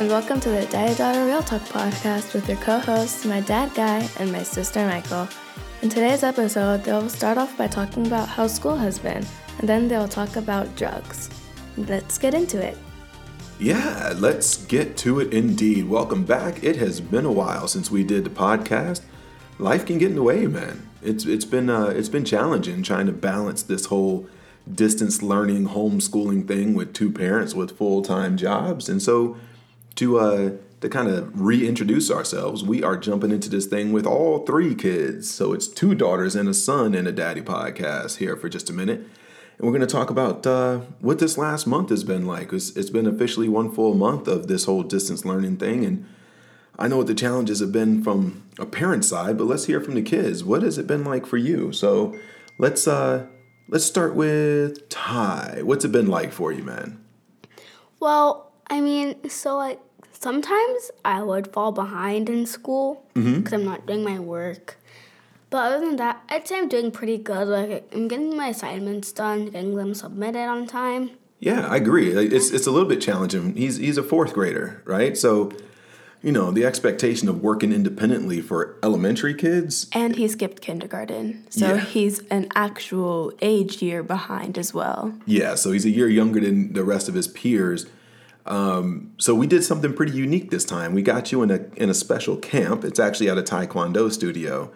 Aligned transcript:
And 0.00 0.08
welcome 0.08 0.40
to 0.40 0.48
the 0.48 0.64
Daddy 0.64 0.94
Daughter 0.94 1.26
Real 1.26 1.42
Talk 1.42 1.60
podcast 1.60 2.32
with 2.32 2.48
your 2.48 2.56
co 2.56 2.78
hosts, 2.78 3.26
my 3.26 3.42
dad 3.42 3.74
Guy 3.74 4.08
and 4.18 4.32
my 4.32 4.42
sister 4.42 4.86
Michael. 4.86 5.28
In 5.82 5.90
today's 5.90 6.22
episode, 6.22 6.84
they'll 6.84 7.10
start 7.10 7.36
off 7.36 7.54
by 7.58 7.66
talking 7.66 8.06
about 8.06 8.26
how 8.26 8.46
school 8.46 8.76
has 8.76 8.98
been, 8.98 9.26
and 9.58 9.68
then 9.68 9.88
they'll 9.88 10.08
talk 10.08 10.36
about 10.36 10.74
drugs. 10.74 11.28
Let's 11.76 12.16
get 12.16 12.32
into 12.32 12.58
it. 12.66 12.78
Yeah, 13.58 14.14
let's 14.16 14.64
get 14.64 14.96
to 14.96 15.20
it 15.20 15.34
indeed. 15.34 15.86
Welcome 15.86 16.24
back. 16.24 16.64
It 16.64 16.76
has 16.76 17.02
been 17.02 17.26
a 17.26 17.32
while 17.32 17.68
since 17.68 17.90
we 17.90 18.02
did 18.02 18.24
the 18.24 18.30
podcast. 18.30 19.02
Life 19.58 19.84
can 19.84 19.98
get 19.98 20.08
in 20.08 20.16
the 20.16 20.22
way, 20.22 20.46
man. 20.46 20.88
It's 21.02 21.26
it's 21.26 21.44
been 21.44 21.68
uh, 21.68 21.88
it's 21.88 22.08
been 22.08 22.24
challenging 22.24 22.82
trying 22.82 23.04
to 23.04 23.12
balance 23.12 23.62
this 23.62 23.84
whole 23.84 24.26
distance 24.66 25.22
learning 25.22 25.68
homeschooling 25.68 26.48
thing 26.48 26.72
with 26.72 26.94
two 26.94 27.12
parents 27.12 27.54
with 27.54 27.76
full-time 27.76 28.38
jobs. 28.38 28.88
And 28.88 29.02
so 29.02 29.36
to 30.00 30.18
uh 30.18 30.50
to 30.80 30.88
kind 30.88 31.08
of 31.08 31.38
reintroduce 31.38 32.10
ourselves, 32.10 32.64
we 32.64 32.82
are 32.82 32.96
jumping 32.96 33.30
into 33.30 33.50
this 33.50 33.66
thing 33.66 33.92
with 33.92 34.06
all 34.06 34.46
three 34.46 34.74
kids. 34.74 35.30
So 35.30 35.52
it's 35.52 35.68
two 35.68 35.94
daughters 35.94 36.34
and 36.34 36.48
a 36.48 36.54
son 36.54 36.94
and 36.94 37.06
a 37.06 37.12
daddy 37.12 37.42
podcast 37.42 38.16
here 38.16 38.34
for 38.34 38.48
just 38.48 38.70
a 38.70 38.72
minute. 38.72 39.00
And 39.58 39.60
we're 39.60 39.76
going 39.76 39.86
to 39.86 39.86
talk 39.86 40.08
about 40.08 40.46
uh, 40.46 40.78
what 41.00 41.18
this 41.18 41.36
last 41.36 41.66
month 41.66 41.90
has 41.90 42.02
been 42.02 42.24
like. 42.24 42.50
It's, 42.50 42.74
it's 42.76 42.88
been 42.88 43.06
officially 43.06 43.46
one 43.46 43.70
full 43.70 43.92
month 43.92 44.26
of 44.26 44.46
this 44.48 44.64
whole 44.64 44.82
distance 44.82 45.26
learning 45.26 45.58
thing. 45.58 45.84
And 45.84 46.06
I 46.78 46.88
know 46.88 46.96
what 46.96 47.06
the 47.06 47.14
challenges 47.14 47.60
have 47.60 47.72
been 47.72 48.02
from 48.02 48.48
a 48.58 48.64
parent 48.64 49.04
side, 49.04 49.36
but 49.36 49.44
let's 49.44 49.66
hear 49.66 49.82
from 49.82 49.96
the 49.96 50.02
kids. 50.02 50.42
What 50.42 50.62
has 50.62 50.78
it 50.78 50.86
been 50.86 51.04
like 51.04 51.26
for 51.26 51.36
you? 51.36 51.74
So 51.74 52.18
let's 52.56 52.88
uh, 52.88 53.26
let's 53.68 53.84
start 53.84 54.14
with 54.14 54.88
Ty. 54.88 55.60
What's 55.62 55.84
it 55.84 55.92
been 55.92 56.08
like 56.08 56.32
for 56.32 56.52
you, 56.52 56.62
man? 56.62 57.04
Well, 58.00 58.50
I 58.70 58.80
mean, 58.80 59.28
so 59.28 59.58
like 59.58 59.80
sometimes 60.12 60.90
I 61.04 61.22
would 61.22 61.52
fall 61.52 61.72
behind 61.72 62.28
in 62.28 62.46
school 62.46 63.04
mm-hmm. 63.14 63.38
because 63.38 63.52
I'm 63.52 63.64
not 63.64 63.86
doing 63.86 64.04
my 64.04 64.18
work. 64.18 64.76
But 65.50 65.72
other 65.72 65.84
than 65.84 65.96
that, 65.96 66.22
I'd 66.28 66.46
say 66.46 66.58
I'm 66.58 66.68
doing 66.68 66.90
pretty 66.92 67.18
good. 67.18 67.48
Like 67.48 67.90
I'm 67.92 68.08
getting 68.08 68.36
my 68.36 68.48
assignments 68.48 69.12
done, 69.12 69.46
getting 69.46 69.74
them 69.74 69.94
submitted 69.94 70.46
on 70.46 70.66
time. 70.66 71.10
Yeah, 71.40 71.66
I 71.66 71.76
agree. 71.76 72.12
Like, 72.14 72.30
It's 72.32 72.50
it's 72.50 72.66
a 72.66 72.70
little 72.70 72.88
bit 72.88 73.00
challenging. 73.00 73.56
He's 73.56 73.76
he's 73.76 73.98
a 73.98 74.02
fourth 74.02 74.34
grader, 74.34 74.82
right? 74.84 75.16
So, 75.16 75.50
you 76.22 76.30
know, 76.32 76.52
the 76.52 76.64
expectation 76.66 77.28
of 77.28 77.42
working 77.42 77.72
independently 77.72 78.42
for 78.42 78.76
elementary 78.82 79.34
kids. 79.34 79.88
And 79.92 80.16
he 80.16 80.28
skipped 80.28 80.60
kindergarten, 80.60 81.46
so 81.48 81.74
Yeah. 81.74 81.80
he's 81.80 82.20
an 82.28 82.46
actual 82.54 83.32
age 83.40 83.80
year 83.82 84.02
behind 84.02 84.58
as 84.58 84.74
well. 84.74 85.14
Yeah, 85.24 85.54
so 85.54 85.72
he's 85.72 85.86
a 85.86 85.90
year 85.90 86.08
younger 86.08 86.40
than 86.40 86.74
the 86.74 86.84
rest 86.84 87.08
of 87.08 87.14
his 87.14 87.26
peers. 87.26 87.86
Um, 88.50 89.14
so 89.16 89.32
we 89.32 89.46
did 89.46 89.62
something 89.62 89.94
pretty 89.94 90.12
unique 90.12 90.50
this 90.50 90.64
time. 90.64 90.92
We 90.92 91.02
got 91.02 91.30
you 91.30 91.42
in 91.42 91.52
a 91.52 91.60
in 91.76 91.88
a 91.88 91.94
special 91.94 92.36
camp. 92.36 92.84
It's 92.84 92.98
actually 92.98 93.30
at 93.30 93.38
a 93.38 93.42
Taekwondo 93.42 94.12
studio, 94.12 94.72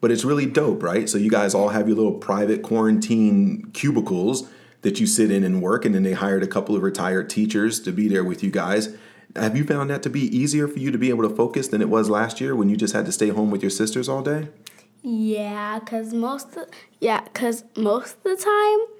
but 0.00 0.12
it's 0.12 0.24
really 0.24 0.46
dope, 0.46 0.80
right? 0.80 1.08
So 1.08 1.18
you 1.18 1.28
guys 1.28 1.52
all 1.52 1.70
have 1.70 1.88
your 1.88 1.96
little 1.96 2.14
private 2.14 2.62
quarantine 2.62 3.68
cubicles 3.72 4.48
that 4.82 5.00
you 5.00 5.08
sit 5.08 5.32
in 5.32 5.42
and 5.42 5.60
work, 5.60 5.84
and 5.84 5.92
then 5.92 6.04
they 6.04 6.12
hired 6.12 6.44
a 6.44 6.46
couple 6.46 6.76
of 6.76 6.82
retired 6.82 7.28
teachers 7.28 7.80
to 7.80 7.90
be 7.90 8.06
there 8.06 8.22
with 8.22 8.44
you 8.44 8.50
guys. 8.52 8.96
Have 9.34 9.56
you 9.56 9.64
found 9.64 9.90
that 9.90 10.04
to 10.04 10.10
be 10.10 10.20
easier 10.34 10.68
for 10.68 10.78
you 10.78 10.92
to 10.92 10.98
be 10.98 11.08
able 11.08 11.28
to 11.28 11.34
focus 11.34 11.66
than 11.66 11.82
it 11.82 11.88
was 11.88 12.08
last 12.08 12.40
year 12.40 12.54
when 12.54 12.68
you 12.68 12.76
just 12.76 12.94
had 12.94 13.04
to 13.06 13.12
stay 13.12 13.30
home 13.30 13.50
with 13.50 13.60
your 13.60 13.70
sisters 13.70 14.08
all 14.08 14.22
day? 14.22 14.48
Yeah, 15.02 15.80
cause 15.80 16.14
most 16.14 16.56
of, 16.56 16.68
yeah, 17.00 17.20
cause 17.34 17.64
most 17.76 18.16
of 18.16 18.22
the 18.22 18.36
time, 18.36 18.95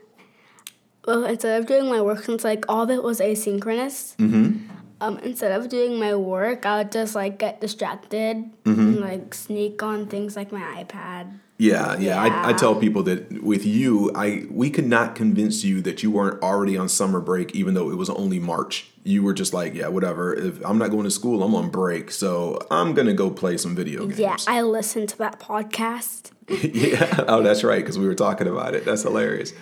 well, 1.06 1.24
instead 1.24 1.60
of 1.60 1.66
doing 1.66 1.88
my 1.88 2.00
work, 2.00 2.24
since 2.24 2.44
like 2.44 2.64
all 2.68 2.82
of 2.82 2.90
it 2.90 3.02
was 3.02 3.20
asynchronous, 3.20 4.14
um, 5.00 5.18
instead 5.18 5.52
of 5.52 5.68
doing 5.68 5.98
my 5.98 6.14
work, 6.14 6.66
I 6.66 6.78
would 6.78 6.92
just 6.92 7.14
like 7.14 7.38
get 7.38 7.60
distracted 7.60 8.50
and 8.64 9.00
like 9.00 9.34
sneak 9.34 9.82
on 9.82 10.06
things 10.06 10.36
like 10.36 10.52
my 10.52 10.84
iPad. 10.84 11.38
Yeah, 11.58 11.96
yeah. 11.98 12.20
I, 12.20 12.50
I 12.50 12.52
tell 12.52 12.74
people 12.74 13.02
that 13.04 13.42
with 13.42 13.64
you, 13.64 14.10
I 14.14 14.44
we 14.50 14.68
could 14.68 14.86
not 14.86 15.14
convince 15.14 15.64
you 15.64 15.80
that 15.82 16.02
you 16.02 16.10
weren't 16.10 16.42
already 16.42 16.76
on 16.76 16.88
summer 16.88 17.20
break, 17.20 17.54
even 17.54 17.74
though 17.74 17.90
it 17.90 17.96
was 17.96 18.10
only 18.10 18.38
March. 18.38 18.90
You 19.04 19.22
were 19.22 19.32
just 19.32 19.54
like, 19.54 19.74
yeah, 19.74 19.88
whatever. 19.88 20.34
If 20.34 20.64
I'm 20.66 20.76
not 20.76 20.90
going 20.90 21.04
to 21.04 21.10
school, 21.10 21.42
I'm 21.42 21.54
on 21.54 21.70
break, 21.70 22.10
so 22.10 22.58
I'm 22.70 22.92
gonna 22.92 23.14
go 23.14 23.30
play 23.30 23.56
some 23.56 23.74
video 23.74 24.06
games. 24.06 24.18
Yeah, 24.18 24.36
I 24.46 24.62
listened 24.62 25.08
to 25.10 25.18
that 25.18 25.40
podcast. 25.40 26.32
yeah. 26.48 27.24
Oh, 27.26 27.42
that's 27.42 27.64
right, 27.64 27.80
because 27.80 27.98
we 27.98 28.06
were 28.06 28.14
talking 28.14 28.48
about 28.48 28.74
it. 28.74 28.84
That's 28.84 29.02
hilarious. 29.02 29.52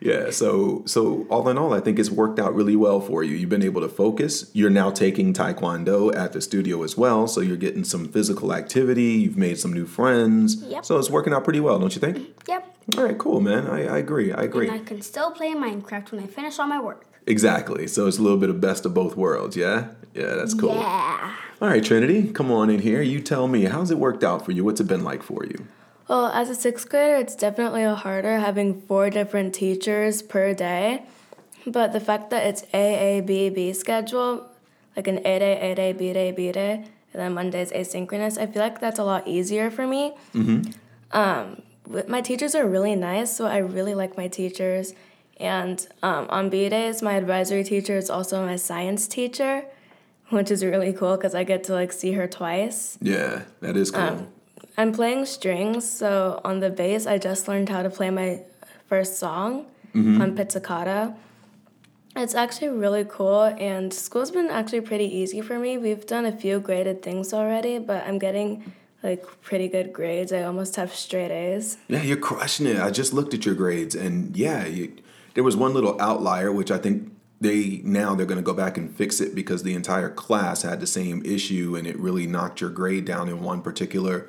Yeah. 0.00 0.30
So 0.30 0.82
so 0.86 1.26
all 1.30 1.48
in 1.48 1.58
all, 1.58 1.72
I 1.72 1.80
think 1.80 1.98
it's 1.98 2.10
worked 2.10 2.38
out 2.38 2.54
really 2.54 2.76
well 2.76 3.00
for 3.00 3.22
you. 3.22 3.36
You've 3.36 3.50
been 3.50 3.62
able 3.62 3.80
to 3.80 3.88
focus. 3.88 4.50
You're 4.52 4.70
now 4.70 4.90
taking 4.90 5.32
Taekwondo 5.32 6.14
at 6.14 6.32
the 6.32 6.40
studio 6.40 6.82
as 6.82 6.96
well, 6.96 7.26
so 7.26 7.40
you're 7.40 7.56
getting 7.56 7.84
some 7.84 8.08
physical 8.08 8.52
activity. 8.52 9.12
You've 9.12 9.38
made 9.38 9.58
some 9.58 9.72
new 9.72 9.86
friends. 9.86 10.62
Yep. 10.62 10.84
So 10.84 10.98
it's 10.98 11.10
working 11.10 11.32
out 11.32 11.44
pretty 11.44 11.60
well, 11.60 11.78
don't 11.78 11.94
you 11.94 12.00
think? 12.00 12.28
Yep. 12.48 12.76
All 12.96 13.04
right, 13.04 13.18
cool, 13.18 13.40
man. 13.40 13.66
I, 13.66 13.86
I 13.86 13.98
agree. 13.98 14.32
I 14.32 14.42
agree. 14.42 14.68
And 14.68 14.80
I 14.80 14.84
can 14.84 15.02
still 15.02 15.32
play 15.32 15.54
Minecraft 15.54 16.12
when 16.12 16.22
I 16.22 16.26
finish 16.26 16.58
all 16.58 16.68
my 16.68 16.80
work. 16.80 17.04
Exactly. 17.26 17.88
So 17.88 18.06
it's 18.06 18.18
a 18.18 18.22
little 18.22 18.38
bit 18.38 18.48
of 18.48 18.60
best 18.60 18.86
of 18.86 18.94
both 18.94 19.16
worlds, 19.16 19.56
yeah? 19.56 19.88
Yeah, 20.14 20.34
that's 20.34 20.54
cool. 20.54 20.74
Yeah. 20.74 21.34
All 21.60 21.68
right, 21.68 21.82
Trinity, 21.82 22.30
come 22.32 22.52
on 22.52 22.70
in 22.70 22.80
here. 22.80 23.02
You 23.02 23.20
tell 23.20 23.48
me, 23.48 23.64
how's 23.64 23.90
it 23.90 23.98
worked 23.98 24.22
out 24.22 24.44
for 24.44 24.52
you? 24.52 24.64
What's 24.64 24.80
it 24.80 24.86
been 24.86 25.02
like 25.02 25.24
for 25.24 25.44
you? 25.44 25.66
Well, 26.08 26.26
as 26.26 26.48
a 26.48 26.54
sixth 26.54 26.88
grader, 26.88 27.16
it's 27.16 27.34
definitely 27.34 27.82
a 27.82 27.94
harder 27.94 28.38
having 28.38 28.80
four 28.82 29.10
different 29.10 29.54
teachers 29.54 30.22
per 30.22 30.54
day. 30.54 31.02
But 31.66 31.92
the 31.92 31.98
fact 32.00 32.30
that 32.30 32.46
it's 32.46 32.62
A 32.72 33.18
A 33.18 33.20
B 33.20 33.50
B 33.50 33.72
schedule, 33.72 34.48
like 34.94 35.08
an 35.08 35.18
A 35.18 35.38
day, 35.40 35.72
A 35.72 35.74
day, 35.74 35.92
B 35.92 36.12
day, 36.12 36.30
B 36.30 36.52
day, 36.52 36.84
and 37.12 37.20
then 37.22 37.34
Monday's 37.34 37.72
asynchronous, 37.72 38.38
I 38.38 38.46
feel 38.46 38.62
like 38.62 38.80
that's 38.80 39.00
a 39.00 39.04
lot 39.04 39.26
easier 39.26 39.68
for 39.70 39.86
me. 39.86 40.14
Um, 41.10 41.62
my 42.08 42.20
teachers 42.20 42.54
are 42.54 42.66
really 42.66 42.94
nice, 42.94 43.36
so 43.36 43.46
I 43.46 43.58
really 43.58 43.94
like 43.94 44.16
my 44.16 44.28
teachers. 44.28 44.94
And 45.38 45.86
um, 46.02 46.26
on 46.30 46.50
B 46.50 46.68
days, 46.68 47.02
my 47.02 47.14
advisory 47.14 47.64
teacher 47.64 47.96
is 47.96 48.08
also 48.08 48.46
my 48.46 48.56
science 48.56 49.08
teacher, 49.08 49.64
which 50.30 50.52
is 50.52 50.64
really 50.64 50.92
cool 50.92 51.16
because 51.16 51.34
I 51.34 51.42
get 51.42 51.64
to 51.64 51.72
like 51.72 51.90
see 51.92 52.12
her 52.12 52.28
twice. 52.28 52.96
Yeah, 53.02 53.42
that 53.60 53.76
is 53.76 53.90
cool. 53.90 54.28
I'm 54.78 54.92
playing 54.92 55.24
strings, 55.24 55.88
so 55.88 56.40
on 56.44 56.60
the 56.60 56.68
bass, 56.68 57.06
I 57.06 57.18
just 57.18 57.48
learned 57.48 57.70
how 57.70 57.82
to 57.82 57.88
play 57.88 58.10
my 58.10 58.42
first 58.88 59.18
song 59.18 59.66
mm-hmm. 59.94 60.20
on 60.20 60.36
Pizzicato. 60.36 61.14
It's 62.14 62.34
actually 62.34 62.68
really 62.68 63.04
cool, 63.04 63.42
and 63.42 63.92
school's 63.92 64.30
been 64.30 64.48
actually 64.48 64.82
pretty 64.82 65.04
easy 65.04 65.40
for 65.40 65.58
me. 65.58 65.78
We've 65.78 66.06
done 66.06 66.26
a 66.26 66.32
few 66.32 66.60
graded 66.60 67.02
things 67.02 67.32
already, 67.32 67.78
but 67.78 68.06
I'm 68.06 68.18
getting 68.18 68.72
like 69.02 69.24
pretty 69.42 69.68
good 69.68 69.92
grades. 69.92 70.32
I 70.32 70.42
almost 70.42 70.76
have 70.76 70.94
straight 70.94 71.30
A's. 71.30 71.78
yeah, 71.88 72.02
you're 72.02 72.16
crushing 72.16 72.66
it. 72.66 72.78
I 72.78 72.90
just 72.90 73.12
looked 73.12 73.32
at 73.32 73.46
your 73.46 73.54
grades, 73.54 73.94
and 73.94 74.36
yeah, 74.36 74.66
you, 74.66 74.94
there 75.34 75.44
was 75.44 75.56
one 75.56 75.72
little 75.72 76.00
outlier, 76.00 76.52
which 76.52 76.70
I 76.70 76.78
think 76.78 77.12
they 77.40 77.80
now 77.84 78.14
they're 78.14 78.26
going 78.26 78.38
to 78.38 78.42
go 78.42 78.54
back 78.54 78.76
and 78.76 78.94
fix 78.94 79.20
it 79.20 79.34
because 79.34 79.62
the 79.62 79.74
entire 79.74 80.08
class 80.08 80.62
had 80.62 80.80
the 80.80 80.86
same 80.86 81.24
issue, 81.24 81.76
and 81.76 81.86
it 81.86 81.98
really 81.98 82.26
knocked 82.26 82.60
your 82.60 82.70
grade 82.70 83.06
down 83.06 83.28
in 83.28 83.42
one 83.42 83.62
particular 83.62 84.28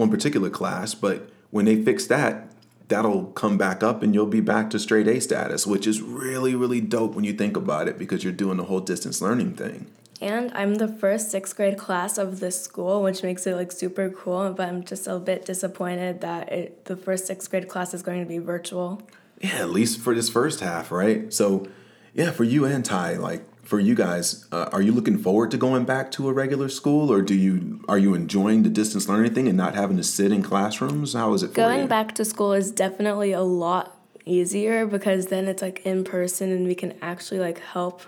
one 0.00 0.10
particular 0.10 0.50
class. 0.50 0.94
But 0.94 1.30
when 1.50 1.66
they 1.66 1.80
fix 1.80 2.06
that, 2.08 2.50
that'll 2.88 3.26
come 3.26 3.56
back 3.56 3.82
up 3.82 4.02
and 4.02 4.14
you'll 4.14 4.26
be 4.26 4.40
back 4.40 4.70
to 4.70 4.78
straight 4.78 5.06
A 5.06 5.20
status, 5.20 5.66
which 5.66 5.86
is 5.86 6.02
really, 6.02 6.56
really 6.56 6.80
dope 6.80 7.14
when 7.14 7.24
you 7.24 7.32
think 7.32 7.56
about 7.56 7.86
it 7.86 7.98
because 7.98 8.24
you're 8.24 8.32
doing 8.32 8.56
the 8.56 8.64
whole 8.64 8.80
distance 8.80 9.20
learning 9.20 9.54
thing. 9.54 9.86
And 10.20 10.50
I'm 10.54 10.74
the 10.74 10.88
first 10.88 11.30
sixth 11.30 11.56
grade 11.56 11.78
class 11.78 12.18
of 12.18 12.40
this 12.40 12.60
school, 12.60 13.02
which 13.02 13.22
makes 13.22 13.46
it 13.46 13.54
like 13.54 13.72
super 13.72 14.10
cool. 14.10 14.52
But 14.52 14.68
I'm 14.68 14.84
just 14.84 15.06
a 15.06 15.18
bit 15.18 15.46
disappointed 15.46 16.20
that 16.20 16.52
it, 16.52 16.84
the 16.84 16.96
first 16.96 17.26
sixth 17.26 17.48
grade 17.50 17.68
class 17.68 17.94
is 17.94 18.02
going 18.02 18.20
to 18.20 18.28
be 18.28 18.38
virtual. 18.38 19.00
Yeah, 19.40 19.60
at 19.60 19.70
least 19.70 20.00
for 20.00 20.14
this 20.14 20.28
first 20.28 20.60
half, 20.60 20.90
right? 20.90 21.32
So, 21.32 21.68
yeah, 22.12 22.32
for 22.32 22.44
you 22.44 22.66
and 22.66 22.84
Ty, 22.84 23.16
like 23.16 23.42
for 23.70 23.78
you 23.78 23.94
guys, 23.94 24.46
uh, 24.50 24.68
are 24.72 24.82
you 24.82 24.90
looking 24.90 25.16
forward 25.16 25.52
to 25.52 25.56
going 25.56 25.84
back 25.84 26.10
to 26.10 26.28
a 26.28 26.32
regular 26.32 26.68
school, 26.68 27.10
or 27.10 27.22
do 27.22 27.36
you 27.36 27.84
are 27.88 27.98
you 27.98 28.14
enjoying 28.14 28.64
the 28.64 28.68
distance 28.68 29.08
learning 29.08 29.32
thing 29.32 29.46
and 29.46 29.56
not 29.56 29.76
having 29.76 29.96
to 29.96 30.02
sit 30.02 30.32
in 30.32 30.42
classrooms? 30.42 31.12
How 31.12 31.32
is 31.34 31.44
it 31.44 31.54
Going 31.54 31.86
back 31.86 32.12
to 32.16 32.24
school 32.24 32.52
is 32.52 32.72
definitely 32.72 33.30
a 33.30 33.42
lot 33.42 33.96
easier 34.26 34.86
because 34.86 35.26
then 35.26 35.46
it's 35.46 35.62
like 35.62 35.86
in 35.86 36.02
person 36.02 36.50
and 36.50 36.66
we 36.66 36.74
can 36.74 36.94
actually 37.00 37.38
like 37.38 37.60
help 37.60 38.02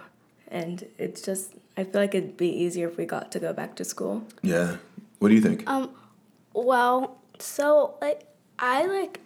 and 0.49 0.85
it's 0.99 1.23
just 1.23 1.55
I 1.77 1.85
feel 1.85 2.01
like 2.01 2.17
it'd 2.17 2.37
be 2.37 2.49
easier 2.49 2.89
if 2.89 2.97
we 2.97 3.07
got 3.07 3.31
to 3.31 3.39
go 3.39 3.53
back 3.53 3.77
to 3.77 3.85
school. 3.85 4.27
Yeah. 4.43 4.79
What 5.21 5.29
do 5.29 5.35
you 5.35 5.41
think? 5.41 5.63
Um, 5.71 5.91
well, 6.55 7.19
so 7.39 7.95
like 8.03 8.25
I 8.59 8.87
like, 8.87 9.21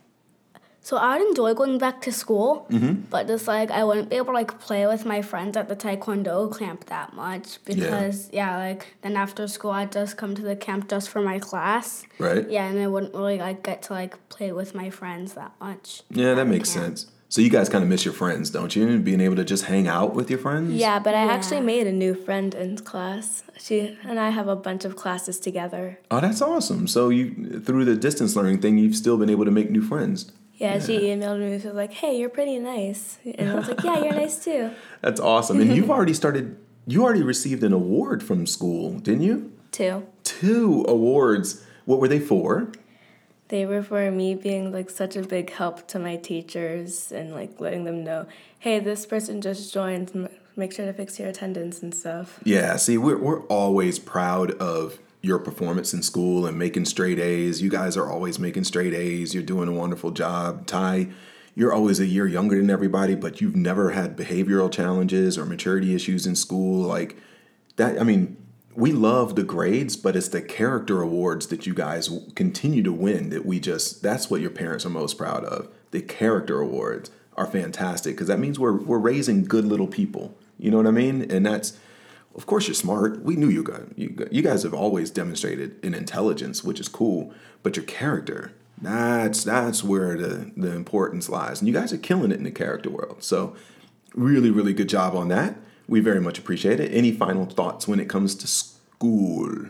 so 0.87 0.97
I'd 0.99 1.21
enjoy 1.21 1.53
going 1.53 1.79
back 1.79 2.01
to 2.03 2.13
school, 2.13 2.65
mm-hmm. 2.71 2.93
but 3.11 3.27
just 3.27 3.49
like 3.49 3.73
I 3.73 3.83
wouldn't 3.83 4.09
be 4.09 4.15
able 4.15 4.27
to 4.27 4.35
like 4.35 4.61
play 4.61 4.87
with 4.87 5.05
my 5.05 5.21
friends 5.21 5.57
at 5.57 5.69
the 5.69 5.75
Taekwondo 5.75 6.57
camp 6.57 6.85
that 6.87 7.13
much 7.13 7.59
because 7.65 8.31
yeah, 8.33 8.57
like 8.57 8.95
then 9.03 9.17
after 9.17 9.49
school 9.49 9.73
I'd 9.73 9.91
just 9.91 10.17
come 10.17 10.37
to 10.37 10.43
the 10.43 10.55
camp 10.55 10.89
just 10.89 11.09
for 11.09 11.21
my 11.21 11.41
class. 11.41 12.05
right? 12.21 12.49
Yeah, 12.49 12.69
and 12.69 12.79
I 12.79 12.87
wouldn't 12.87 13.15
really 13.15 13.39
like 13.39 13.65
get 13.65 13.83
to 13.83 13.95
like 13.95 14.15
play 14.29 14.53
with 14.53 14.77
my 14.77 14.89
friends 14.91 15.35
that 15.35 15.51
much. 15.61 16.03
Yeah, 16.09 16.35
that 16.35 16.47
makes 16.47 16.73
camp. 16.73 16.85
sense. 16.99 17.11
So 17.31 17.41
you 17.41 17.51
guys 17.51 17.69
kind 17.69 17.83
of 17.83 17.91
miss 17.91 18.05
your 18.05 18.15
friends, 18.15 18.51
don't 18.51 18.77
you? 18.77 19.01
Being 19.01 19.21
able 19.21 19.35
to 19.35 19.45
just 19.45 19.65
hang 19.65 19.89
out 19.89 20.15
with 20.15 20.31
your 20.31 20.39
friends. 20.39 20.73
Yeah, 20.75 21.01
but 21.01 21.17
I 21.17 21.25
Yeah. 21.25 21.33
actually 21.33 21.63
made 21.63 21.89
a 21.89 21.93
new 21.93 22.15
friend 22.15 22.55
in 22.55 22.79
class. 22.79 23.43
She 23.59 23.99
and 24.05 24.21
I 24.21 24.31
have 24.31 24.47
a 24.47 24.55
bunch 24.55 24.85
of 24.85 24.95
classes 24.95 25.41
together. 25.41 25.99
Oh, 26.13 26.21
that's 26.21 26.41
awesome. 26.41 26.87
So 26.87 27.09
you 27.09 27.61
through 27.67 27.87
the 27.87 27.97
distance 27.97 28.37
learning 28.37 28.61
thing, 28.61 28.79
you've 28.79 28.95
still 28.95 29.17
been 29.17 29.31
able 29.31 29.45
to 29.45 29.51
make 29.51 29.69
new 29.69 29.83
friends. 29.83 30.31
Yeah, 30.57 30.79
she 30.79 31.01
emailed 31.01 31.41
me. 31.41 31.59
She 31.61 31.67
was 31.67 31.77
like, 31.77 31.93
"Hey, 31.93 32.19
you're 32.19 32.31
pretty 32.31 32.59
nice," 32.59 33.19
and 33.25 33.51
I 33.51 33.55
was 33.55 33.69
like, 33.69 33.83
"Yeah, 33.85 34.03
you're 34.03 34.15
nice 34.25 34.43
too." 34.43 34.71
That's 35.03 35.21
awesome. 35.21 35.61
And 35.61 35.75
you've 35.77 35.91
already 35.97 36.15
started. 36.15 36.57
You 36.87 37.05
already 37.05 37.23
received 37.23 37.63
an 37.65 37.73
award 37.73 38.23
from 38.23 38.47
school, 38.47 38.99
didn't 38.99 39.23
you? 39.23 39.53
Two. 39.73 40.07
Two 40.25 40.85
awards. 40.89 41.65
What 41.85 42.01
were 42.01 42.09
they 42.09 42.21
for? 42.21 42.71
They 43.49 43.67
were 43.67 43.83
for 43.83 44.11
me 44.11 44.35
being 44.35 44.73
like 44.73 44.91
such 44.91 45.15
a 45.17 45.23
big 45.23 45.51
help 45.53 45.87
to 45.89 45.99
my 45.99 46.17
teachers 46.17 47.13
and 47.13 47.33
like 47.33 47.61
letting 47.61 47.85
them 47.85 48.03
know, 48.03 48.27
"Hey, 48.59 48.81
this 48.81 49.05
person 49.05 49.41
just 49.41 49.73
joined. 49.75 50.29
Make 50.57 50.73
sure 50.73 50.87
to 50.87 50.93
fix 50.95 51.19
your 51.19 51.29
attendance 51.29 51.83
and 51.83 51.95
stuff." 51.95 52.41
Yeah, 52.45 52.77
see, 52.77 52.97
we're, 52.97 53.19
we're 53.19 53.43
always 53.43 53.99
proud 53.99 54.53
of 54.53 54.99
your 55.23 55.39
performance 55.39 55.93
in 55.93 56.03
school 56.03 56.47
and 56.47 56.59
making 56.59 56.85
straight 56.85 57.19
A's. 57.19 57.63
You 57.63 57.71
guys 57.71 57.97
are 57.97 58.11
always 58.11 58.39
making 58.39 58.65
straight 58.65 58.95
A's. 58.95 59.35
You're 59.35 59.43
doing 59.43 59.69
a 59.69 59.73
wonderful 59.73 60.11
job. 60.11 60.67
Ty, 60.67 61.09
you're 61.55 61.73
always 61.73 62.01
a 62.01 62.07
year 62.07 62.27
younger 62.27 62.57
than 62.57 62.71
everybody, 62.71 63.15
but 63.15 63.41
you've 63.41 63.57
never 63.57 63.91
had 63.91 64.17
behavioral 64.17 64.71
challenges 64.71 65.39
or 65.39 65.45
maturity 65.45 65.95
issues 65.95 66.27
in 66.27 66.37
school. 66.37 66.83
Like 66.83 67.17
that, 67.77 68.01
I 68.01 68.05
mean, 68.05 68.37
we 68.75 68.93
love 68.93 69.37
the 69.37 69.43
grades, 69.43 69.97
but 69.97 70.17
it's 70.17 70.29
the 70.29 70.43
character 70.43 71.01
awards 71.01 71.47
that 71.47 71.67
you 71.67 71.73
guys 71.73 72.11
continue 72.35 72.83
to 72.83 72.93
win 72.93 73.31
that 73.31 73.47
we 73.47 73.59
just, 73.59 74.03
that's 74.03 74.31
what 74.31 74.43
your 74.43 74.51
parents 74.51 74.85
are 74.85 74.91
most 74.91 75.17
proud 75.17 75.45
of. 75.45 75.69
The 75.93 76.03
character 76.03 76.61
awards 76.61 77.11
are 77.37 77.47
fantastic 77.47 78.15
because 78.15 78.29
that 78.29 78.39
means 78.39 78.59
we're, 78.59 78.77
we're 78.77 78.99
raising 78.99 79.45
good 79.45 79.65
little 79.65 79.87
people. 79.87 80.37
You 80.59 80.71
know 80.71 80.77
what 80.77 80.87
I 80.87 80.91
mean? 80.91 81.31
And 81.31 81.47
that's, 81.47 81.79
of 82.37 82.45
course, 82.47 82.69
you're 82.69 82.75
smart. 82.75 83.23
We 83.23 83.35
knew 83.35 83.49
you 83.49 83.65
guys. 83.65 83.87
You, 83.97 84.29
you 84.31 84.43
guys 84.43 84.63
have 84.63 84.75
always 84.75 85.11
demonstrated 85.11 85.83
an 85.83 85.95
intelligence, 85.95 86.63
which 86.63 86.79
is 86.79 86.87
cool. 86.87 87.33
But 87.63 87.77
your 87.77 87.87
character, 87.87 88.53
that's 88.81 89.43
that's 89.43 89.83
where 89.83 90.17
the 90.19 90.53
the 90.55 90.73
importance 90.73 91.31
lies. 91.31 91.61
And 91.61 91.69
you 91.69 91.75
guys 91.75 91.95
are 91.95 91.99
killing 91.99 92.31
it 92.31 92.37
in 92.37 92.45
the 92.45 92.51
character 92.51 92.91
world. 92.91 93.25
So, 93.25 93.57
really, 94.15 94.51
really 94.51 94.75
good 94.75 94.91
job 94.91 95.17
on 95.17 95.29
that. 95.29 95.57
We 95.89 96.01
very 96.01 96.21
much 96.21 96.39
appreciate 96.39 96.79
it. 96.79 96.93
Any 96.93 97.11
final 97.11 97.47
thoughts 97.47 97.89
when 97.89 98.01
it 98.01 98.09
comes 98.09 98.35
to 98.37 98.47
school? 98.47 99.69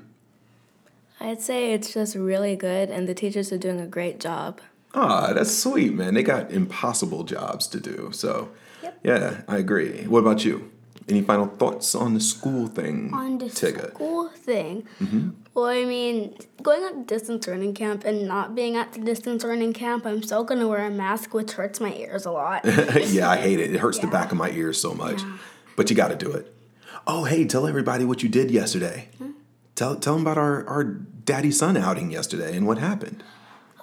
I'd 1.21 1.41
say 1.41 1.73
it's 1.73 1.95
just 1.95 2.17
really 2.17 2.57
good, 2.57 2.91
and 2.91 3.09
the 3.09 3.15
teachers 3.15 3.53
are 3.53 3.59
doing 3.59 3.81
a 3.81 3.87
great 3.87 4.19
job. 4.19 4.61
Ah, 4.93 5.33
that's 5.33 5.57
sweet, 5.57 5.95
man. 5.95 6.15
They 6.15 6.23
got 6.23 6.51
impossible 6.51 7.23
jobs 7.25 7.67
to 7.69 7.81
do. 7.81 8.11
So, 8.13 8.51
yeah, 9.03 9.43
I 9.47 9.59
agree. 9.59 10.05
What 10.07 10.21
about 10.21 10.45
you? 10.45 10.71
Any 11.09 11.23
final 11.23 11.47
thoughts 11.47 11.95
on 11.95 12.15
the 12.15 12.21
school 12.21 12.67
thing, 12.67 13.11
On 13.15 13.39
the 13.39 13.45
Tigga? 13.47 13.95
school 13.95 14.29
thing. 14.29 14.87
Mm-hmm. 15.01 15.31
Well, 15.55 15.67
I 15.67 15.85
mean, 15.85 16.37
going 16.63 16.83
at 16.83 17.07
distance 17.07 17.47
learning 17.47 17.75
camp 17.75 18.05
and 18.05 18.27
not 18.27 18.55
being 18.57 18.77
at 18.77 18.93
the 18.93 18.99
distance 19.01 19.45
learning 19.45 19.73
camp, 19.75 20.05
I'm 20.05 20.23
still 20.23 20.43
gonna 20.43 20.67
wear 20.67 20.85
a 20.85 20.91
mask, 20.91 21.33
which 21.33 21.53
hurts 21.53 21.81
my 21.81 21.95
ears 21.95 22.27
a 22.27 22.33
lot. 22.33 22.65
yeah, 23.07 23.31
I 23.31 23.37
hate 23.37 23.61
it. 23.61 23.73
It 23.73 23.79
hurts 23.79 24.01
the 24.01 24.09
back 24.09 24.33
of 24.33 24.39
my 24.39 24.51
ears 24.51 24.81
so 24.81 24.95
much. 24.95 25.23
But 25.77 25.91
you 25.91 25.97
got 25.97 26.09
to 26.09 26.17
do 26.17 26.33
it. 26.33 26.53
Oh, 27.07 27.25
hey, 27.25 27.45
tell 27.45 27.67
everybody 27.67 28.05
what 28.05 28.23
you 28.23 28.29
did 28.29 28.51
yesterday. 28.51 29.09
Tell 29.77 29.95
tell 29.95 30.15
them 30.15 30.23
about 30.23 30.39
our 30.39 30.67
our 30.67 30.83
daddy 30.85 31.53
son 31.53 31.77
outing 31.77 32.11
yesterday 32.11 32.57
and 32.57 32.67
what 32.67 32.79
happened. 32.79 33.23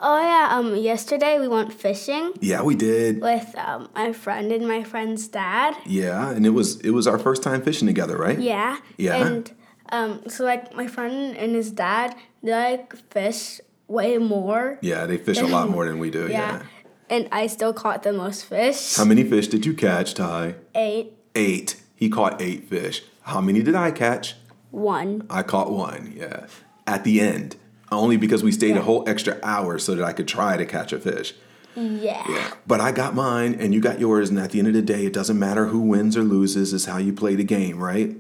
Oh 0.04 0.20
yeah, 0.22 0.50
um, 0.58 0.76
yesterday 0.76 1.40
we 1.40 1.48
went 1.48 1.74
fishing 1.74 2.34
Yeah, 2.42 2.62
we 2.62 2.76
did. 2.76 3.22
with 3.22 3.56
um, 3.58 3.90
my 3.96 4.14
friend 4.14 4.52
and 4.52 4.68
my 4.68 4.84
friend's 4.84 5.28
dad. 5.28 5.76
Yeah, 5.86 6.30
and 6.32 6.46
it 6.46 6.52
was 6.52 6.80
it 6.82 6.92
was 6.92 7.08
our 7.08 7.18
first 7.18 7.42
time 7.42 7.62
fishing 7.64 7.88
together, 7.88 8.18
right? 8.18 8.38
Yeah. 8.40 8.78
Yeah. 8.98 9.16
And 9.26 9.52
um, 9.90 10.22
so 10.28 10.44
like 10.44 10.76
my 10.76 10.88
friend 10.88 11.36
and 11.38 11.56
his 11.56 11.72
dad, 11.72 12.16
they 12.44 12.52
like 12.52 12.96
fish 13.12 13.60
way 13.88 14.18
more. 14.18 14.78
Yeah, 14.82 15.06
they 15.06 15.18
fish 15.18 15.40
a 15.40 15.48
lot 15.48 15.70
more 15.70 15.86
than 15.88 15.98
we 16.00 16.10
do. 16.12 16.28
Yeah. 16.30 16.60
Yeah. 16.60 16.64
And 17.10 17.28
I 17.32 17.48
still 17.48 17.74
caught 17.74 18.02
the 18.04 18.14
most 18.14 18.46
fish. 18.46 18.96
How 18.96 19.06
many 19.06 19.24
fish 19.24 19.48
did 19.48 19.66
you 19.66 19.74
catch, 19.76 20.14
Ty? 20.16 20.56
Eight. 20.74 21.14
Eight. 21.36 21.82
He 21.96 22.10
caught 22.10 22.42
eight 22.42 22.68
fish. 22.70 23.04
How 23.22 23.40
many 23.42 23.62
did 23.62 23.76
I 23.76 23.92
catch? 23.92 24.36
One. 24.72 25.28
I 25.30 25.44
caught 25.44 25.70
one. 25.72 26.14
Yeah. 26.16 26.48
At 26.88 27.04
the 27.04 27.20
end, 27.22 27.56
only 28.00 28.18
because 28.18 28.44
we 28.44 28.52
stayed 28.52 28.76
a 28.78 28.82
whole 28.82 29.08
extra 29.08 29.40
hour 29.44 29.80
so 29.80 29.96
that 29.96 30.04
I 30.04 30.14
could 30.14 30.28
try 30.28 30.58
to 30.58 30.66
catch 30.66 30.94
a 30.94 31.00
fish. 31.00 31.34
Yeah. 31.76 32.52
But 32.68 32.82
I 32.82 32.92
got 32.92 33.16
mine 33.16 33.56
and 33.60 33.74
you 33.74 33.82
got 33.82 34.00
yours, 34.00 34.30
and 34.30 34.38
at 34.40 34.52
the 34.52 34.60
end 34.60 34.68
of 34.68 34.74
the 34.74 34.82
day, 34.82 35.06
it 35.06 35.14
doesn't 35.14 35.40
matter 35.40 35.68
who 35.68 35.80
wins 35.80 36.16
or 36.16 36.24
loses, 36.24 36.74
it's 36.74 36.86
how 36.86 36.98
you 36.98 37.14
play 37.14 37.36
the 37.36 37.44
game, 37.44 37.80
right? 37.84 38.16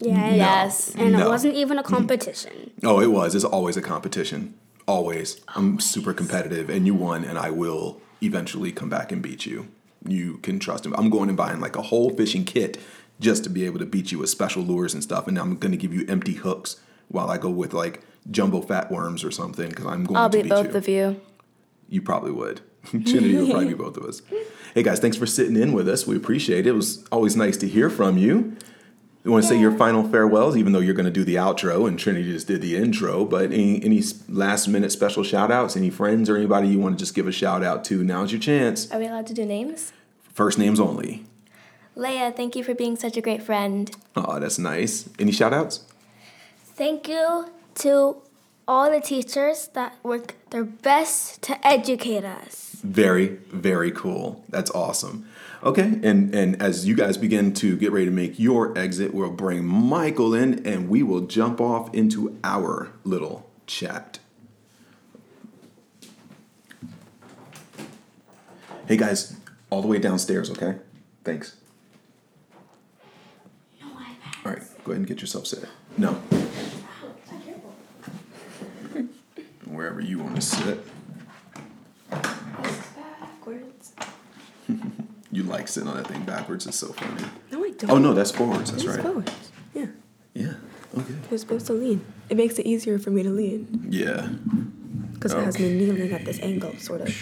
Yeah. 0.00 0.24
and- 0.26 0.36
Yes. 0.36 0.94
And 0.94 1.12
No. 1.12 1.26
it 1.26 1.28
wasn't 1.28 1.54
even 1.54 1.78
a 1.78 1.82
competition. 1.82 2.70
Oh, 2.84 3.00
it 3.00 3.10
was. 3.10 3.34
It's 3.34 3.44
always 3.44 3.76
a 3.76 3.82
competition. 3.82 4.54
Always. 4.86 5.40
I'm 5.56 5.80
super 5.80 6.12
competitive, 6.12 6.68
and 6.70 6.86
you 6.86 6.94
won, 6.94 7.24
and 7.24 7.38
I 7.38 7.50
will 7.50 8.00
eventually 8.22 8.72
come 8.72 8.88
back 8.88 9.10
and 9.12 9.20
beat 9.22 9.44
you. 9.46 9.66
You 10.06 10.38
can 10.42 10.58
trust 10.58 10.86
him. 10.86 10.94
I'm 10.96 11.10
going 11.10 11.28
and 11.28 11.36
buying 11.36 11.60
like 11.60 11.76
a 11.76 11.82
whole 11.82 12.10
fishing 12.10 12.44
kit 12.44 12.78
just 13.20 13.42
to 13.44 13.50
be 13.50 13.64
able 13.66 13.78
to 13.80 13.86
beat 13.86 14.12
you 14.12 14.18
with 14.18 14.30
special 14.30 14.62
lures 14.62 14.94
and 14.94 15.02
stuff, 15.02 15.26
and 15.26 15.36
I'm 15.38 15.56
going 15.56 15.72
to 15.72 15.76
give 15.78 15.92
you 15.92 16.04
empty 16.08 16.34
hooks 16.34 16.76
while 17.08 17.30
I 17.30 17.38
go 17.38 17.50
with 17.50 17.72
like 17.74 18.02
jumbo 18.30 18.60
fat 18.60 18.90
worms 18.90 19.24
or 19.24 19.30
something 19.30 19.68
because 19.68 19.86
I'm 19.86 20.04
going 20.04 20.16
I'll 20.16 20.30
to 20.30 20.42
beat 20.42 20.48
both 20.48 20.72
you. 20.72 20.76
of 20.76 20.88
you. 20.88 21.20
You 21.88 22.02
probably 22.02 22.32
would. 22.32 22.60
Trinity 22.90 23.36
would 23.36 23.50
probably 23.50 23.68
be 23.68 23.74
both 23.84 23.96
of 23.96 24.04
us. 24.04 24.22
Hey 24.74 24.82
guys, 24.82 25.00
thanks 25.00 25.16
for 25.16 25.26
sitting 25.26 25.56
in 25.56 25.72
with 25.72 25.88
us. 25.88 26.06
We 26.06 26.16
appreciate 26.16 26.66
it. 26.66 26.70
It 26.70 26.72
was 26.72 27.04
always 27.10 27.36
nice 27.36 27.56
to 27.58 27.68
hear 27.68 27.90
from 27.90 28.18
you. 28.18 28.56
You 29.24 29.32
want 29.32 29.42
to 29.44 29.48
say 29.48 29.58
your 29.60 29.76
final 29.76 30.08
farewells, 30.08 30.56
even 30.56 30.72
though 30.72 30.78
you're 30.78 30.94
going 30.94 31.04
to 31.04 31.10
do 31.12 31.24
the 31.24 31.34
outro 31.34 31.86
and 31.86 31.98
Trinity 31.98 32.30
just 32.32 32.46
did 32.46 32.62
the 32.62 32.76
intro. 32.76 33.24
But 33.24 33.52
any 33.52 33.82
any 33.84 34.02
last 34.28 34.68
minute 34.68 34.92
special 34.92 35.22
shout 35.22 35.50
outs, 35.50 35.76
any 35.76 35.90
friends 35.90 36.30
or 36.30 36.36
anybody 36.36 36.68
you 36.68 36.78
want 36.78 36.96
to 36.98 37.04
just 37.04 37.14
give 37.14 37.26
a 37.26 37.32
shout 37.32 37.62
out 37.62 37.84
to? 37.86 38.02
Now's 38.04 38.32
your 38.32 38.40
chance. 38.40 38.90
Are 38.90 38.98
we 38.98 39.06
allowed 39.06 39.26
to 39.26 39.34
do 39.34 39.44
names? 39.44 39.92
First 40.32 40.58
names 40.58 40.78
only. 40.80 41.24
Leia, 41.96 42.34
thank 42.34 42.54
you 42.54 42.62
for 42.62 42.74
being 42.74 42.94
such 42.94 43.16
a 43.16 43.20
great 43.20 43.42
friend. 43.42 43.90
Oh, 44.14 44.38
that's 44.38 44.58
nice. 44.58 45.10
Any 45.18 45.32
shout 45.32 45.52
outs? 45.52 45.84
Thank 46.76 47.08
you 47.08 47.50
to 47.78 48.22
all 48.66 48.90
the 48.90 49.00
teachers 49.00 49.68
that 49.68 49.96
work 50.02 50.34
their 50.50 50.64
best 50.64 51.42
to 51.42 51.66
educate 51.66 52.24
us. 52.24 52.76
Very, 52.82 53.38
very 53.50 53.90
cool. 53.90 54.44
That's 54.48 54.70
awesome. 54.70 55.28
Okay, 55.62 55.98
and 56.04 56.32
and 56.34 56.62
as 56.62 56.86
you 56.86 56.94
guys 56.94 57.16
begin 57.16 57.52
to 57.54 57.76
get 57.76 57.90
ready 57.90 58.04
to 58.04 58.12
make 58.12 58.38
your 58.38 58.76
exit, 58.78 59.12
we'll 59.12 59.30
bring 59.30 59.64
Michael 59.64 60.32
in 60.32 60.64
and 60.64 60.88
we 60.88 61.02
will 61.02 61.22
jump 61.22 61.60
off 61.60 61.92
into 61.92 62.38
our 62.44 62.92
little 63.02 63.50
chat. 63.66 64.20
Hey 68.86 68.96
guys, 68.96 69.36
all 69.68 69.82
the 69.82 69.88
way 69.88 69.98
downstairs, 69.98 70.50
okay? 70.50 70.76
Thanks. 71.24 71.56
All 73.82 74.52
right, 74.52 74.62
go 74.84 74.92
ahead 74.92 74.98
and 74.98 75.06
get 75.06 75.20
yourself 75.20 75.46
set. 75.46 75.64
No. 75.98 76.18
Wherever 79.70 80.00
you 80.00 80.18
want 80.18 80.36
to 80.36 80.42
sit. 80.42 80.80
Backwards. 82.10 83.92
You 85.30 85.42
like 85.42 85.68
sitting 85.68 85.90
on 85.90 85.96
that 85.98 86.06
thing 86.06 86.22
backwards. 86.24 86.66
It's 86.66 86.78
so 86.78 86.86
funny. 86.94 87.22
No, 87.52 87.62
I 87.62 87.70
don't. 87.72 87.90
Oh 87.90 87.98
no, 87.98 88.14
that's 88.14 88.30
forwards. 88.30 88.70
That's 88.70 88.82
It's 88.82 88.94
right. 88.96 89.02
forwards. 89.04 89.30
Yeah. 89.74 89.86
Yeah. 90.32 90.54
Okay. 90.96 91.14
You're 91.28 91.38
supposed 91.38 91.66
to 91.66 91.74
lean. 91.74 92.02
It 92.30 92.38
makes 92.38 92.58
it 92.58 92.64
easier 92.64 92.98
for 92.98 93.10
me 93.10 93.22
to 93.22 93.28
lean 93.28 93.88
Yeah. 93.90 94.26
because 95.12 95.34
it 95.34 95.44
has 95.44 95.58
me 95.58 95.74
kneeling 95.74 96.12
at 96.12 96.24
this 96.24 96.40
angle, 96.40 96.74
sort 96.78 97.02
of. 97.02 97.14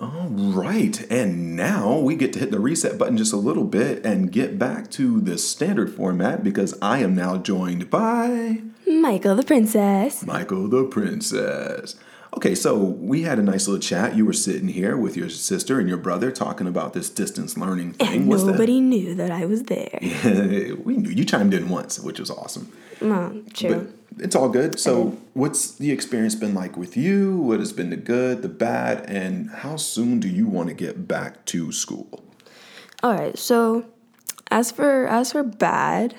All 0.00 0.28
right. 0.30 1.06
And 1.10 1.56
now 1.56 1.98
we 1.98 2.16
get 2.16 2.32
to 2.32 2.38
hit 2.38 2.50
the 2.50 2.58
reset 2.58 2.96
button 2.96 3.18
just 3.18 3.34
a 3.34 3.36
little 3.36 3.64
bit 3.64 4.04
and 4.04 4.32
get 4.32 4.58
back 4.58 4.90
to 4.92 5.20
the 5.20 5.36
standard 5.36 5.92
format 5.92 6.42
because 6.42 6.76
I 6.80 7.00
am 7.00 7.14
now 7.14 7.36
joined 7.36 7.90
by 7.90 8.62
Michael 8.86 9.36
the 9.36 9.42
princess. 9.42 10.24
Michael 10.24 10.68
the 10.68 10.84
Princess. 10.84 11.96
Okay, 12.36 12.54
so 12.54 12.76
we 12.76 13.22
had 13.22 13.38
a 13.40 13.42
nice 13.42 13.66
little 13.66 13.82
chat. 13.82 14.16
You 14.16 14.24
were 14.24 14.32
sitting 14.32 14.68
here 14.68 14.96
with 14.96 15.16
your 15.16 15.28
sister 15.28 15.80
and 15.80 15.88
your 15.88 15.98
brother 15.98 16.30
talking 16.30 16.68
about 16.68 16.92
this 16.92 17.10
distance 17.10 17.56
learning 17.56 17.94
thing. 17.94 18.08
And 18.08 18.28
What's 18.28 18.44
nobody 18.44 18.80
knew 18.80 19.14
that 19.16 19.32
I 19.32 19.46
was 19.46 19.64
there. 19.64 19.98
that? 20.00 20.82
we 20.84 20.96
knew 20.96 21.10
you 21.10 21.24
chimed 21.24 21.54
in 21.54 21.68
once, 21.68 21.98
which 21.98 22.20
was 22.20 22.30
awesome. 22.30 22.70
Mom, 23.00 23.46
true. 23.52 23.92
But 24.14 24.24
it's 24.24 24.36
all 24.36 24.48
good. 24.48 24.78
So, 24.78 25.18
what's 25.34 25.72
the 25.72 25.90
experience 25.90 26.36
been 26.36 26.54
like 26.54 26.76
with 26.76 26.96
you? 26.96 27.36
What 27.38 27.58
has 27.58 27.72
been 27.72 27.90
the 27.90 27.96
good, 27.96 28.42
the 28.42 28.48
bad, 28.48 29.04
and 29.08 29.50
how 29.50 29.76
soon 29.76 30.20
do 30.20 30.28
you 30.28 30.46
want 30.46 30.68
to 30.68 30.74
get 30.74 31.08
back 31.08 31.44
to 31.46 31.72
school? 31.72 32.22
All 33.02 33.14
right. 33.14 33.36
So, 33.36 33.86
as 34.52 34.70
for 34.70 35.06
as 35.08 35.32
for 35.32 35.42
bad, 35.42 36.14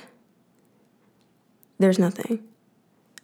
there's 1.79 1.99
nothing. 1.99 2.43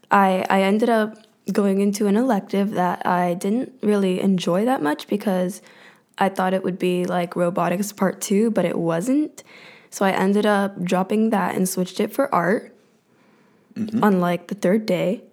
I 0.09 0.45
I 0.49 0.61
ended 0.61 0.89
up 0.89 1.26
going 1.51 1.81
into 1.81 2.07
an 2.07 2.15
elective 2.15 2.71
that 2.71 3.05
I 3.05 3.33
didn't 3.33 3.73
really 3.81 4.19
enjoy 4.19 4.65
that 4.65 4.81
much 4.81 5.07
because 5.07 5.61
I 6.17 6.29
thought 6.29 6.53
it 6.53 6.63
would 6.63 6.79
be 6.79 7.05
like 7.05 7.35
robotics 7.35 7.91
part 7.91 8.21
two, 8.21 8.51
but 8.51 8.65
it 8.65 8.77
wasn't. 8.77 9.43
So 9.89 10.05
I 10.05 10.11
ended 10.11 10.45
up 10.45 10.81
dropping 10.83 11.29
that 11.29 11.55
and 11.55 11.67
switched 11.67 11.99
it 11.99 12.13
for 12.13 12.33
art 12.33 12.75
mm-hmm. 13.75 14.03
on 14.03 14.19
like 14.19 14.47
the 14.47 14.55
third 14.55 14.85
day 14.85 15.23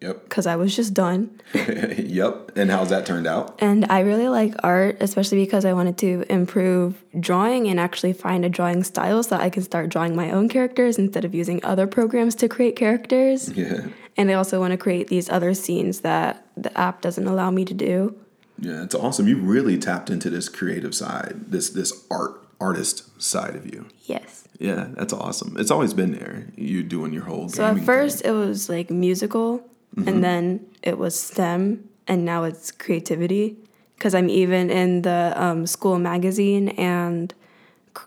Yep. 0.00 0.24
because 0.24 0.46
I 0.46 0.56
was 0.56 0.74
just 0.74 0.94
done. 0.94 1.42
yep. 1.54 2.52
And 2.56 2.70
how's 2.70 2.88
that 2.88 3.04
turned 3.04 3.26
out? 3.26 3.58
And 3.60 3.84
I 3.90 4.00
really 4.00 4.28
like 4.28 4.54
art, 4.62 4.96
especially 5.00 5.44
because 5.44 5.66
I 5.66 5.74
wanted 5.74 5.98
to 5.98 6.24
improve 6.30 7.04
drawing 7.18 7.68
and 7.68 7.78
actually 7.78 8.14
find 8.14 8.46
a 8.46 8.48
drawing 8.48 8.82
style 8.82 9.22
so 9.22 9.36
that 9.36 9.42
I 9.42 9.50
can 9.50 9.62
start 9.62 9.90
drawing 9.90 10.16
my 10.16 10.30
own 10.30 10.48
characters 10.48 10.96
instead 10.96 11.26
of 11.26 11.34
using 11.34 11.62
other 11.64 11.86
programs 11.86 12.34
to 12.36 12.48
create 12.48 12.76
characters. 12.76 13.52
Yeah. 13.60 13.88
And 14.16 14.30
I 14.30 14.34
also 14.34 14.60
want 14.60 14.72
to 14.72 14.76
create 14.76 15.08
these 15.08 15.30
other 15.30 15.54
scenes 15.54 16.00
that 16.00 16.46
the 16.56 16.76
app 16.78 17.00
doesn't 17.00 17.26
allow 17.26 17.50
me 17.50 17.64
to 17.64 17.74
do. 17.74 18.16
Yeah, 18.58 18.82
it's 18.82 18.94
awesome. 18.94 19.26
You 19.28 19.38
really 19.38 19.78
tapped 19.78 20.10
into 20.10 20.28
this 20.28 20.48
creative 20.48 20.94
side, 20.94 21.44
this 21.48 21.70
this 21.70 22.04
art 22.10 22.32
artist 22.60 23.20
side 23.20 23.54
of 23.56 23.64
you. 23.66 23.86
Yes. 24.04 24.46
Yeah, 24.58 24.88
that's 24.92 25.14
awesome. 25.14 25.56
It's 25.58 25.70
always 25.70 25.94
been 25.94 26.12
there. 26.12 26.46
You 26.56 26.82
doing 26.82 27.14
your 27.14 27.24
whole. 27.24 27.48
So 27.48 27.64
at 27.64 27.80
first 27.84 28.20
thing. 28.20 28.30
it 28.30 28.34
was 28.36 28.68
like 28.68 28.90
musical, 28.90 29.66
and 29.96 30.22
then 30.22 30.66
it 30.82 30.98
was 30.98 31.18
STEM, 31.18 31.88
and 32.06 32.24
now 32.26 32.44
it's 32.44 32.70
creativity. 32.70 33.56
Because 33.96 34.14
I'm 34.14 34.28
even 34.28 34.68
in 34.70 35.02
the 35.02 35.32
um, 35.36 35.66
school 35.66 35.98
magazine 35.98 36.68
and 36.70 37.32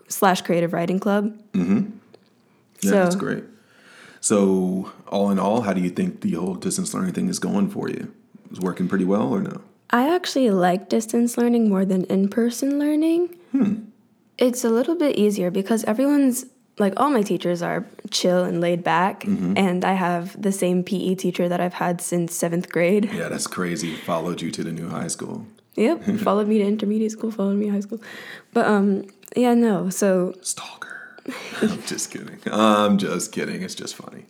slash 0.08 0.42
creative 0.42 0.72
writing 0.72 1.00
club. 1.00 1.36
Mm-hmm. 1.52 1.90
yeah, 2.82 2.90
so- 2.90 2.96
that's 3.04 3.16
great. 3.16 3.44
So 4.24 4.90
all 5.08 5.30
in 5.30 5.38
all, 5.38 5.60
how 5.60 5.74
do 5.74 5.82
you 5.82 5.90
think 5.90 6.22
the 6.22 6.32
whole 6.32 6.54
distance 6.54 6.94
learning 6.94 7.12
thing 7.12 7.28
is 7.28 7.38
going 7.38 7.68
for 7.68 7.90
you? 7.90 8.10
Is 8.50 8.58
working 8.58 8.88
pretty 8.88 9.04
well 9.04 9.30
or 9.30 9.42
no? 9.42 9.60
I 9.90 10.14
actually 10.14 10.48
like 10.48 10.88
distance 10.88 11.36
learning 11.36 11.68
more 11.68 11.84
than 11.84 12.04
in 12.04 12.30
person 12.30 12.78
learning. 12.78 13.36
It's 14.38 14.64
a 14.64 14.70
little 14.70 14.94
bit 14.94 15.16
easier 15.16 15.50
because 15.50 15.84
everyone's 15.84 16.46
like 16.78 16.94
all 16.96 17.10
my 17.10 17.20
teachers 17.20 17.60
are 17.60 17.84
chill 18.10 18.44
and 18.44 18.62
laid 18.62 18.82
back, 18.82 19.24
and 19.24 19.84
I 19.84 19.92
have 19.92 20.40
the 20.40 20.52
same 20.52 20.82
PE 20.84 21.16
teacher 21.16 21.46
that 21.46 21.60
I've 21.60 21.74
had 21.74 22.00
since 22.00 22.34
seventh 22.34 22.70
grade. 22.70 23.10
Yeah, 23.12 23.28
that's 23.28 23.46
crazy. 23.46 23.94
Followed 23.94 24.40
you 24.40 24.50
to 24.52 24.64
the 24.64 24.72
new 24.72 24.88
high 24.88 25.08
school. 25.08 25.46
Yep, 25.74 26.02
followed 26.20 26.48
me 26.48 26.56
to 26.58 26.64
intermediate 26.64 27.12
school, 27.12 27.30
followed 27.30 27.58
me 27.58 27.66
to 27.66 27.72
high 27.72 27.80
school. 27.80 28.00
But 28.54 28.64
um, 28.64 29.04
yeah, 29.36 29.52
no. 29.52 29.90
So, 29.90 30.34
Stalker. 30.40 30.93
I'm 31.62 31.82
just 31.82 32.10
kidding. 32.10 32.38
I'm 32.50 32.98
just 32.98 33.32
kidding. 33.32 33.62
It's 33.62 33.74
just 33.74 33.94
funny. 33.94 34.26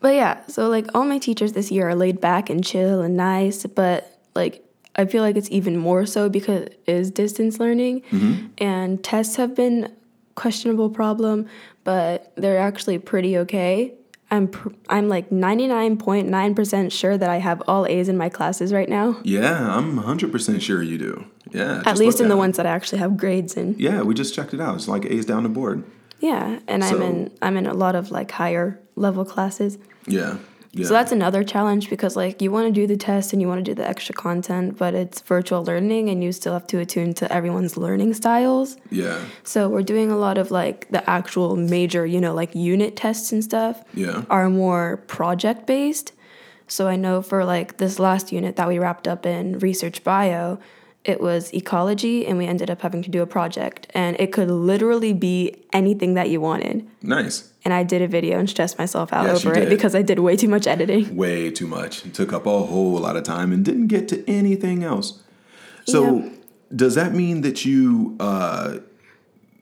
but 0.00 0.14
yeah, 0.14 0.44
so 0.46 0.68
like 0.68 0.86
all 0.94 1.04
my 1.04 1.18
teachers 1.18 1.52
this 1.52 1.70
year 1.70 1.88
are 1.88 1.94
laid 1.94 2.20
back 2.20 2.50
and 2.50 2.64
chill 2.64 3.02
and 3.02 3.16
nice, 3.16 3.66
but 3.66 4.20
like 4.34 4.64
I 4.96 5.04
feel 5.04 5.22
like 5.22 5.36
it's 5.36 5.50
even 5.50 5.76
more 5.76 6.06
so 6.06 6.28
because 6.28 6.62
it 6.62 6.82
is 6.86 7.10
distance 7.10 7.60
learning, 7.60 8.02
mm-hmm. 8.10 8.46
and 8.58 9.02
tests 9.04 9.36
have 9.36 9.54
been 9.54 9.92
questionable 10.34 10.90
problem, 10.90 11.46
but 11.84 12.32
they're 12.36 12.58
actually 12.58 12.98
pretty 12.98 13.36
okay. 13.38 13.94
I'm 14.30 14.48
pr- 14.48 14.70
I'm 14.88 15.08
like 15.08 15.30
99.9% 15.30 16.92
sure 16.92 17.16
that 17.16 17.30
I 17.30 17.36
have 17.36 17.62
all 17.68 17.86
A's 17.86 18.08
in 18.08 18.16
my 18.16 18.28
classes 18.28 18.72
right 18.72 18.88
now. 18.88 19.20
Yeah, 19.22 19.76
I'm 19.76 20.00
100% 20.00 20.60
sure 20.60 20.82
you 20.82 20.98
do. 20.98 21.26
Yeah. 21.52 21.82
At 21.86 21.98
least 21.98 22.20
in 22.20 22.28
the 22.28 22.34
it. 22.34 22.38
ones 22.38 22.56
that 22.56 22.66
I 22.66 22.70
actually 22.70 22.98
have 22.98 23.16
grades 23.16 23.56
in. 23.56 23.76
Yeah, 23.78 24.02
we 24.02 24.14
just 24.14 24.34
checked 24.34 24.52
it 24.52 24.60
out. 24.60 24.74
It's 24.74 24.88
like 24.88 25.04
A's 25.04 25.24
down 25.26 25.44
the 25.44 25.48
board. 25.48 25.84
Yeah, 26.20 26.58
and 26.66 26.82
So- 26.82 26.96
I'm 26.96 27.02
in 27.02 27.30
I'm 27.42 27.56
in 27.56 27.66
a 27.66 27.74
lot 27.74 27.94
of 27.94 28.10
like 28.10 28.30
higher 28.30 28.78
level 28.96 29.24
classes. 29.24 29.78
Yeah. 30.06 30.36
Yeah. 30.72 30.86
So 30.86 30.92
that's 30.92 31.10
another 31.12 31.42
challenge 31.42 31.88
because 31.88 32.16
like 32.16 32.42
you 32.42 32.50
want 32.52 32.66
to 32.66 32.72
do 32.80 32.86
the 32.86 32.98
test 32.98 33.32
and 33.32 33.40
you 33.40 33.48
want 33.48 33.64
to 33.64 33.70
do 33.70 33.74
the 33.74 33.88
extra 33.88 34.14
content, 34.14 34.76
but 34.76 34.92
it's 34.92 35.22
virtual 35.22 35.64
learning 35.64 36.10
and 36.10 36.22
you 36.22 36.32
still 36.32 36.52
have 36.52 36.66
to 36.66 36.78
attune 36.80 37.14
to 37.14 37.32
everyone's 37.32 37.78
learning 37.78 38.12
styles. 38.12 38.76
yeah. 38.90 39.18
So 39.42 39.70
we're 39.70 39.82
doing 39.94 40.10
a 40.10 40.18
lot 40.18 40.36
of 40.36 40.50
like 40.50 40.86
the 40.90 41.08
actual 41.08 41.56
major, 41.56 42.04
you 42.04 42.20
know, 42.20 42.34
like 42.34 42.54
unit 42.54 42.94
tests 42.94 43.32
and 43.32 43.42
stuff 43.42 43.82
Yeah. 43.94 44.24
are 44.28 44.50
more 44.50 44.98
project 45.06 45.66
based. 45.66 46.12
So 46.68 46.88
I 46.88 46.96
know 46.96 47.22
for 47.22 47.42
like 47.44 47.78
this 47.78 47.98
last 47.98 48.30
unit 48.30 48.56
that 48.56 48.68
we 48.68 48.78
wrapped 48.78 49.08
up 49.08 49.24
in 49.24 49.58
research 49.60 50.04
bio, 50.04 50.58
it 51.08 51.20
was 51.20 51.52
ecology 51.54 52.26
and 52.26 52.36
we 52.36 52.46
ended 52.46 52.68
up 52.70 52.82
having 52.82 53.02
to 53.02 53.10
do 53.10 53.22
a 53.22 53.26
project 53.26 53.86
and 53.94 54.16
it 54.18 54.32
could 54.32 54.50
literally 54.50 55.12
be 55.12 55.54
anything 55.72 56.14
that 56.14 56.28
you 56.30 56.40
wanted. 56.40 56.86
Nice. 57.02 57.52
And 57.64 57.72
I 57.72 57.82
did 57.84 58.02
a 58.02 58.08
video 58.08 58.38
and 58.38 58.50
stressed 58.50 58.78
myself 58.78 59.12
out 59.12 59.26
Yes, 59.26 59.44
over 59.46 59.54
it 59.56 59.68
because 59.68 59.94
I 59.94 60.02
did 60.02 60.18
way 60.18 60.36
too 60.36 60.48
much 60.48 60.66
editing. 60.66 61.14
Way 61.16 61.50
too 61.50 61.66
much. 61.66 62.04
It 62.04 62.12
took 62.14 62.32
up 62.32 62.44
a 62.46 62.62
whole 62.64 62.98
lot 62.98 63.16
of 63.16 63.22
time 63.22 63.52
and 63.52 63.64
didn't 63.64 63.86
get 63.86 64.08
to 64.08 64.28
anything 64.28 64.82
else. 64.82 65.22
So, 65.86 66.18
Yeah. 66.18 66.28
does 66.74 66.94
that 66.96 67.14
mean 67.14 67.42
that 67.42 67.64
you, 67.64 68.16
uh, 68.18 68.78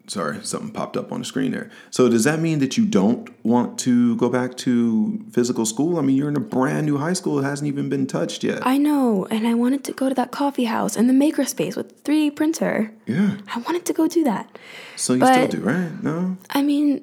sorry, 0.06 0.38
something 0.44 0.70
popped 0.70 0.96
up 0.96 1.12
on 1.12 1.20
the 1.20 1.24
screen 1.24 1.52
there. 1.52 1.70
So, 1.90 2.08
does 2.08 2.24
that 2.24 2.40
mean 2.40 2.58
that 2.58 2.76
you 2.76 2.84
don't 2.84 3.28
want 3.44 3.78
to 3.80 4.16
go 4.16 4.28
back 4.28 4.56
to 4.58 5.24
physical 5.32 5.64
school? 5.66 5.98
I 5.98 6.02
mean, 6.02 6.16
you're 6.16 6.28
in 6.28 6.36
a 6.36 6.40
brand 6.40 6.86
new 6.86 6.98
high 6.98 7.12
school, 7.14 7.38
it 7.38 7.44
hasn't 7.44 7.68
even 7.68 7.88
been 7.88 8.06
touched 8.06 8.44
yet. 8.44 8.66
I 8.66 8.78
know, 8.78 9.26
and 9.30 9.46
I 9.46 9.54
wanted 9.54 9.84
to 9.84 9.92
go 9.92 10.08
to 10.08 10.14
that 10.14 10.30
coffee 10.30 10.64
house 10.64 10.96
and 10.96 11.08
the 11.08 11.14
makerspace 11.14 11.76
with 11.76 12.04
3D 12.04 12.36
printer. 12.36 12.92
yeah. 13.06 13.36
I 13.54 13.58
wanted 13.60 13.84
to 13.86 13.92
go 13.92 14.06
do 14.08 14.24
that. 14.24 14.58
So, 14.96 15.14
you 15.14 15.24
still 15.26 15.48
do, 15.48 15.60
right? 15.60 16.02
No? 16.02 16.36
I 16.50 16.62
mean, 16.62 17.02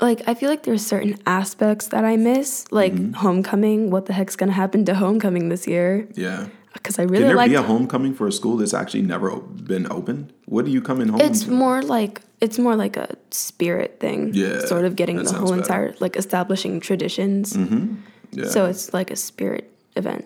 like 0.00 0.22
I 0.26 0.34
feel 0.34 0.50
like 0.50 0.64
there's 0.64 0.84
certain 0.84 1.16
aspects 1.26 1.86
that 1.88 2.04
I 2.04 2.16
miss, 2.16 2.66
like 2.72 2.92
Mm-hmm. 2.92 3.12
homecoming. 3.12 3.90
What 3.90 4.06
the 4.06 4.12
heck's 4.12 4.34
gonna 4.36 4.52
happen 4.52 4.84
to 4.86 4.94
homecoming 4.94 5.48
this 5.48 5.66
year? 5.68 6.08
Yeah. 6.14 6.48
Because 6.72 6.98
I 6.98 7.02
really 7.02 7.18
Can 7.18 7.26
there 7.28 7.36
like. 7.36 7.50
be 7.50 7.54
a 7.54 7.62
homecoming 7.62 8.12
for 8.14 8.26
a 8.26 8.32
school 8.32 8.56
that's 8.56 8.74
actually 8.74 9.02
never 9.02 9.36
been 9.36 9.86
opened? 9.92 10.32
What 10.46 10.64
do 10.64 10.70
you 10.72 10.80
come 10.82 11.00
in 11.02 11.08
home 11.10 11.20
It's 11.20 11.44
to? 11.44 11.50
more 11.52 11.82
like 11.82 12.20
it's 12.42 12.58
more 12.58 12.76
like 12.84 12.96
a 12.98 13.08
spirit 13.30 13.90
thing. 14.00 14.34
Yeah, 14.34 14.60
Sort 14.66 14.84
of 14.84 14.92
getting 14.96 15.16
the 15.16 15.32
whole 15.32 15.50
better. 15.50 15.62
Mm-hmm. 15.62 15.62
entire 15.62 15.94
like 16.04 16.16
establishing 16.16 16.80
traditions. 16.80 17.56
yeah. 18.32 18.48
So 18.54 18.66
it's 18.66 18.92
like 18.92 19.10
a 19.10 19.16
spirit 19.16 19.64
event, 19.96 20.24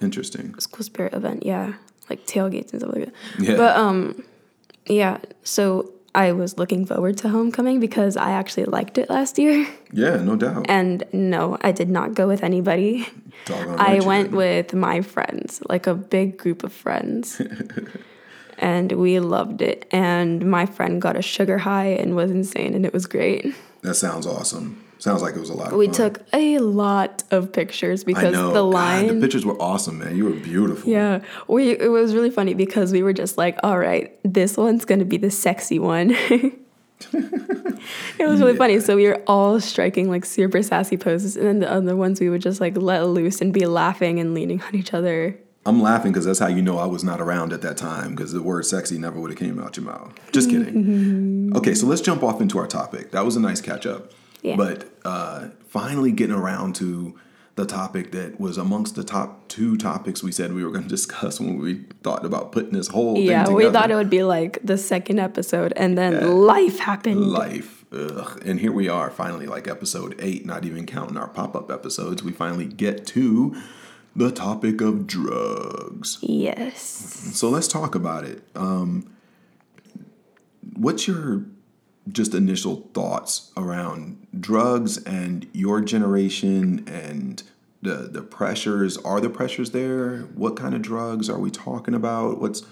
Interesting. 0.00 0.54
school 0.60 0.84
spirit 0.84 1.12
event. 1.14 1.42
Yeah, 1.46 1.72
like 2.10 2.20
tailgates 2.26 2.72
and 2.72 2.80
stuff 2.80 2.94
like 2.94 3.04
that. 3.06 3.14
Yeah. 3.40 3.56
But 3.56 3.72
um, 3.76 4.22
yeah. 4.86 5.18
So 5.42 5.90
I 6.14 6.32
was 6.32 6.58
looking 6.58 6.86
forward 6.86 7.16
to 7.22 7.28
homecoming 7.28 7.80
because 7.80 8.16
I 8.16 8.30
actually 8.40 8.66
liked 8.66 8.98
it 8.98 9.08
last 9.10 9.38
year. 9.38 9.66
Yeah, 9.96 10.16
no 10.30 10.34
doubt. 10.34 10.66
And 10.68 11.04
no, 11.12 11.56
I 11.62 11.70
did 11.70 11.88
not 11.88 12.14
go 12.18 12.26
with 12.26 12.42
anybody. 12.42 13.06
I 13.48 14.00
went 14.04 14.32
with 14.32 14.74
my 14.74 15.02
friends, 15.02 15.62
like 15.70 15.86
a 15.86 15.94
big 15.94 16.36
group 16.36 16.64
of 16.64 16.72
friends. 16.72 17.40
and 18.58 18.92
we 18.92 19.20
loved 19.20 19.62
it. 19.62 19.86
And 19.90 20.48
my 20.50 20.66
friend 20.66 21.00
got 21.00 21.16
a 21.16 21.22
sugar 21.22 21.58
high 21.58 21.88
and 21.88 22.14
was 22.16 22.30
insane, 22.30 22.74
and 22.74 22.84
it 22.86 22.92
was 22.92 23.06
great. 23.06 23.54
That 23.82 23.94
sounds 23.94 24.26
awesome. 24.26 24.80
Sounds 24.98 25.20
like 25.20 25.34
it 25.34 25.40
was 25.40 25.50
a 25.50 25.54
lot 25.54 25.72
of 25.72 25.76
We 25.78 25.86
fun. 25.86 25.94
took 25.94 26.22
a 26.32 26.58
lot 26.60 27.24
of 27.30 27.52
pictures 27.52 28.04
because 28.04 28.32
know. 28.32 28.48
the 28.48 28.62
God, 28.62 28.72
line. 28.72 29.06
the 29.08 29.20
pictures 29.20 29.44
were 29.44 29.60
awesome, 29.60 29.98
man. 29.98 30.16
You 30.16 30.24
were 30.24 30.30
beautiful. 30.30 30.90
yeah, 30.90 31.20
we 31.46 31.72
it 31.72 31.90
was 31.90 32.14
really 32.14 32.30
funny 32.30 32.54
because 32.54 32.90
we 32.92 33.02
were 33.02 33.12
just 33.12 33.36
like, 33.36 33.58
all 33.62 33.78
right, 33.78 34.18
this 34.22 34.56
one's 34.56 34.86
gonna 34.86 35.04
be 35.04 35.18
the 35.18 35.30
sexy 35.30 35.78
one. 35.78 36.12
it 37.12 38.26
was 38.26 38.40
really 38.40 38.56
funny. 38.56 38.80
So 38.80 38.96
we 38.96 39.06
were 39.06 39.22
all 39.26 39.60
striking 39.60 40.08
like 40.08 40.24
super 40.24 40.62
sassy 40.62 40.96
poses, 40.96 41.36
and 41.36 41.46
then 41.46 41.58
the 41.58 41.70
other 41.70 41.96
ones 41.96 42.20
we 42.20 42.30
would 42.30 42.40
just 42.40 42.60
like 42.60 42.76
let 42.76 43.06
loose 43.06 43.40
and 43.42 43.52
be 43.52 43.66
laughing 43.66 44.18
and 44.20 44.32
leaning 44.32 44.62
on 44.62 44.74
each 44.74 44.94
other. 44.94 45.38
I'm 45.66 45.80
laughing 45.80 46.12
because 46.12 46.26
that's 46.26 46.38
how 46.38 46.48
you 46.48 46.60
know 46.62 46.78
I 46.78 46.86
was 46.86 47.02
not 47.02 47.20
around 47.20 47.52
at 47.52 47.62
that 47.62 47.76
time 47.76 48.14
because 48.14 48.32
the 48.32 48.42
word 48.42 48.66
sexy 48.66 48.98
never 48.98 49.18
would 49.18 49.30
have 49.30 49.38
came 49.38 49.58
out 49.58 49.76
your 49.76 49.86
mouth. 49.86 50.12
Just 50.32 50.50
kidding. 50.50 51.52
okay, 51.56 51.74
so 51.74 51.86
let's 51.86 52.02
jump 52.02 52.22
off 52.22 52.40
into 52.40 52.58
our 52.58 52.66
topic. 52.66 53.12
That 53.12 53.24
was 53.24 53.36
a 53.36 53.40
nice 53.40 53.60
catch 53.60 53.86
up. 53.86 54.12
Yeah. 54.42 54.56
But 54.56 54.90
uh, 55.04 55.48
finally 55.68 56.12
getting 56.12 56.36
around 56.36 56.74
to 56.76 57.18
the 57.56 57.64
topic 57.64 58.10
that 58.12 58.38
was 58.40 58.58
amongst 58.58 58.96
the 58.96 59.04
top 59.04 59.46
two 59.46 59.76
topics 59.76 60.24
we 60.24 60.32
said 60.32 60.52
we 60.52 60.64
were 60.64 60.70
going 60.72 60.82
to 60.88 60.88
discuss 60.88 61.38
when 61.40 61.56
we 61.58 61.84
thought 62.02 62.26
about 62.26 62.52
putting 62.52 62.72
this 62.72 62.88
whole 62.88 63.16
Yeah, 63.16 63.48
we 63.48 63.70
thought 63.70 63.90
it 63.90 63.94
would 63.94 64.10
be 64.10 64.22
like 64.24 64.58
the 64.62 64.76
second 64.76 65.18
episode, 65.20 65.72
and 65.76 65.96
then 65.96 66.12
Yeah. 66.14 66.26
life 66.26 66.78
happened. 66.80 67.22
life. 67.30 67.84
Ugh. 67.92 68.42
And 68.44 68.58
here 68.58 68.72
we 68.72 68.88
are, 68.88 69.08
finally, 69.08 69.46
like 69.46 69.68
episode 69.68 70.16
eight, 70.18 70.44
not 70.44 70.64
even 70.64 70.84
counting 70.84 71.16
our 71.16 71.28
pop 71.28 71.54
up 71.54 71.70
episodes. 71.70 72.22
We 72.24 72.32
finally 72.32 72.66
get 72.66 73.06
to 73.08 73.54
the 74.16 74.30
topic 74.30 74.80
of 74.80 75.06
drugs. 75.06 76.18
Yes. 76.20 76.80
So 77.34 77.48
let's 77.48 77.68
talk 77.68 77.94
about 77.94 78.24
it. 78.24 78.42
Um, 78.54 79.10
what's 80.76 81.06
your 81.08 81.44
just 82.10 82.34
initial 82.34 82.88
thoughts 82.92 83.50
around 83.56 84.26
drugs 84.38 84.98
and 85.04 85.48
your 85.52 85.80
generation 85.80 86.86
and 86.86 87.42
the 87.82 88.08
the 88.10 88.22
pressures? 88.22 88.96
Are 88.98 89.20
the 89.20 89.30
pressures 89.30 89.70
there? 89.70 90.20
What 90.34 90.56
kind 90.56 90.74
of 90.74 90.82
drugs 90.82 91.28
are 91.28 91.38
we 91.38 91.50
talking 91.50 91.94
about? 91.94 92.40
What's 92.40 92.62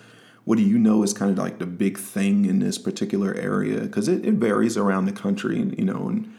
what 0.44 0.58
do 0.58 0.64
you 0.64 0.78
know 0.78 1.02
is 1.02 1.12
kind 1.12 1.30
of 1.30 1.38
like 1.38 1.58
the 1.58 1.66
big 1.66 1.98
thing 1.98 2.46
in 2.46 2.58
this 2.58 2.76
particular 2.78 3.34
area? 3.34 3.80
Because 3.80 4.08
it, 4.08 4.24
it 4.24 4.34
varies 4.34 4.76
around 4.76 5.06
the 5.06 5.12
country, 5.12 5.58
you 5.78 5.84
know. 5.84 6.08
And 6.08 6.36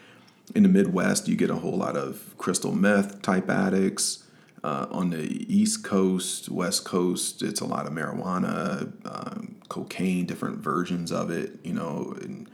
in 0.54 0.64
the 0.64 0.70
Midwest, 0.70 1.28
you 1.28 1.36
get 1.36 1.50
a 1.50 1.56
whole 1.56 1.78
lot 1.78 1.96
of 1.96 2.36
crystal 2.38 2.74
meth 2.74 3.22
type 3.22 3.50
addicts. 3.50 4.24
Uh, 4.64 4.88
on 4.92 5.10
the 5.10 5.54
East 5.54 5.84
Coast, 5.84 6.50
West 6.50 6.86
Coast, 6.86 7.42
it's 7.42 7.60
a 7.60 7.66
lot 7.66 7.86
of 7.86 7.94
marijuana, 7.94 8.92
um, 9.06 9.58
cocaine, 9.70 10.26
different 10.26 10.60
versions 10.60 11.12
of 11.12 11.30
it. 11.30 11.60
You 11.64 11.74
know, 11.74 12.16
and 12.22 12.50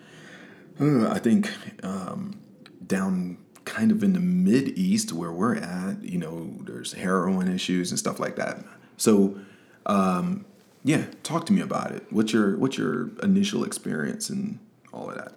uh, 0.80 1.10
I 1.10 1.20
think 1.20 1.51
um, 1.84 2.39
down 2.86 3.38
kind 3.66 3.92
of 3.92 4.04
in 4.04 4.13
the 4.13 4.20
mid 4.20 4.78
East 4.78 5.13
where 5.13 5.32
we're 5.32 5.56
at, 5.56 6.04
you 6.04 6.18
know, 6.18 6.56
there's 6.62 6.94
heroin 6.94 7.54
issues 7.54 7.92
and 7.92 8.00
stuff 8.00 8.20
like 8.20 8.36
that. 8.38 8.66
So, 8.98 9.38
um, 9.86 10.46
yeah, 10.84 11.06
talk 11.24 11.46
to 11.48 11.54
me 11.54 11.62
about 11.62 11.92
it. 11.92 12.06
What's 12.10 12.34
your 12.34 12.58
what's 12.58 12.78
your 12.78 13.12
initial 13.22 13.63
experience 13.63 14.30
and 14.30 14.60
all 14.92 15.10
of 15.10 15.18
that? 15.18 15.34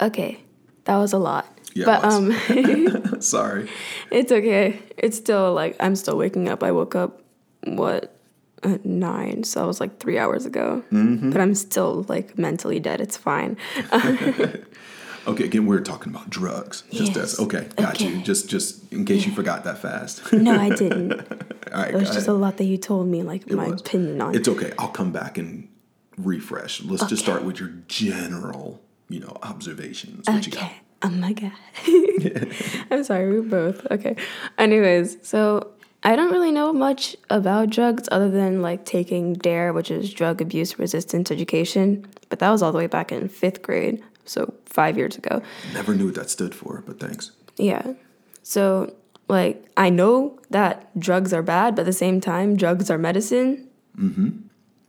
Okay, 0.00 0.40
that 0.84 0.96
was 0.96 1.12
a 1.12 1.18
lot. 1.18 1.46
Yeah, 1.74 1.84
but 1.84 2.04
um, 2.04 2.30
Sorry. 3.28 3.68
it's 4.10 4.32
okay. 4.32 4.78
It's 4.96 5.16
still 5.16 5.52
like 5.54 5.76
I'm 5.80 5.96
still 5.96 6.16
waking 6.16 6.48
up. 6.48 6.62
I 6.62 6.72
woke 6.72 6.94
up 6.94 7.22
what 7.64 8.16
at 8.62 8.84
nine, 8.86 9.42
so 9.44 9.62
I 9.62 9.66
was 9.66 9.80
like 9.80 9.98
three 9.98 10.18
hours 10.18 10.46
ago. 10.46 10.84
Mm-hmm. 10.92 11.30
But 11.30 11.40
I'm 11.40 11.54
still 11.54 12.04
like 12.08 12.38
mentally 12.38 12.78
dead. 12.80 13.00
It's 13.00 13.16
fine. 13.16 13.56
Okay, 15.24 15.44
again, 15.44 15.66
we're 15.66 15.78
talking 15.80 16.12
about 16.12 16.28
drugs. 16.30 16.82
Just 16.90 17.14
Yes. 17.14 17.34
as 17.34 17.40
okay, 17.46 17.68
got 17.76 18.00
you. 18.00 18.20
Just 18.22 18.48
just 18.48 18.92
in 18.92 19.04
case 19.04 19.24
you 19.24 19.30
forgot 19.32 19.62
that 19.62 19.78
fast. 19.78 20.32
no, 20.32 20.58
I 20.58 20.70
didn't. 20.70 21.12
All 21.72 21.80
right, 21.80 21.94
It 21.94 21.96
was 21.96 22.08
just 22.08 22.26
ahead. 22.26 22.28
a 22.30 22.32
lot 22.32 22.56
that 22.56 22.64
you 22.64 22.76
told 22.76 23.06
me, 23.06 23.22
like 23.22 23.48
my 23.48 23.68
was. 23.68 23.80
opinion 23.82 24.20
on. 24.20 24.34
It's 24.34 24.48
okay. 24.48 24.72
I'll 24.80 24.88
come 24.88 25.12
back 25.12 25.38
and 25.38 25.68
refresh. 26.18 26.82
Let's 26.82 27.04
just 27.04 27.22
start 27.22 27.44
with 27.44 27.60
your 27.60 27.68
general, 27.86 28.82
you 29.08 29.20
know, 29.20 29.36
observations. 29.44 30.26
What 30.26 30.44
you 30.44 30.50
got? 30.54 30.62
Okay. 30.64 30.72
Oh 31.04 31.10
my 31.10 31.32
god. 31.32 31.52
I'm 32.90 33.04
sorry, 33.04 33.40
we 33.40 33.48
both. 33.48 33.86
Okay. 33.90 34.16
Anyways, 34.58 35.18
so 35.22 35.72
I 36.02 36.16
don't 36.16 36.32
really 36.32 36.52
know 36.52 36.72
much 36.72 37.16
about 37.30 37.70
drugs 37.70 38.08
other 38.10 38.30
than 38.30 38.62
like 38.62 38.84
taking 38.84 39.34
DARE, 39.34 39.72
which 39.72 39.90
is 39.90 40.12
drug 40.12 40.40
abuse 40.40 40.78
resistance 40.78 41.30
education. 41.30 42.06
But 42.28 42.38
that 42.40 42.50
was 42.50 42.62
all 42.62 42.72
the 42.72 42.78
way 42.78 42.86
back 42.86 43.12
in 43.12 43.28
fifth 43.28 43.62
grade, 43.62 44.02
so 44.24 44.52
five 44.66 44.96
years 44.96 45.16
ago. 45.16 45.42
Never 45.74 45.94
knew 45.94 46.06
what 46.06 46.14
that 46.16 46.30
stood 46.30 46.54
for, 46.54 46.82
but 46.86 46.98
thanks. 46.98 47.32
Yeah. 47.56 47.92
So 48.42 48.94
like 49.28 49.64
I 49.76 49.90
know 49.90 50.38
that 50.50 50.98
drugs 50.98 51.32
are 51.32 51.42
bad, 51.42 51.76
but 51.76 51.82
at 51.82 51.86
the 51.86 51.92
same 51.92 52.20
time, 52.20 52.56
drugs 52.56 52.90
are 52.90 52.98
medicine. 52.98 53.68
Mm-hmm. 53.96 54.30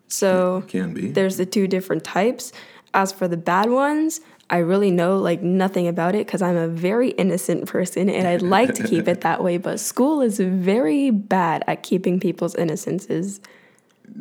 So 0.08 0.64
Can 0.68 0.94
be. 0.94 1.10
there's 1.12 1.38
the 1.38 1.46
two 1.46 1.68
different 1.68 2.04
types. 2.04 2.52
As 2.96 3.12
for 3.12 3.28
the 3.28 3.38
bad 3.38 3.72
ones, 3.72 4.22
I 4.54 4.58
really 4.60 4.92
know 4.92 5.18
like 5.18 5.42
nothing 5.42 5.88
about 5.88 6.14
it 6.14 6.28
because 6.28 6.44
I'm 6.44 6.56
a 6.56 6.68
very 6.68 7.10
innocent 7.10 7.68
person 7.68 8.08
and 8.08 8.28
I'd 8.28 8.44
like 8.44 8.76
to 8.76 8.84
keep 8.84 9.08
it 9.08 9.22
that 9.28 9.44
way. 9.44 9.58
But 9.58 9.80
school 9.80 10.22
is 10.22 10.40
very 10.40 11.10
bad 11.10 11.64
at 11.66 11.82
keeping 11.82 12.20
people's 12.20 12.54
innocences. 12.54 13.42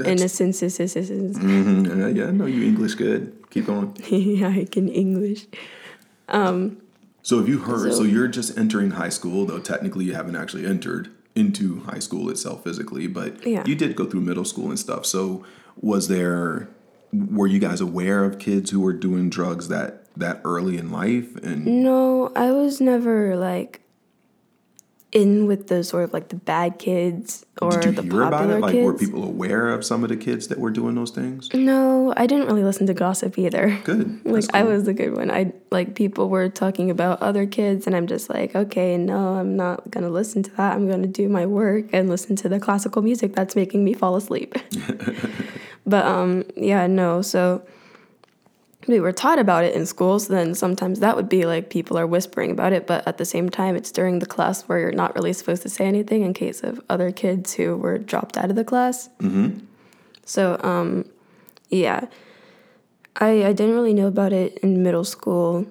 Innocences. 0.03 0.79
Mm-hmm. 0.79 2.03
Uh, 2.03 2.07
yeah, 2.07 2.29
I 2.29 2.31
know 2.31 2.47
you 2.47 2.65
English 2.65 2.95
good. 2.95 3.37
Keep 3.51 3.67
going. 3.67 3.95
yeah, 4.09 4.49
I 4.49 4.65
can 4.65 4.89
English. 4.89 5.45
So 6.31 7.39
have 7.39 7.49
you 7.49 7.59
heard? 7.59 7.93
So, 7.93 7.99
So- 7.99 8.03
you're 8.05 8.27
just 8.27 8.57
entering 8.57 8.93
high 8.93 9.11
school, 9.11 9.45
though 9.45 9.59
technically 9.59 10.07
you 10.07 10.15
haven't 10.15 10.37
actually 10.37 10.65
entered 10.65 11.11
into 11.35 11.81
high 11.81 11.99
school 11.99 12.31
itself 12.31 12.65
physically, 12.65 13.07
but 13.07 13.47
Yeah. 13.47 13.65
you 13.67 13.75
did 13.75 13.97
go 13.97 14.07
through 14.07 14.23
middle 14.23 14.47
school 14.47 14.71
and 14.71 14.79
stuff. 14.79 15.05
So 15.05 15.45
was 15.79 16.09
there? 16.09 16.69
Were 17.12 17.47
you 17.47 17.59
guys 17.59 17.83
aware 17.83 18.25
of 18.25 18.39
kids 18.39 18.71
who 18.71 18.81
were 18.81 18.95
doing 18.95 19.29
drugs 19.29 19.69
that 19.69 20.01
that 20.16 20.40
early 20.45 20.78
in 20.78 20.90
life? 20.90 21.37
And 21.37 21.66
No, 21.66 22.32
I 22.34 22.52
was 22.52 22.80
never 22.80 23.37
like 23.37 23.82
in 25.13 25.47
with 25.47 25.67
the 25.67 25.84
sort 25.84 26.04
of 26.04 26.13
like 26.13 26.28
the 26.28 26.37
bad 26.37 26.78
kids 26.78 27.45
or 27.60 27.71
did 27.71 27.84
you 27.84 27.93
the 27.93 28.02
hear 28.02 28.23
about 28.23 28.32
popular 28.32 28.56
it? 28.56 28.60
Like, 28.60 28.73
kids. 28.73 28.84
were 28.84 28.95
people 28.95 29.25
aware 29.25 29.69
of 29.69 29.84
some 29.84 30.02
of 30.02 30.08
the 30.08 30.17
kids 30.17 30.49
that 30.49 30.58
were 30.58 30.71
doing 30.71 30.95
those 30.95 31.10
things? 31.10 31.52
No, 31.52 32.15
I 32.17 32.26
didn't 32.26 32.47
really 32.47 32.65
listen 32.65 32.87
to 32.87 32.95
gossip 32.95 33.39
either. 33.39 33.78
Good. 33.84 34.21
Like 34.32 34.45
That's 34.45 34.54
I 34.54 34.63
was 34.63 34.84
the 34.84 34.95
good 34.95 35.15
one. 35.15 35.30
I 35.30 35.52
like 35.71 35.95
people 35.95 36.30
were 36.30 36.49
talking 36.49 36.91
about 36.91 37.21
other 37.21 37.45
kids 37.45 37.87
and 37.87 37.95
I'm 37.95 38.06
just 38.06 38.30
like, 38.30 38.56
okay, 38.56 38.97
no, 38.97 39.34
I'm 39.34 39.56
not 39.56 39.91
to 40.04 40.10
listen 40.10 40.43
to 40.45 40.50
that. 40.52 40.75
I'm 40.75 40.89
to 41.02 41.08
do 41.08 41.28
my 41.28 41.45
work 41.45 41.87
and 41.93 42.08
listen 42.08 42.34
to 42.37 42.49
the 42.49 42.58
classical 42.58 43.02
music 43.02 43.34
that's 43.34 43.54
making 43.54 43.84
me 43.84 43.93
fall 43.93 44.17
asleep. 44.17 44.54
but 45.87 46.06
um 46.06 46.45
yeah, 46.56 46.87
no. 46.87 47.21
So 47.21 47.63
we 48.88 49.00
were 49.00 49.12
taught 49.12 49.38
about 49.38 49.64
it 49.64 49.75
in 49.75 49.86
schools, 49.86 50.28
then 50.28 50.54
sometimes 50.54 51.00
that 51.00 51.16
would 51.16 51.28
be 51.28 51.45
like 51.47 51.71
people 51.71 51.97
are 51.99 52.06
whispering 52.06 52.50
about 52.50 52.73
it, 52.73 52.86
but 52.86 53.06
at 53.06 53.18
the 53.18 53.25
same 53.25 53.49
time 53.49 53.76
it's 53.76 53.92
during 53.92 54.18
the 54.18 54.26
class 54.26 54.62
where 54.62 54.78
you're 54.78 54.92
not 54.92 55.14
really 55.14 55.32
supposed 55.32 55.62
to 55.62 55.68
say 55.68 55.84
anything 55.86 56.23
in 56.23 56.34
case 56.34 56.62
of 56.62 56.80
other 56.88 57.12
kids 57.12 57.54
who 57.54 57.76
were 57.76 57.99
dropped 57.99 58.36
out 58.36 58.50
of 58.50 58.56
the 58.56 58.64
class. 58.64 59.08
Mm-hmm. 59.21 59.58
So 60.25 60.58
um 60.62 61.04
yeah. 61.68 62.06
I, 63.16 63.45
I 63.45 63.52
didn't 63.52 63.75
really 63.75 63.92
know 63.95 64.06
about 64.06 64.32
it 64.32 64.58
in 64.58 64.82
middle 64.82 65.04
school. 65.04 65.66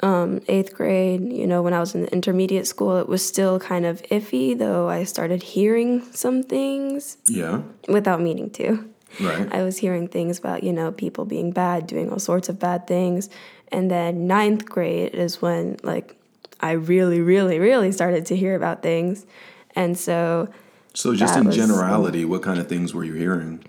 Um, 0.00 0.40
eighth 0.48 0.74
grade, 0.74 1.32
you 1.32 1.46
know, 1.46 1.62
when 1.62 1.72
I 1.74 1.80
was 1.80 1.94
in 1.94 2.02
the 2.02 2.12
intermediate 2.12 2.66
school, 2.66 2.96
it 2.98 3.08
was 3.08 3.24
still 3.24 3.60
kind 3.60 3.84
of 3.86 4.02
iffy, 4.10 4.56
though 4.58 4.88
I 4.88 5.04
started 5.04 5.42
hearing 5.42 6.02
some 6.12 6.42
things 6.42 7.18
Yeah. 7.26 7.62
without 7.88 8.20
meaning 8.20 8.50
to. 8.50 8.88
Right. 9.20 9.52
I 9.52 9.62
was 9.62 9.78
hearing 9.78 10.08
things 10.08 10.38
about, 10.38 10.62
you 10.62 10.72
know, 10.72 10.92
people 10.92 11.24
being 11.24 11.50
bad, 11.52 11.86
doing 11.86 12.10
all 12.10 12.18
sorts 12.18 12.48
of 12.48 12.58
bad 12.58 12.86
things. 12.86 13.28
And 13.70 13.90
then 13.90 14.26
ninth 14.26 14.66
grade 14.66 15.14
is 15.14 15.42
when, 15.42 15.76
like, 15.82 16.16
I 16.60 16.72
really, 16.72 17.20
really, 17.20 17.58
really 17.58 17.92
started 17.92 18.26
to 18.26 18.36
hear 18.36 18.54
about 18.54 18.82
things. 18.82 19.26
And 19.74 19.98
so 19.98 20.48
So 20.94 21.14
just 21.14 21.36
in 21.36 21.46
was- 21.46 21.56
generality, 21.56 22.24
what 22.24 22.42
kind 22.42 22.58
of 22.58 22.68
things 22.68 22.94
were 22.94 23.04
you 23.04 23.14
hearing? 23.14 23.64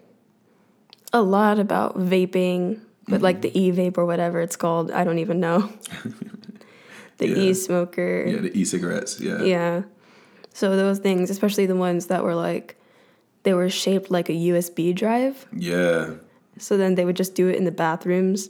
a 1.15 1.21
lot 1.21 1.59
about 1.59 1.95
vaping, 1.95 2.79
but 3.07 3.21
like 3.21 3.41
the 3.41 3.49
mm-hmm. 3.49 3.79
e 3.79 3.89
vape 3.91 3.99
or 3.99 4.05
whatever 4.05 4.41
it's 4.41 4.55
called. 4.55 4.89
I 4.89 5.03
don't 5.03 5.19
even 5.19 5.39
know. 5.39 5.71
the 7.19 7.27
Yeah. 7.29 7.35
e 7.35 7.53
smoker. 7.53 8.25
Yeah, 8.27 8.41
the 8.41 8.57
e-cigarettes. 8.59 9.19
Yeah. 9.19 9.43
Yeah. 9.43 9.83
So 10.53 10.75
those 10.75 10.97
things, 10.99 11.29
especially 11.29 11.67
the 11.67 11.75
ones 11.75 12.07
that 12.07 12.23
were 12.23 12.33
like, 12.33 12.77
they 13.43 13.53
were 13.53 13.69
shaped 13.69 14.09
like 14.09 14.29
a 14.29 14.33
USB 14.33 14.95
drive. 14.95 15.45
Yeah. 15.53 16.15
So 16.57 16.77
then 16.77 16.95
they 16.95 17.05
would 17.05 17.15
just 17.15 17.35
do 17.35 17.47
it 17.47 17.55
in 17.55 17.65
the 17.65 17.71
bathrooms. 17.71 18.49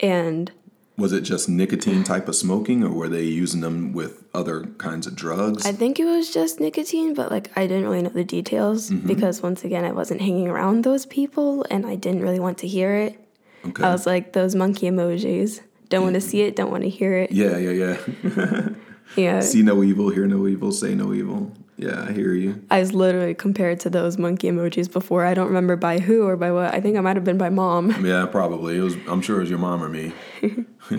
And 0.00 0.50
Was 0.96 1.12
it 1.12 1.22
just 1.22 1.48
nicotine 1.48 2.04
type 2.04 2.28
of 2.28 2.34
smoking, 2.34 2.82
or 2.82 2.90
were 2.90 3.08
they 3.08 3.24
using 3.24 3.60
them 3.60 3.92
with 3.92 4.24
other 4.34 4.64
kinds 4.78 5.06
of 5.06 5.14
drugs? 5.14 5.66
I 5.66 5.72
think 5.72 6.00
it 6.00 6.04
was 6.04 6.32
just 6.32 6.60
nicotine, 6.60 7.14
but 7.14 7.30
like 7.30 7.50
I 7.56 7.66
didn't 7.66 7.84
really 7.84 8.02
know 8.02 8.10
the 8.10 8.24
details 8.24 8.90
mm-hmm. 8.90 9.06
because 9.06 9.42
once 9.42 9.64
again, 9.64 9.84
I 9.84 9.92
wasn't 9.92 10.20
hanging 10.20 10.48
around 10.48 10.84
those 10.84 11.06
people 11.06 11.66
and 11.70 11.86
I 11.86 11.94
didn't 11.94 12.22
really 12.22 12.40
want 12.40 12.58
to 12.58 12.68
hear 12.68 12.94
it. 12.94 13.18
okay. 13.66 13.84
I 13.84 13.92
was 13.92 14.06
like 14.06 14.32
those 14.32 14.54
monkey 14.54 14.88
emojis. 14.90 15.60
Don't 15.88 16.04
want 16.04 16.14
to 16.14 16.20
see 16.20 16.42
it, 16.42 16.54
don't 16.54 16.70
want 16.70 16.84
to 16.84 16.88
hear 16.88 17.16
it. 17.16 17.32
yeah, 17.32 17.56
yeah, 17.56 17.96
yeah. 18.22 18.68
Yeah. 19.16 19.40
See 19.40 19.62
no 19.62 19.82
evil, 19.82 20.10
hear 20.10 20.26
no 20.26 20.46
evil, 20.46 20.72
say 20.72 20.94
no 20.94 21.12
evil. 21.12 21.52
Yeah, 21.82 22.04
I 22.08 22.12
hear 22.12 22.34
you. 22.34 22.62
I 22.70 22.80
was 22.80 22.92
literally 22.92 23.32
compared 23.34 23.80
to 23.80 23.90
those 23.90 24.18
monkey 24.18 24.50
emojis 24.50 24.92
before. 24.92 25.24
I 25.24 25.32
don't 25.32 25.46
remember 25.46 25.76
by 25.76 25.98
who 25.98 26.24
or 26.26 26.36
by 26.36 26.52
what. 26.52 26.74
I 26.74 26.80
think 26.80 26.98
I 26.98 27.00
might 27.00 27.16
have 27.16 27.24
been 27.24 27.38
by 27.38 27.48
mom. 27.48 27.90
Yeah, 28.04 28.26
probably. 28.26 28.76
It 28.76 28.82
was. 28.82 28.96
I'm 29.08 29.22
sure 29.22 29.38
it 29.38 29.40
was 29.40 29.50
your 29.50 29.58
mom 29.58 29.82
or 29.82 29.88
me. 29.88 30.12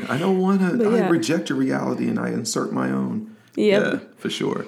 I 0.10 0.18
don't 0.18 0.40
want 0.40 0.62
to. 0.62 0.78
But 0.78 0.88
I 0.88 1.08
reject 1.08 1.50
your 1.50 1.58
reality 1.60 2.08
and 2.08 2.18
I 2.20 2.30
insert 2.30 2.72
my 2.74 2.90
own. 2.90 3.36
Yep. 3.56 3.84
Yeah, 3.94 4.00
for 4.18 4.30
sure. 4.32 4.66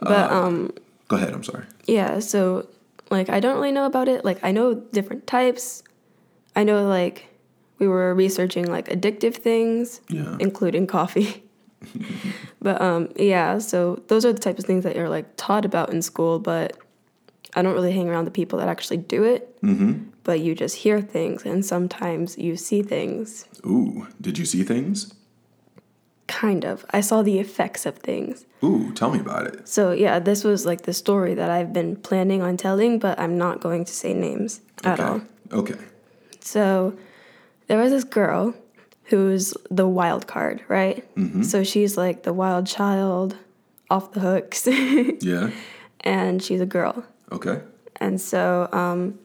But 0.00 0.32
um 0.32 0.72
Go 1.08 1.16
ahead. 1.16 1.32
I'm 1.32 1.44
sorry. 1.44 1.66
yeah, 1.86 2.18
so 2.18 2.66
like 3.10 3.28
I 3.30 3.38
don't 3.38 3.54
really 3.56 3.70
know 3.72 3.86
about 3.86 4.08
it. 4.08 4.24
Like 4.24 4.42
I 4.42 4.50
know 4.50 4.74
different 4.74 5.26
types. 5.28 5.82
I 6.56 6.64
know 6.64 6.88
like 6.88 7.26
we 7.78 7.86
were 7.86 8.12
researching 8.14 8.66
like 8.66 8.88
addictive 8.88 9.34
things, 9.36 10.00
Yeah. 10.08 10.36
including 10.40 10.86
coffee. 10.88 11.42
but 12.60 12.80
um 12.80 13.08
yeah, 13.16 13.58
so 13.58 14.02
those 14.08 14.24
are 14.24 14.32
the 14.32 14.40
types 14.40 14.60
of 14.60 14.66
things 14.66 14.84
that 14.84 14.96
you're 14.96 15.08
like 15.08 15.36
taught 15.36 15.64
about 15.64 15.90
in 15.92 16.02
school, 16.02 16.38
but 16.38 16.76
I 17.54 17.62
don't 17.62 17.74
really 17.74 17.92
hang 17.92 18.08
around 18.08 18.24
the 18.24 18.30
people 18.30 18.58
that 18.58 18.68
actually 18.68 18.98
do 18.98 19.24
it. 19.24 19.60
Mm-hmm. 19.62 20.10
But 20.24 20.40
you 20.40 20.54
just 20.54 20.76
hear 20.76 21.00
things, 21.00 21.44
and 21.44 21.64
sometimes 21.64 22.38
you 22.38 22.56
see 22.56 22.82
things. 22.82 23.46
Ooh, 23.66 24.08
did 24.20 24.38
you 24.38 24.46
see 24.46 24.62
things? 24.62 25.12
Kind 26.26 26.64
of. 26.64 26.86
I 26.90 27.02
saw 27.02 27.22
the 27.22 27.38
effects 27.38 27.84
of 27.84 27.98
things. 27.98 28.46
Ooh, 28.62 28.92
tell 28.94 29.10
me 29.10 29.20
about 29.20 29.46
it. 29.46 29.68
So 29.68 29.92
yeah, 29.92 30.18
this 30.18 30.42
was 30.42 30.64
like 30.64 30.82
the 30.82 30.94
story 30.94 31.34
that 31.34 31.50
I've 31.50 31.74
been 31.74 31.96
planning 31.96 32.40
on 32.40 32.56
telling, 32.56 32.98
but 32.98 33.20
I'm 33.20 33.36
not 33.36 33.60
going 33.60 33.84
to 33.84 33.92
say 33.92 34.14
names 34.14 34.62
at 34.82 34.98
okay. 34.98 35.08
all. 35.08 35.20
Okay. 35.52 35.76
So 36.40 36.96
there 37.66 37.78
was 37.78 37.92
this 37.92 38.04
girl 38.04 38.54
who's 39.04 39.54
the 39.70 39.86
wild 39.86 40.26
card, 40.26 40.62
right? 40.68 41.04
So 41.44 41.62
she's 41.64 41.96
like 41.96 42.22
the 42.22 42.32
wild 42.32 42.66
child, 42.66 43.36
off 43.90 44.12
the 44.12 44.20
hooks, 44.20 44.66
Yeah. 45.20 45.50
and 46.00 46.42
she's 46.42 46.60
a 46.60 46.66
girl. 46.66 47.04
Okay. 47.30 47.60
And 47.96 48.20
so 48.20 48.68
um, 48.72 49.18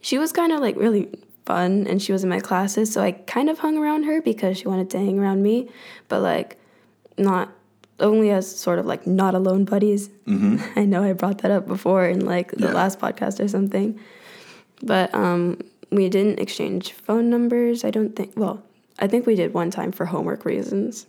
she 0.00 0.18
was 0.18 0.32
kind 0.32 0.52
of 0.52 0.60
like 0.60 0.76
really 0.76 1.08
fun 1.46 1.86
and 1.86 2.00
she 2.00 2.12
was 2.12 2.22
in 2.24 2.30
my 2.30 2.40
classes. 2.40 2.92
So 2.92 3.02
I 3.02 3.12
kind 3.12 3.50
of 3.50 3.58
hung 3.58 3.76
around 3.76 4.04
her 4.04 4.22
because 4.22 4.58
she 4.58 4.68
wanted 4.68 4.88
to 4.90 4.98
hang 4.98 5.18
around 5.18 5.42
me, 5.42 5.68
but 6.08 6.20
like 6.22 6.56
not 7.18 7.50
only 8.00 8.30
as 8.30 8.44
sort 8.58 8.78
of 8.78 8.86
like 8.86 9.06
not 9.06 9.34
alone 9.34 9.64
buddies. 9.64 10.08
Mm-hmm. 10.26 10.56
I 10.78 10.84
know 10.84 11.02
I 11.02 11.12
brought 11.12 11.38
that 11.38 11.50
up 11.50 11.66
before 11.66 12.06
in 12.06 12.24
like 12.24 12.50
the 12.52 12.66
Yeah. 12.66 12.72
last 12.72 12.98
podcast 12.98 13.42
or 13.44 13.48
something, 13.48 13.98
but 14.82 15.14
um, 15.14 15.58
we 15.94 16.08
didn't 16.08 16.40
exchange 16.40 16.92
phone 16.92 17.30
numbers. 17.30 17.84
I 17.84 17.90
don't 17.90 18.14
think. 18.14 18.32
Well, 18.36 18.62
I 18.98 19.06
think 19.06 19.26
we 19.26 19.34
did 19.34 19.54
one 19.54 19.70
time 19.70 19.92
for 19.92 20.06
homework 20.06 20.44
reasons. 20.44 21.06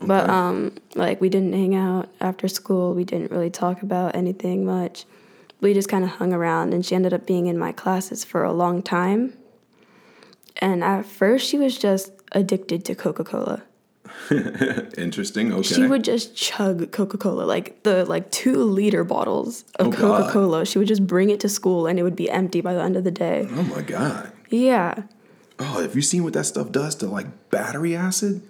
But 0.00 0.28
um, 0.28 0.74
like 0.94 1.20
we 1.20 1.28
didn't 1.28 1.52
hang 1.52 1.74
out 1.74 2.08
after 2.20 2.48
school. 2.48 2.92
We 2.94 3.04
didn't 3.04 3.30
really 3.30 3.50
talk 3.50 3.82
about 3.82 4.16
anything 4.16 4.64
much. 4.64 5.04
We 5.60 5.74
just 5.74 5.88
kind 5.88 6.02
of 6.02 6.10
hung 6.10 6.32
around, 6.32 6.74
and 6.74 6.84
she 6.84 6.96
ended 6.96 7.14
up 7.14 7.24
being 7.24 7.46
in 7.46 7.56
my 7.56 7.70
classes 7.70 8.24
for 8.24 8.42
a 8.42 8.52
long 8.52 8.82
time. 8.82 9.34
And 10.56 10.82
at 10.82 11.06
first, 11.06 11.48
she 11.48 11.56
was 11.56 11.78
just 11.78 12.12
addicted 12.32 12.84
to 12.86 12.94
Coca 12.94 13.24
Cola. 13.24 13.62
Interesting. 14.98 15.52
Okay. 15.52 15.62
She 15.62 15.86
would 15.86 16.04
just 16.04 16.34
chug 16.36 16.90
Coca 16.92 17.18
Cola, 17.18 17.42
like 17.44 17.82
the 17.82 18.04
like 18.04 18.30
two 18.30 18.62
liter 18.64 19.04
bottles 19.04 19.64
of 19.76 19.88
Oh, 19.88 19.92
Coca 19.92 20.30
Cola. 20.32 20.64
She 20.66 20.78
would 20.78 20.88
just 20.88 21.06
bring 21.06 21.30
it 21.30 21.40
to 21.40 21.48
school, 21.48 21.86
and 21.86 21.98
it 21.98 22.02
would 22.02 22.16
be 22.16 22.30
empty 22.30 22.60
by 22.60 22.74
the 22.74 22.82
end 22.82 22.96
of 22.96 23.04
the 23.04 23.10
day. 23.10 23.46
oh 23.50 23.62
my 23.64 23.82
god. 23.82 24.32
Yeah, 24.50 25.04
Oh, 25.58 25.80
have 25.80 25.94
you 25.94 26.02
seen 26.02 26.24
what 26.24 26.32
that 26.32 26.44
stuff 26.44 26.70
does 26.72 26.94
to 26.96 27.06
like 27.06 27.26
battery 27.50 27.94
acid? 27.96 28.42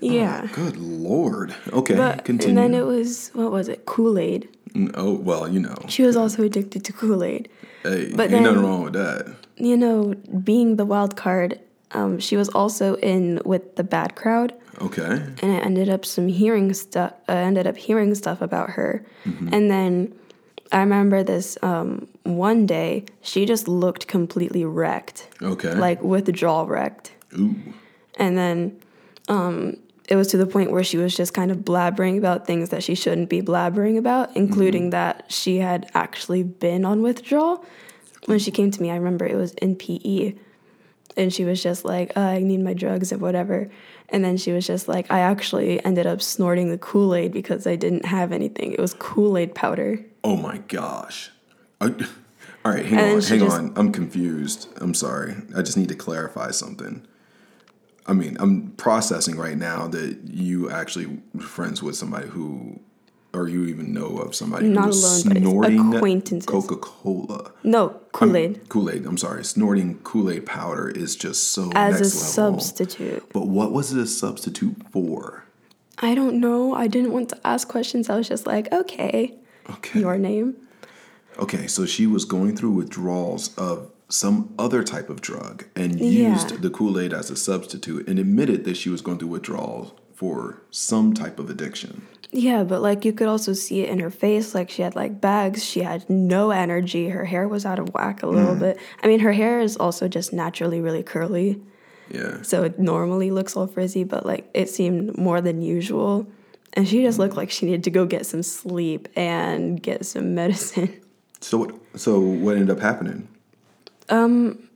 yeah. 0.00 0.48
Good 0.52 0.76
lord. 0.76 1.54
Okay, 1.72 1.94
But 1.94 2.24
continue. 2.24 2.48
and 2.50 2.58
then 2.74 2.80
it 2.80 2.86
was 2.86 3.30
what 3.34 3.52
was 3.52 3.68
it? 3.68 3.84
Kool 3.86 4.18
Aid. 4.18 4.48
Mm, 4.74 4.92
oh 4.94 5.14
well, 5.14 5.48
you 5.48 5.60
know. 5.60 5.74
She 5.88 6.02
was 6.02 6.16
also 6.16 6.42
addicted 6.44 6.84
to 6.84 6.92
Kool 6.92 7.22
Aid. 7.24 7.48
Hey, 7.82 8.12
But 8.14 8.32
ain't 8.32 8.42
nothing 8.44 8.62
wrong 8.62 8.84
with 8.84 8.92
that. 8.94 9.34
You 9.56 9.76
know, 9.76 10.14
being 10.42 10.76
the 10.76 10.84
wild 10.86 11.16
card, 11.16 11.60
um, 11.92 12.18
she 12.18 12.36
was 12.36 12.48
also 12.50 12.96
in 12.96 13.40
with 13.44 13.76
the 13.76 13.84
bad 13.84 14.14
crowd. 14.14 14.54
Okay. 14.80 15.02
and 15.42 15.52
I 15.52 15.58
ended 15.58 15.90
up 15.90 16.06
some 16.06 16.28
hearing 16.28 16.72
stuff. 16.72 17.12
I 17.28 17.34
ended 17.36 17.66
up 17.66 17.76
hearing 17.76 18.14
stuff 18.14 18.40
about 18.40 18.70
her, 18.70 19.04
Mhm. 19.26 19.52
and 19.52 19.70
then 19.70 20.14
I 20.72 20.80
remember 20.80 21.22
this 21.22 21.58
um, 21.62 22.06
one 22.22 22.64
day 22.64 23.04
she 23.20 23.44
just 23.44 23.68
looked 23.68 24.06
completely 24.06 24.64
wrecked, 24.64 25.28
Okay. 25.42 25.74
like 25.74 26.02
withdrawal 26.02 26.66
wrecked, 26.66 27.12
Ooh. 27.38 27.54
and 28.18 28.38
then 28.38 28.76
um, 29.28 29.76
it 30.08 30.16
was 30.16 30.28
to 30.28 30.38
the 30.38 30.46
point 30.46 30.72
where 30.72 30.82
she 30.84 30.96
was 30.96 31.14
just 31.14 31.34
kind 31.34 31.50
of 31.50 31.58
blabbering 31.58 32.16
about 32.16 32.46
things 32.46 32.70
that 32.70 32.82
she 32.82 32.94
shouldn't 32.94 33.28
be 33.28 33.42
blabbering 33.42 33.98
about, 33.98 34.34
including 34.34 34.90
that 34.90 35.24
she 35.28 35.58
had 35.58 35.90
actually 35.94 36.42
been 36.42 36.84
on 36.86 37.02
withdrawal. 37.02 37.62
When 38.26 38.38
she 38.38 38.50
came 38.50 38.70
to 38.70 38.80
me, 38.80 38.90
I 38.90 38.96
remember 38.96 39.26
it 39.26 39.36
was 39.36 39.52
in 39.54 39.76
PE, 39.76 40.34
and 41.16 41.32
she 41.32 41.44
was 41.44 41.62
just 41.62 41.84
like, 41.84 42.12
"Uh, 42.16 42.20
"I 42.20 42.38
need 42.40 42.60
my 42.60 42.74
drugs 42.74 43.12
and 43.12 43.20
whatever." 43.20 43.68
And 44.08 44.24
then 44.24 44.36
she 44.36 44.52
was 44.52 44.66
just 44.66 44.88
like, 44.88 45.10
"I 45.10 45.20
actually 45.20 45.84
ended 45.84 46.06
up 46.06 46.20
snorting 46.22 46.70
the 46.70 46.78
Kool 46.78 47.14
Aid 47.14 47.32
because 47.32 47.66
I 47.66 47.76
didn't 47.76 48.04
have 48.06 48.32
anything. 48.32 48.72
It 48.72 48.80
was 48.80 48.94
Kool 48.94 49.36
Aid 49.38 49.54
powder." 49.54 49.98
Oh 50.24 50.36
my 50.36 50.58
gosh. 50.68 51.30
I- 51.80 51.86
all 52.64 52.72
right, 52.72 52.84
hang 52.84 52.98
And 52.98 53.16
on, 53.16 53.22
hang 53.22 53.38
just- 53.40 53.56
on. 53.58 53.72
I'm 53.76 53.92
confused. 53.92 54.68
I'm 54.80 54.94
sorry. 54.94 55.34
I 55.56 55.62
just 55.62 55.76
need 55.76 55.88
to 55.88 55.94
clarify 55.94 56.50
something. 56.50 57.06
I 58.06 58.12
mean, 58.12 58.36
I'm 58.40 58.70
processing 58.72 59.36
right 59.36 59.56
now 59.56 59.86
that 59.88 60.18
you 60.24 60.70
actually 60.70 61.20
were 61.34 61.42
friends 61.42 61.82
with 61.82 61.94
somebody 61.96 62.26
who, 62.28 62.80
or 63.32 63.48
you 63.48 63.64
even 63.66 63.92
know 63.92 64.18
of 64.18 64.34
somebody 64.34 64.68
Not 64.68 64.82
who 64.82 64.88
was 64.88 65.24
alone, 65.26 65.36
snorting 65.38 65.94
acquaintances. 65.94 66.46
Coca 66.46 66.76
Cola. 66.76 67.52
No 67.62 67.90
Kool 68.12 68.36
Aid 68.36 68.68
Kool 68.68 68.90
Aid. 68.90 69.06
I'm 69.06 69.18
sorry. 69.18 69.44
Snorting 69.44 69.98
Kool 69.98 70.30
Aid 70.30 70.46
powder 70.46 70.88
is 70.88 71.14
just 71.16 71.52
so 71.52 71.70
as 71.74 71.94
a 71.94 72.04
level. 72.04 72.10
substitute. 72.60 73.24
But 73.32 73.46
what 73.46 73.72
was 73.72 73.92
it 73.92 74.00
a 74.00 74.06
substitute 74.06 74.76
for? 74.92 75.44
I 75.98 76.14
don't 76.14 76.40
know. 76.40 76.74
I 76.74 76.86
didn't 76.88 77.12
want 77.12 77.28
to 77.30 77.38
ask 77.46 77.68
questions. 77.68 78.08
I 78.10 78.16
was 78.16 78.26
just 78.28 78.46
like, 78.46 78.72
"Okay, 78.72 79.34
Okay. 79.68 80.00
your 80.00 80.18
name." 80.18 80.56
Okay, 81.38 81.66
so 81.66 81.86
she 81.86 82.06
was 82.06 82.24
going 82.24 82.56
through 82.56 82.72
withdrawals 82.72 83.54
of 83.56 83.90
some 84.08 84.52
other 84.58 84.82
type 84.82 85.08
of 85.08 85.20
drug 85.20 85.64
and 85.76 86.00
Yeah. 86.00 86.32
used 86.32 86.60
the 86.62 86.70
Kool 86.70 86.98
Aid 86.98 87.12
as 87.12 87.30
a 87.30 87.36
substitute 87.36 88.08
and 88.08 88.18
admitted 88.18 88.64
that 88.64 88.76
she 88.76 88.88
was 88.90 89.00
going 89.02 89.18
through 89.18 89.28
withdrawals 89.28 89.92
for 90.20 90.60
some 90.70 91.14
type 91.14 91.38
of 91.38 91.48
addiction. 91.48 92.06
Yeah, 92.30 92.62
but 92.62 92.82
like 92.82 93.06
you 93.06 93.12
could 93.14 93.26
also 93.26 93.54
see 93.54 93.80
it 93.80 93.88
in 93.88 94.00
her 94.00 94.10
face. 94.10 94.54
Like 94.54 94.68
she 94.68 94.82
had 94.82 94.94
like 94.94 95.18
bags. 95.18 95.64
She 95.64 95.80
had 95.80 96.08
no 96.10 96.50
energy. 96.50 97.08
Her 97.08 97.24
hair 97.24 97.48
was 97.48 97.64
out 97.64 97.78
of 97.78 97.94
whack 97.94 98.22
a 98.22 98.26
little 98.26 98.54
mm. 98.54 98.58
bit. 98.58 98.78
I 99.02 99.06
mean, 99.06 99.20
her 99.20 99.32
hair 99.32 99.60
is 99.60 99.78
also 99.78 100.08
just 100.08 100.30
naturally 100.34 100.82
really 100.82 101.02
curly. 101.02 101.62
Yeah. 102.10 102.42
So 102.42 102.64
it 102.64 102.78
normally 102.78 103.30
looks 103.30 103.56
all 103.56 103.66
frizzy, 103.66 104.04
but 104.04 104.26
like 104.26 104.46
it 104.52 104.68
seemed 104.68 105.16
more 105.16 105.40
than 105.40 105.62
usual. 105.62 106.26
And 106.74 106.86
she 106.86 107.00
just 107.00 107.18
looked 107.18 107.32
mm. 107.32 107.38
like 107.38 107.50
she 107.50 107.64
needed 107.64 107.84
to 107.84 107.90
go 107.90 108.04
get 108.04 108.26
some 108.26 108.42
sleep 108.42 109.08
and 109.16 109.82
get 109.82 110.04
some 110.04 110.34
medicine. 110.42 111.00
So 111.40 111.56
what? 111.56 111.74
So 111.96 112.20
what 112.20 112.56
ended 112.56 112.76
up 112.76 112.82
happening? 112.82 113.26
Um, 114.10 114.68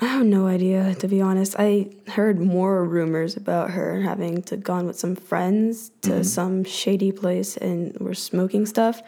I 0.00 0.06
have 0.06 0.26
no 0.26 0.46
idea, 0.46 0.94
to 0.96 1.08
be 1.08 1.22
honest. 1.22 1.56
I 1.58 1.90
heard 2.08 2.38
more 2.38 2.84
rumors 2.84 3.36
about 3.36 3.70
her 3.70 4.02
having 4.02 4.42
to 4.42 4.56
gone 4.56 4.86
with 4.86 4.98
some 4.98 5.16
friends 5.16 5.90
to 6.02 6.10
mm-hmm. 6.10 6.22
some 6.22 6.64
shady 6.64 7.12
place 7.12 7.56
and 7.56 7.96
were 7.98 8.14
smoking 8.14 8.66
stuff. 8.66 9.02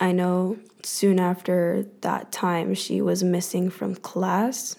I 0.00 0.12
know 0.12 0.56
soon 0.82 1.20
after 1.20 1.86
that 2.00 2.32
time 2.32 2.74
she 2.74 3.02
was 3.02 3.22
missing 3.22 3.68
from 3.68 3.94
class. 3.94 4.76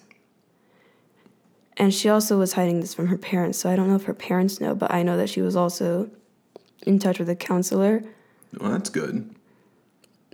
And 1.77 1.93
she 1.93 2.09
also 2.09 2.37
was 2.37 2.53
hiding 2.53 2.81
this 2.81 2.93
from 2.93 3.07
her 3.07 3.17
parents, 3.17 3.57
so 3.57 3.69
I 3.69 3.75
don't 3.75 3.89
know 3.89 3.95
if 3.95 4.03
her 4.03 4.13
parents 4.13 4.59
know, 4.59 4.75
but 4.75 4.91
I 4.91 5.03
know 5.03 5.17
that 5.17 5.29
she 5.29 5.41
was 5.41 5.55
also 5.55 6.09
in 6.85 6.99
touch 6.99 7.19
with 7.19 7.29
a 7.29 7.35
counselor, 7.35 8.03
Well, 8.59 8.71
that's 8.71 8.89
good. 8.89 9.33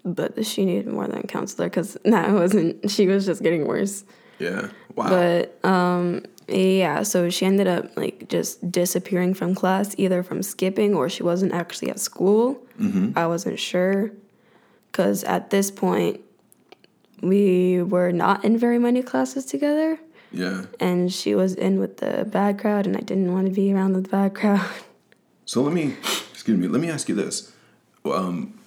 but 0.03 0.45
she 0.45 0.65
needed 0.65 0.88
more 0.88 1.08
than 1.08 1.19
a 1.19 1.27
counselor 1.27 1.69
because 1.69 1.97
that 2.05 2.32
wasn't, 2.32 2.89
she 2.89 3.08
was 3.08 3.25
just 3.25 3.41
getting 3.43 3.67
worse. 3.67 4.03
Yeah. 4.39 4.69
Wow. 5.00 5.10
But 5.10 5.60
um 5.64 6.24
yeah, 6.48 7.04
so 7.04 7.30
she 7.30 7.46
ended 7.46 7.68
up 7.68 7.96
like 7.96 8.28
just 8.28 8.72
disappearing 8.72 9.34
from 9.34 9.54
class, 9.56 9.96
either 9.98 10.24
from 10.24 10.42
skipping 10.44 10.96
or 10.96 11.08
she 11.08 11.24
wasn't 11.24 11.54
actually 11.54 11.90
at 11.90 12.00
school. 12.00 12.62
I 13.16 13.28
wasn't 13.28 13.60
sure 13.60 14.12
cuz 14.92 15.24
at 15.24 15.52
this 15.52 15.72
point 15.72 16.22
we 17.22 17.82
were 17.82 18.12
not 18.12 18.44
in 18.44 18.58
very 18.58 18.80
many 18.80 19.02
classes 19.04 19.46
together 19.46 20.00
yeah. 20.32 20.66
and 20.80 21.12
she 21.12 21.36
was 21.36 21.54
in 21.56 21.80
with 21.80 21.98
the 21.98 22.26
bad 22.26 22.60
crowd 22.60 22.88
and 22.88 22.96
I 22.96 23.02
didn't 23.02 23.34
want 23.34 23.48
to 23.48 23.54
be 23.54 23.74
around 23.74 23.94
the 23.94 24.02
bad 24.02 24.36
crowd. 24.36 24.66
So 25.46 25.64
let 25.64 25.74
me, 25.74 25.96
excuse 26.32 26.60
me, 26.60 26.68
let 26.68 26.80
me 26.80 26.92
ask 26.92 27.10
you 27.10 27.16
this. 27.16 27.52
Um, 28.06 28.59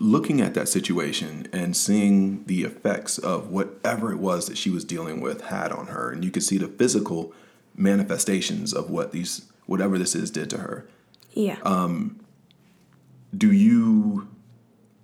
looking 0.00 0.40
at 0.40 0.54
that 0.54 0.68
situation 0.68 1.48
and 1.52 1.76
seeing 1.76 2.44
the 2.46 2.64
effects 2.64 3.18
of 3.18 3.48
whatever 3.50 4.12
it 4.12 4.18
was 4.18 4.46
that 4.46 4.56
she 4.58 4.70
was 4.70 4.84
dealing 4.84 5.20
with 5.20 5.42
had 5.42 5.72
on 5.72 5.86
her, 5.88 6.10
and 6.10 6.24
you 6.24 6.30
could 6.30 6.42
see 6.42 6.58
the 6.58 6.68
physical 6.68 7.32
manifestations 7.74 8.72
of 8.72 8.90
what 8.90 9.12
these, 9.12 9.50
whatever 9.66 9.98
this 9.98 10.14
is, 10.14 10.30
did 10.30 10.50
to 10.50 10.58
her. 10.58 10.86
yeah. 11.32 11.58
um 11.64 12.20
Do 13.36 13.50
you, 13.50 14.28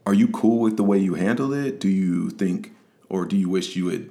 are 0.07 0.14
you 0.14 0.29
cool 0.29 0.61
with 0.61 0.77
the 0.77 0.85
way 0.85 0.99
you 0.99 1.14
handled 1.14 1.53
it? 1.53 1.81
Do 1.81 1.88
you 1.88 2.31
think, 2.31 2.73
or 3.09 3.25
do 3.25 3.37
you 3.37 3.49
wish 3.49 3.75
you 3.77 3.88
had 3.88 4.11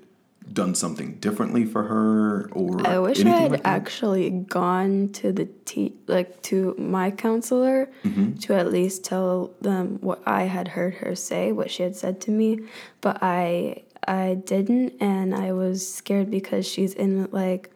done 0.53 0.73
something 0.75 1.15
differently 1.15 1.65
for 1.65 1.83
her, 1.83 2.49
or 2.53 2.85
I 2.85 2.99
wish 2.99 3.23
I 3.23 3.29
had 3.29 3.51
like 3.51 3.61
actually 3.65 4.29
gone 4.29 5.09
to 5.13 5.31
the 5.31 5.45
te- 5.65 5.93
like 6.07 6.41
to 6.43 6.75
my 6.77 7.11
counselor 7.11 7.89
Mm-hmm. 8.03 8.35
to 8.43 8.53
at 8.55 8.71
least 8.71 9.03
tell 9.03 9.51
them 9.61 9.97
what 10.01 10.21
I 10.25 10.43
had 10.43 10.69
heard 10.69 10.95
her 10.95 11.15
say, 11.15 11.51
what 11.51 11.69
she 11.71 11.83
had 11.83 11.95
said 11.95 12.21
to 12.21 12.31
me, 12.31 12.59
but 13.01 13.19
I 13.21 13.83
I 14.07 14.35
didn't, 14.45 14.93
and 15.01 15.35
I 15.35 15.51
was 15.53 15.87
scared 15.87 16.31
because 16.31 16.67
she's 16.67 16.93
in 16.93 17.27
like 17.31 17.69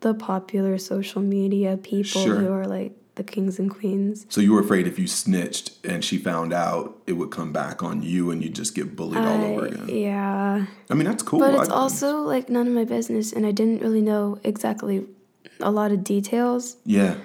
the 0.00 0.14
popular 0.14 0.78
social 0.78 1.22
media 1.22 1.76
people 1.76 2.22
Sure. 2.24 2.36
who 2.36 2.52
are 2.52 2.66
like 2.66 2.92
the 3.16 3.24
kings 3.24 3.58
and 3.58 3.70
queens. 3.70 4.24
So 4.28 4.40
you 4.40 4.52
were 4.52 4.60
afraid 4.60 4.86
if 4.86 4.98
you 4.98 5.06
snitched 5.06 5.72
and 5.84 6.04
she 6.04 6.16
found 6.18 6.52
out, 6.52 6.98
it 7.06 7.14
would 7.14 7.30
come 7.30 7.52
back 7.52 7.82
on 7.82 8.02
you 8.02 8.30
and 8.30 8.42
you'd 8.42 8.54
just 8.54 8.74
get 8.74 8.94
bullied 8.94 9.18
all 9.18 9.44
over 9.44 9.66
again. 9.66 9.88
yeah, 9.88 10.66
I 10.90 10.94
mean, 10.94 11.06
that's 11.06 11.22
cool. 11.22 11.40
but 11.40 11.54
it's 11.54 11.68
I- 11.68 11.74
also 11.74 12.20
like 12.20 12.48
none 12.48 12.66
of 12.68 12.72
my 12.72 12.84
business, 12.84 13.32
and 13.32 13.44
I 13.44 13.50
didn't 13.52 13.80
really 13.82 14.02
know 14.02 14.38
exactly 14.44 15.04
a 15.60 15.70
lot 15.70 15.90
of 15.92 16.04
details. 16.04 16.76
yeah. 16.84 17.16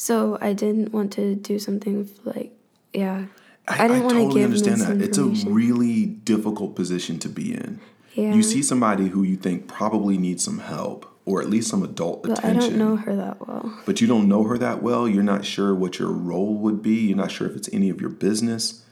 So 0.00 0.38
I 0.40 0.52
didn't 0.52 0.92
want 0.92 1.12
to 1.14 1.34
do 1.34 1.58
something 1.58 2.08
like, 2.24 2.52
yeah. 2.92 3.24
I, 3.66 3.84
I 3.84 3.88
didn't 3.88 4.04
want 4.04 4.14
to 4.16 4.22
totally 4.22 4.40
give 4.42 4.44
understand 4.44 4.80
that. 4.82 5.02
It's 5.04 5.18
a 5.18 5.24
really 5.50 6.06
difficult 6.06 6.76
position 6.76 7.18
to 7.18 7.28
be 7.28 7.52
in. 7.52 7.80
Yeah. 8.14 8.32
You 8.32 8.44
see 8.44 8.62
somebody 8.62 9.08
who 9.08 9.24
you 9.24 9.36
think 9.36 9.66
probably 9.66 10.16
needs 10.16 10.44
some 10.44 10.60
help 10.60 11.06
or 11.28 11.42
at 11.42 11.50
least 11.50 11.68
some 11.68 11.82
adult 11.82 12.22
But 12.22 12.30
I 12.42 12.48
attention. 12.48 12.78
don't 12.78 12.78
know 12.78 12.96
her 12.96 13.14
that 13.16 13.46
well. 13.46 13.78
But 13.84 14.00
you 14.00 14.06
don't 14.06 14.28
know 14.28 14.44
her 14.44 14.56
that 14.56 14.82
well. 14.82 15.06
You're 15.06 15.22
not 15.22 15.44
sure 15.44 15.74
what 15.74 15.98
your 15.98 16.10
role 16.10 16.54
would 16.54 16.82
be. 16.82 16.94
You're 17.08 17.18
not 17.18 17.30
sure 17.30 17.46
if 17.46 17.54
it's 17.54 17.68
any 17.70 17.90
of 17.90 18.00
your 18.00 18.08
business. 18.10 18.82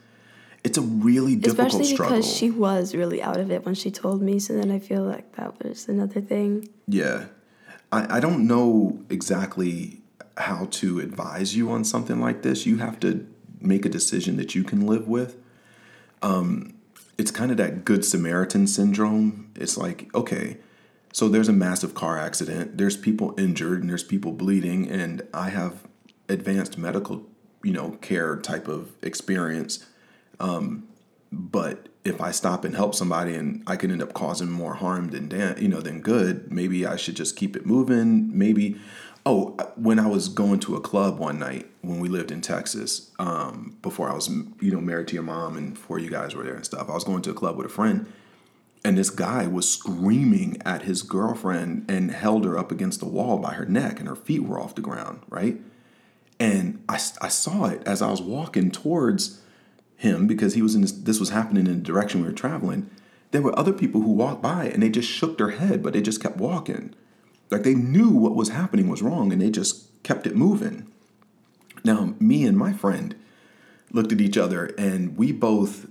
It's 0.63 0.77
a 0.77 0.83
really 0.83 1.35
difficult 1.37 1.69
Especially 1.69 1.95
struggle. 1.95 2.17
because 2.19 2.37
she 2.37 2.51
was 2.51 2.95
really 2.95 3.23
out 3.23 3.39
of 3.41 3.51
it 3.51 3.65
when 3.65 3.75
she 3.75 3.91
told 3.91 4.21
me. 4.21 4.39
So 4.39 4.53
then 4.53 4.71
I 4.71 4.79
feel 4.81 5.03
like 5.03 5.37
that 5.37 5.63
was 5.65 5.89
another 5.89 6.21
thing. 6.21 6.69
Yeah. 6.87 7.27
I, 7.91 8.17
I 8.17 8.21
don't 8.21 8.47
know 8.47 8.99
exactly 9.09 10.03
how 10.37 10.67
to 10.73 11.01
advise 11.01 11.57
you 11.57 11.71
on 11.71 11.85
something 11.85 12.21
like 12.21 12.43
this. 12.43 12.67
You 12.67 12.77
have 12.79 13.01
to 13.01 13.27
make 13.63 13.87
a 13.87 13.89
decision 13.89 14.37
that 14.37 14.55
you 14.55 14.63
can 14.63 14.87
live 14.87 15.09
with. 15.09 15.39
Um, 16.21 16.75
it's 17.17 17.31
kind 17.31 17.51
of 17.51 17.57
that 17.57 17.87
good 17.87 18.05
Samaritan 18.05 18.67
syndrome. 18.67 19.51
It's 19.55 19.79
like, 19.79 20.15
okay, 20.15 20.59
so 21.17 21.31
there's 21.31 21.49
a 21.49 21.53
massive 21.55 21.95
car 21.95 22.19
accident, 22.19 22.77
there's 22.77 22.95
people 22.95 23.35
injured, 23.39 23.81
and 23.81 23.89
there's 23.89 24.05
people 24.05 24.33
bleeding, 24.33 24.87
and 24.91 25.23
I 25.33 25.49
have 25.49 25.89
advanced 26.29 26.77
medical, 26.77 27.27
you 27.63 27.73
know, 27.73 27.93
care 28.03 28.37
type 28.37 28.69
of 28.69 28.93
experience. 29.01 29.87
Um, 30.39 30.87
but 31.33 31.89
if 32.05 32.21
I 32.21 32.33
stop 32.33 32.67
and 32.67 32.77
help 32.77 32.95
somebody 32.95 33.35
and 33.35 33.63
I 33.67 33.77
can 33.77 33.91
end 33.91 34.03
up 34.03 34.13
causing 34.13 34.51
more 34.51 34.75
harm 34.75 35.09
than 35.09 35.31
dan- 35.31 35.57
you 35.59 35.69
know 35.69 35.81
than 35.81 36.03
good, 36.03 36.53
maybe 36.53 36.85
I 36.85 36.97
should 36.97 37.17
just 37.17 37.35
keep 37.35 37.57
it 37.57 37.65
moving. 37.65 38.37
Maybe, 38.37 38.77
oh, 39.25 39.57
when 39.77 39.99
I 39.99 40.09
was 40.09 40.29
going 40.29 40.61
to 40.61 40.77
a 40.77 40.83
club 40.83 41.19
one 41.19 41.39
night 41.39 41.65
when 41.81 41.99
we 41.99 42.11
lived 42.11 42.31
in 42.31 42.43
Texas, 42.43 43.11
um, 43.19 43.79
before 43.81 44.11
I 44.11 44.15
was 44.15 44.29
you 44.29 44.71
know 44.71 44.83
married 44.83 45.09
to 45.09 45.15
your 45.15 45.23
mom 45.23 45.57
and 45.57 45.73
before 45.73 45.99
you 45.99 46.11
guys 46.11 46.35
were 46.35 46.45
there 46.45 46.57
and 46.57 46.65
stuff, 46.67 46.91
I 46.91 46.93
was 46.93 47.05
going 47.05 47.23
to 47.23 47.31
a 47.31 47.35
club 47.35 47.57
with 47.57 47.65
a 47.65 47.71
friend, 47.71 48.05
and 48.87 48.97
this 48.97 49.11
guy 49.11 49.49
was 49.49 49.69
screaming 49.69 50.63
at 50.65 50.83
his 50.83 51.03
girlfriend 51.03 51.85
and 51.89 52.13
held 52.13 52.45
her 52.45 52.57
up 52.57 52.71
against 52.71 53.01
the 53.01 53.09
wall 53.09 53.37
by 53.37 53.55
her 53.55 53.67
neck, 53.67 53.99
and 53.99 54.09
her 54.09 54.15
feet 54.15 54.45
were 54.45 54.61
off 54.61 54.77
the 54.77 54.81
ground, 54.81 55.23
right? 55.29 55.61
And 56.39 56.85
I, 56.89 56.95
I 57.21 57.27
saw 57.27 57.65
it 57.65 57.83
as 57.85 58.01
I 58.01 58.13
was 58.13 58.23
walking 58.23 58.71
towards 58.71 59.41
him 59.97 60.29
because 60.29 60.55
he 60.55 60.63
was 60.63 60.77
in 60.77 60.83
this, 60.83 60.93
this 60.93 61.19
was 61.19 61.31
happening 61.31 61.67
in 61.67 61.79
the 61.79 61.83
direction 61.83 62.21
we 62.21 62.29
were 62.29 62.33
traveling. 62.33 62.89
There 63.33 63.43
were 63.43 63.59
other 63.59 63.73
people 63.73 64.03
who 64.03 64.13
walked 64.13 64.41
by 64.41 64.67
and 64.67 64.81
they 64.85 64.89
just 64.89 65.11
shook 65.11 65.37
their 65.37 65.51
head, 65.51 65.83
but 65.83 65.93
they 65.93 66.01
just 66.01 66.23
kept 66.23 66.37
walking. 66.37 66.95
Like 67.51 67.65
they 67.65 67.75
knew 67.75 68.11
what 68.11 68.37
was 68.37 68.51
happening 68.51 68.87
was 68.87 69.03
wrong 69.03 69.33
and 69.33 69.43
they 69.43 69.51
just 69.51 70.01
kept 70.05 70.29
it 70.29 70.37
moving. 70.37 70.87
Now, 71.83 72.15
me 72.21 72.45
and 72.47 72.57
my 72.57 72.73
friend 72.73 73.17
looked 73.91 74.13
at 74.13 74.21
each 74.21 74.39
other 74.39 74.67
and 74.79 75.17
we 75.17 75.33
both 75.33 75.89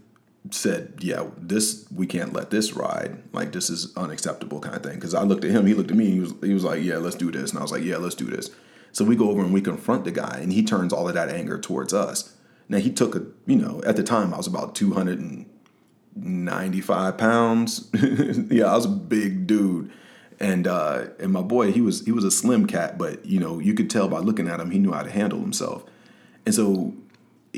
said, 0.51 0.93
"Yeah, 0.99 1.27
this 1.38 1.86
we 1.93 2.08
can't 2.08 2.34
let 2.34 2.49
this 2.49 2.73
ride. 2.73 3.21
Like 3.34 3.51
this 3.51 3.69
is 3.69 3.95
unacceptable 3.95 4.60
kind 4.60 4.75
of 4.75 4.84
thing." 4.84 4.95
Because 4.95 5.13
I 5.13 5.23
looked 5.23 5.45
at 5.45 5.51
him, 5.51 5.65
he 5.65 5.73
looked 5.73 5.91
at 5.91 5.97
me, 5.97 6.12
he 6.12 6.19
was 6.19 6.34
he 6.41 6.53
was 6.53 6.63
like, 6.63 6.84
"Yeah, 6.84 6.97
let's 6.97 7.15
do 7.15 7.31
this," 7.31 7.51
and 7.51 7.60
I 7.60 7.62
was 7.62 7.71
like, 7.71 7.84
"Yeah, 7.84 7.97
let's 7.97 8.15
do 8.15 8.25
this." 8.25 8.49
So 8.91 9.03
we 9.03 9.15
go 9.15 9.29
over 9.29 9.41
and 9.41 9.53
we 9.53 9.62
confront 9.62 10.05
the 10.05 10.12
guy, 10.12 10.39
and 10.41 10.53
he 10.53 10.63
turns 10.63 10.93
all 10.93 11.08
of 11.08 11.15
that 11.15 11.29
anger 11.29 11.60
towards 11.60 11.93
us. 11.93 12.34
Now 12.69 12.77
he 12.79 12.91
took 12.91 13.15
a, 13.15 13.23
you 13.45 13.58
know, 13.58 13.81
at 13.86 13.95
the 13.95 14.03
time 14.03 14.34
I 14.34 14.38
was 14.38 14.47
about 14.47 14.75
295 14.75 17.17
pounds. 17.17 17.89
yeah, 18.49 18.71
I 18.71 18.75
was 18.75 18.86
a 18.86 18.89
big 18.89 19.47
dude. 19.47 19.91
And 20.39 20.67
uh 20.67 21.05
and 21.19 21.31
my 21.31 21.41
boy, 21.41 21.71
he 21.71 21.81
was 21.81 22.05
he 22.05 22.12
was 22.12 22.23
a 22.23 22.31
slim 22.31 22.67
cat, 22.67 22.97
but 22.97 23.25
you 23.25 23.39
know, 23.39 23.60
you 23.60 23.73
could 23.73 23.89
tell 23.89 24.08
by 24.08 24.19
looking 24.19 24.47
at 24.47 24.60
him 24.60 24.71
he 24.71 24.79
knew 24.79 24.91
how 24.91 25.03
to 25.03 25.12
handle 25.12 25.39
himself. 25.39 25.84
And 26.45 26.53
so 26.53 26.93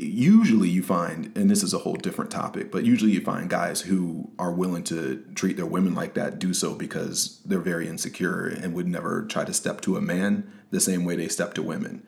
usually 0.00 0.68
you 0.68 0.82
find 0.82 1.36
and 1.36 1.50
this 1.50 1.62
is 1.62 1.74
a 1.74 1.78
whole 1.78 1.96
different 1.96 2.30
topic, 2.30 2.70
but 2.70 2.84
usually 2.84 3.12
you 3.12 3.20
find 3.20 3.48
guys 3.50 3.82
who 3.82 4.30
are 4.38 4.52
willing 4.52 4.84
to 4.84 5.24
treat 5.34 5.56
their 5.56 5.66
women 5.66 5.94
like 5.94 6.14
that 6.14 6.38
do 6.38 6.54
so 6.54 6.74
because 6.74 7.40
they're 7.44 7.60
very 7.60 7.88
insecure 7.88 8.46
and 8.46 8.74
would 8.74 8.86
never 8.86 9.24
try 9.26 9.44
to 9.44 9.52
step 9.52 9.80
to 9.82 9.96
a 9.96 10.00
man 10.00 10.50
the 10.70 10.80
same 10.80 11.04
way 11.04 11.16
they 11.16 11.28
step 11.28 11.54
to 11.54 11.62
women. 11.62 12.06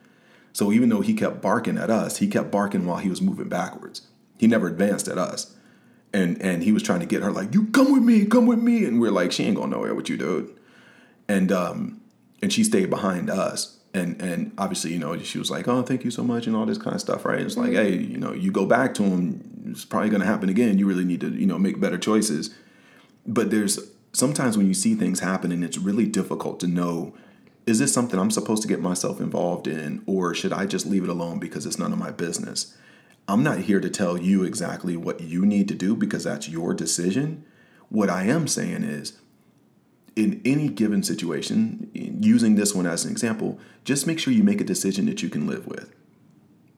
So 0.53 0.73
even 0.73 0.89
though 0.89 1.01
he 1.01 1.15
kept 1.15 1.41
barking 1.41 1.79
at 1.79 1.91
us, 1.91 2.19
he 2.19 2.27
kept 2.27 2.51
barking 2.51 2.87
while 2.87 2.99
he 2.99 3.09
was 3.09 3.23
moving 3.23 3.49
backwards. 3.49 4.03
He 4.39 4.47
never 4.47 4.69
advanced 4.69 5.09
at 5.09 5.19
us. 5.19 5.55
And 6.13 6.41
and 6.43 6.65
he 6.65 6.73
was 6.73 6.83
trying 6.83 7.01
to 7.01 7.07
get 7.07 7.23
her 7.23 7.31
like, 7.31 7.55
"You 7.55 7.67
come 7.69 7.93
with 7.93 8.03
me, 8.03 8.27
come 8.27 8.47
with 8.47 8.59
me." 8.59 8.85
And 8.85 9.01
we're 9.01 9.13
like, 9.13 9.31
"She 9.31 9.45
ain't 9.45 9.57
going 9.57 9.71
nowhere 9.71 9.95
with 9.95 10.09
you, 10.09 10.17
dude." 10.17 10.51
And 11.29 11.53
um 11.53 12.01
and 12.43 12.53
she 12.53 12.65
stayed 12.65 12.91
behind 12.91 13.31
us. 13.31 13.79
And 13.93 14.21
and 14.23 14.53
obviously, 14.57 14.93
you 14.93 14.99
know, 14.99 15.19
she 15.19 15.39
was 15.39 15.51
like, 15.51 15.67
"Oh, 15.67 15.83
thank 15.83 16.05
you 16.05 16.11
so 16.11 16.23
much," 16.23 16.47
and 16.47 16.55
all 16.55 16.65
this 16.65 16.79
kind 16.79 16.95
of 16.95 17.01
stuff, 17.01 17.25
right? 17.25 17.41
It's 17.41 17.57
like, 17.57 17.73
mm-hmm. 17.73 17.83
hey, 17.83 17.97
you 17.97 18.19
know, 18.19 18.33
you 18.33 18.53
go 18.53 18.65
back 18.65 18.95
to 18.95 19.03
him, 19.03 19.67
it's 19.71 19.85
probably 19.85 20.11
going 20.11 20.21
to 20.21 20.27
happen 20.27 20.49
again. 20.49 20.79
You 20.79 20.87
really 20.87 21.05
need 21.05 21.21
to, 21.23 21.29
you 21.29 21.47
know, 21.47 21.59
make 21.59 21.81
better 21.81 21.99
choices. 21.99 22.55
But 23.27 23.51
there's 23.51 23.81
sometimes 24.13 24.57
when 24.57 24.69
you 24.69 24.75
see 24.75 24.95
things 24.95 25.21
happen, 25.21 25.51
and 25.51 25.65
it's 25.65 25.77
really 25.77 26.07
difficult 26.07 26.61
to 26.61 26.69
know 26.69 27.15
is 27.67 27.79
this 27.79 27.93
something 27.93 28.19
I'm 28.19 28.31
supposed 28.31 28.63
to 28.63 28.69
get 28.69 28.81
myself 28.81 29.21
involved 29.21 29.67
in, 29.67 30.03
or 30.07 30.35
should 30.35 30.53
I 30.53 30.67
just 30.67 30.87
leave 30.87 31.05
it 31.05 31.11
alone 31.11 31.39
because 31.39 31.67
it's 31.67 31.79
none 31.79 31.93
of 31.93 31.99
my 31.99 32.11
business? 32.11 32.77
I'm 33.29 33.43
not 33.45 33.61
here 33.61 33.81
to 33.81 33.91
tell 33.91 34.19
you 34.19 34.43
exactly 34.43 34.97
what 34.97 35.21
you 35.21 35.47
need 35.47 35.69
to 35.69 35.75
do 35.75 35.95
because 35.95 36.25
that's 36.25 36.49
your 36.49 36.75
decision. 36.75 37.45
What 37.89 38.11
I 38.11 38.25
am 38.25 38.49
saying 38.49 38.83
is, 38.83 39.21
in 40.17 40.41
any 40.45 40.69
given 40.69 41.03
situation, 41.03 41.91
using 41.95 42.57
this 42.57 42.75
one 42.75 42.87
as 42.87 43.05
an 43.05 43.11
example, 43.11 43.59
just 43.85 44.07
make 44.07 44.19
sure 44.19 44.33
you 44.33 44.43
make 44.43 44.61
a 44.61 44.65
decision 44.65 45.07
that 45.07 45.23
you 45.23 45.29
can 45.29 45.47
live 45.47 45.67
with. 45.67 45.95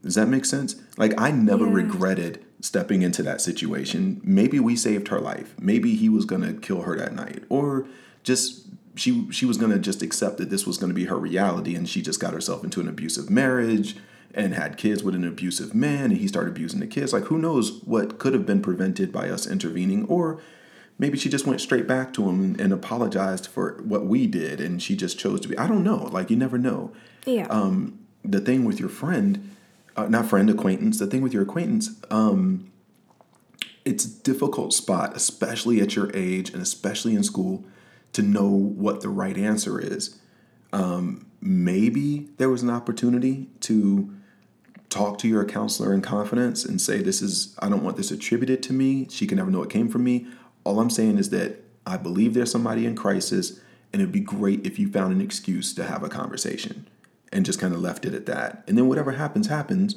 Does 0.02 0.16
that 0.16 0.26
make 0.26 0.44
sense? 0.44 0.76
Like, 0.96 1.18
I 1.18 1.30
never 1.30 1.66
yeah. 1.66 1.74
regretted 1.74 2.44
stepping 2.60 3.02
into 3.02 3.22
that 3.22 3.40
situation. 3.40 4.20
Maybe 4.24 4.58
we 4.60 4.76
saved 4.76 5.08
her 5.08 5.20
life. 5.20 5.54
Maybe 5.58 5.94
he 5.94 6.08
was 6.08 6.24
going 6.24 6.42
to 6.42 6.54
kill 6.54 6.82
her 6.82 6.96
that 6.96 7.14
night. 7.14 7.44
Or 7.48 7.86
just 8.22 8.66
she 8.94 9.30
she 9.30 9.46
was 9.46 9.56
going 9.56 9.72
to 9.72 9.78
just 9.78 10.02
accept 10.02 10.38
that 10.38 10.50
this 10.50 10.66
was 10.66 10.78
going 10.78 10.90
to 10.90 10.94
be 10.94 11.06
her 11.06 11.16
reality 11.16 11.74
and 11.74 11.88
she 11.88 12.02
just 12.02 12.20
got 12.20 12.34
herself 12.34 12.62
into 12.62 12.80
an 12.80 12.88
abusive 12.88 13.30
marriage 13.30 13.96
and 14.34 14.54
had 14.54 14.76
kids 14.76 15.02
with 15.02 15.14
an 15.14 15.26
abusive 15.26 15.74
man 15.74 16.10
and 16.10 16.18
he 16.18 16.28
started 16.28 16.50
abusing 16.50 16.80
the 16.80 16.86
kids 16.86 17.12
like 17.12 17.24
who 17.24 17.38
knows 17.38 17.80
what 17.84 18.18
could 18.18 18.34
have 18.34 18.46
been 18.46 18.62
prevented 18.62 19.10
by 19.10 19.28
us 19.28 19.46
intervening 19.46 20.04
or 20.06 20.40
maybe 21.02 21.18
she 21.18 21.28
just 21.28 21.46
went 21.46 21.60
straight 21.60 21.86
back 21.86 22.14
to 22.14 22.26
him 22.26 22.40
and, 22.40 22.60
and 22.60 22.72
apologized 22.72 23.46
for 23.46 23.82
what 23.82 24.06
we 24.06 24.26
did 24.26 24.58
and 24.60 24.82
she 24.82 24.96
just 24.96 25.18
chose 25.18 25.40
to 25.40 25.48
be 25.48 25.58
i 25.58 25.66
don't 25.66 25.84
know 25.84 26.04
like 26.04 26.30
you 26.30 26.36
never 26.36 26.56
know 26.56 26.90
yeah 27.26 27.46
um 27.48 27.98
the 28.24 28.40
thing 28.40 28.64
with 28.64 28.80
your 28.80 28.88
friend 28.88 29.54
uh, 29.96 30.06
not 30.08 30.24
friend 30.24 30.48
acquaintance 30.48 30.98
the 30.98 31.06
thing 31.06 31.20
with 31.20 31.34
your 31.34 31.42
acquaintance 31.42 31.90
um 32.10 32.72
it's 33.84 34.06
a 34.06 34.22
difficult 34.22 34.72
spot 34.72 35.14
especially 35.14 35.80
at 35.80 35.94
your 35.94 36.10
age 36.14 36.50
and 36.50 36.62
especially 36.62 37.14
in 37.14 37.22
school 37.22 37.64
to 38.12 38.22
know 38.22 38.48
what 38.48 39.00
the 39.00 39.08
right 39.08 39.36
answer 39.36 39.80
is. 39.80 40.18
Um, 40.72 41.26
maybe 41.40 42.28
there 42.38 42.48
was 42.48 42.62
an 42.62 42.70
opportunity 42.70 43.48
to 43.60 44.14
talk 44.88 45.18
to 45.18 45.28
your 45.28 45.44
counselor 45.44 45.94
in 45.94 46.02
confidence 46.02 46.64
and 46.64 46.80
say, 46.80 47.00
This 47.00 47.22
is, 47.22 47.56
I 47.58 47.68
don't 47.68 47.82
want 47.82 47.96
this 47.96 48.10
attributed 48.10 48.62
to 48.64 48.72
me. 48.72 49.08
She 49.10 49.26
can 49.26 49.38
never 49.38 49.50
know 49.50 49.62
it 49.62 49.70
came 49.70 49.88
from 49.88 50.04
me. 50.04 50.26
All 50.64 50.80
I'm 50.80 50.90
saying 50.90 51.18
is 51.18 51.30
that 51.30 51.62
I 51.86 51.96
believe 51.96 52.34
there's 52.34 52.50
somebody 52.50 52.86
in 52.86 52.94
crisis, 52.94 53.60
and 53.92 54.00
it'd 54.00 54.12
be 54.12 54.20
great 54.20 54.66
if 54.66 54.78
you 54.78 54.90
found 54.90 55.12
an 55.12 55.20
excuse 55.20 55.74
to 55.74 55.84
have 55.84 56.02
a 56.02 56.08
conversation 56.08 56.88
and 57.32 57.44
just 57.44 57.58
kind 57.58 57.74
of 57.74 57.80
left 57.80 58.04
it 58.04 58.14
at 58.14 58.26
that. 58.26 58.62
And 58.68 58.76
then 58.76 58.88
whatever 58.88 59.12
happens, 59.12 59.48
happens, 59.48 59.96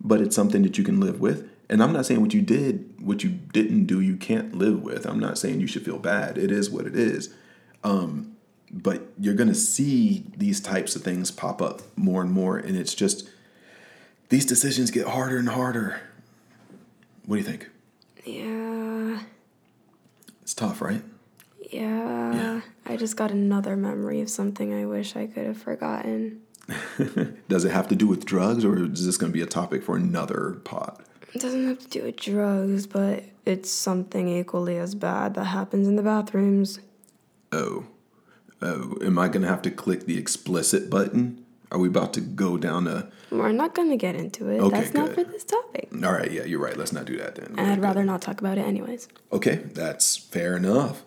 but 0.00 0.20
it's 0.20 0.34
something 0.34 0.62
that 0.62 0.78
you 0.78 0.84
can 0.84 0.98
live 0.98 1.20
with. 1.20 1.48
And 1.68 1.82
I'm 1.82 1.92
not 1.92 2.06
saying 2.06 2.20
what 2.20 2.34
you 2.34 2.42
did, 2.42 3.00
what 3.00 3.22
you 3.22 3.30
didn't 3.30 3.84
do, 3.84 4.00
you 4.00 4.16
can't 4.16 4.54
live 4.54 4.82
with. 4.82 5.06
I'm 5.06 5.20
not 5.20 5.38
saying 5.38 5.60
you 5.60 5.66
should 5.66 5.84
feel 5.84 5.98
bad. 5.98 6.36
It 6.36 6.50
is 6.50 6.70
what 6.70 6.86
it 6.86 6.96
is. 6.96 7.32
Um, 7.84 8.36
but 8.72 9.02
you're 9.18 9.34
going 9.34 9.48
to 9.48 9.54
see 9.54 10.24
these 10.36 10.60
types 10.60 10.96
of 10.96 11.02
things 11.02 11.30
pop 11.30 11.60
up 11.62 11.82
more 11.96 12.22
and 12.22 12.32
more. 12.32 12.56
And 12.56 12.76
it's 12.76 12.94
just, 12.94 13.28
these 14.30 14.46
decisions 14.46 14.90
get 14.90 15.06
harder 15.06 15.38
and 15.38 15.48
harder. 15.48 16.00
What 17.26 17.36
do 17.36 17.42
you 17.42 17.46
think? 17.46 17.70
Yeah. 18.24 19.20
It's 20.50 20.54
tough, 20.56 20.82
right? 20.82 21.04
Yeah. 21.70 22.34
yeah. 22.34 22.60
I 22.84 22.96
just 22.96 23.16
got 23.16 23.30
another 23.30 23.76
memory 23.76 24.20
of 24.20 24.28
something 24.28 24.74
I 24.74 24.84
wish 24.84 25.14
I 25.14 25.28
could 25.28 25.46
have 25.46 25.62
forgotten. 25.62 26.40
Does 27.48 27.64
it 27.64 27.70
have 27.70 27.86
to 27.86 27.94
do 27.94 28.08
with 28.08 28.24
drugs, 28.24 28.64
or 28.64 28.82
is 28.82 29.06
this 29.06 29.16
going 29.16 29.30
to 29.30 29.36
be 29.36 29.42
a 29.42 29.46
topic 29.46 29.84
for 29.84 29.94
another 29.94 30.60
pod? 30.64 31.04
It 31.32 31.40
doesn't 31.40 31.68
have 31.68 31.78
to 31.78 31.88
do 31.88 32.02
with 32.02 32.16
drugs, 32.16 32.88
but 32.88 33.22
it's 33.46 33.70
something 33.70 34.26
equally 34.28 34.76
as 34.76 34.96
bad 34.96 35.34
that 35.34 35.44
happens 35.44 35.86
in 35.86 35.94
the 35.94 36.02
bathrooms 36.02 36.80
oh, 37.52 37.86
oh, 38.62 38.98
am 39.02 39.18
I 39.18 39.28
going 39.28 39.42
to 39.42 39.48
have 39.48 39.62
to 39.62 39.70
click 39.70 40.06
the 40.06 40.18
explicit 40.18 40.90
button? 40.90 41.44
Are 41.72 41.78
we 41.78 41.88
about 41.88 42.12
to 42.14 42.20
go 42.20 42.56
down 42.56 42.86
a. 42.86 43.08
We're 43.30 43.52
not 43.52 43.74
going 43.74 43.90
to 43.90 43.96
get 43.96 44.16
into 44.16 44.48
it. 44.48 44.60
Okay, 44.60 44.76
that's 44.76 44.90
good. 44.90 44.98
not 44.98 45.14
for 45.14 45.24
this 45.24 45.44
topic. 45.44 45.88
All 46.04 46.12
right, 46.12 46.30
yeah, 46.30 46.44
you're 46.44 46.60
right. 46.60 46.76
Let's 46.76 46.92
not 46.92 47.04
do 47.04 47.16
that 47.18 47.36
then. 47.36 47.54
And 47.56 47.60
I'd 47.60 47.76
good. 47.76 47.84
rather 47.84 48.04
not 48.04 48.22
talk 48.22 48.40
about 48.40 48.58
it, 48.58 48.62
anyways. 48.62 49.08
Okay, 49.32 49.56
that's 49.56 50.16
fair 50.16 50.56
enough. 50.56 51.02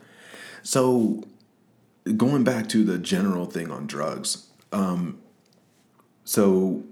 So, 0.62 1.24
going 2.16 2.44
back 2.44 2.70
to 2.70 2.86
the 2.86 2.98
general 2.98 3.46
thing 3.46 3.72
on 3.72 3.88
drugs, 3.88 4.48
um, 4.72 5.20
so 6.24 6.84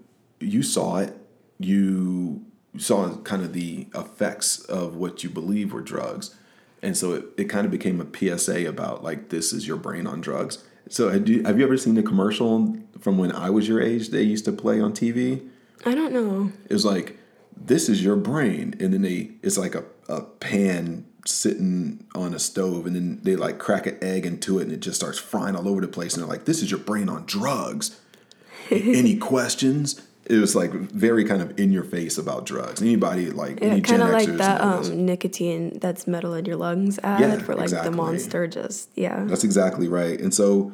you 0.42 0.64
saw 0.64 0.98
it, 0.98 1.18
you 1.58 2.46
saw 2.78 3.16
kind 3.18 3.42
of 3.42 3.54
the 3.54 3.88
effects 3.96 4.60
of 4.60 4.96
what 4.96 5.24
you 5.24 5.30
believe 5.30 5.72
were 5.72 5.82
drugs 5.82 6.36
and 6.82 6.98
so 6.98 7.14
it, 7.14 7.26
it 7.38 7.44
kind 7.46 7.66
of 7.66 7.72
became 7.72 8.02
a 8.02 8.38
PSA 8.38 8.68
about 8.68 9.04
like 9.04 9.30
this 9.30 9.54
is 9.54 9.68
your 9.68 9.78
brain 9.78 10.08
on 10.08 10.22
drugs. 10.22 10.64
So 10.92 11.10
have 11.10 11.28
you, 11.30 11.44
have 11.44 11.58
you 11.58 11.66
ever 11.66 11.78
seen 11.78 11.96
the 11.96 12.04
commercial 12.04 12.76
from 13.00 13.18
when 13.18 13.32
I 13.32 13.50
was 13.50 13.68
your 13.68 13.82
age? 13.82 14.10
They 14.10 14.24
used 14.24 14.44
to 14.46 14.52
play 14.52 14.82
on 14.82 14.92
TV. 14.92 15.48
I 15.86 15.96
don't 15.96 16.12
know. 16.12 16.52
It 16.70 16.74
was 16.74 16.86
like 16.86 17.18
this 17.56 17.88
is 17.88 18.04
your 18.04 18.18
brain, 18.18 18.76
and 18.80 18.94
then 18.94 19.02
they 19.02 19.32
it's 19.42 19.58
like 19.58 19.74
a, 19.74 19.86
a 20.10 20.22
pan 20.22 21.06
sitting 21.26 22.06
on 22.14 22.34
a 22.34 22.40
stove, 22.40 22.86
and 22.86 22.96
then 22.96 23.20
they 23.24 23.36
like 23.36 23.58
crack 23.58 23.88
an 23.88 23.98
egg 24.02 24.26
into 24.26 24.60
it, 24.60 24.64
and 24.64 24.72
it 24.72 24.82
just 24.82 24.98
starts 24.98 25.18
frying 25.18 25.56
all 25.56 25.68
over 25.68 25.80
the 25.82 25.88
place, 25.88 26.14
and 26.14 26.22
they're 26.22 26.30
like, 26.30 26.46
"This 26.46 26.62
is 26.62 26.70
your 26.70 26.80
brain 26.80 27.08
on 27.10 27.26
drugs." 27.26 28.00
any 28.72 29.18
questions? 29.18 30.02
It 30.26 30.38
was 30.38 30.56
like 30.56 30.72
very 30.72 31.26
kind 31.26 31.42
of 31.42 31.60
in 31.60 31.72
your 31.72 31.84
face 31.84 32.18
about 32.18 32.46
drugs. 32.46 32.82
Anybody 32.82 33.32
like 33.32 33.60
Yeah, 33.60 33.70
any 33.70 33.82
kind 33.82 34.02
of 34.02 34.10
like 34.10 34.28
that 34.38 34.62
um, 34.62 35.06
nicotine 35.06 35.80
that's 35.80 36.08
metal 36.08 36.34
in 36.36 36.46
your 36.46 36.56
lungs 36.58 37.00
ad 37.04 37.20
Yeah, 37.20 37.38
for 37.40 37.56
like 37.56 37.64
exactly. 37.64 37.90
the 37.90 37.96
monster. 37.98 38.48
Just 38.48 38.90
yeah. 38.96 39.26
That's 39.26 39.44
exactly 39.44 39.88
right. 39.88 40.20
And 40.20 40.34
so, 40.34 40.72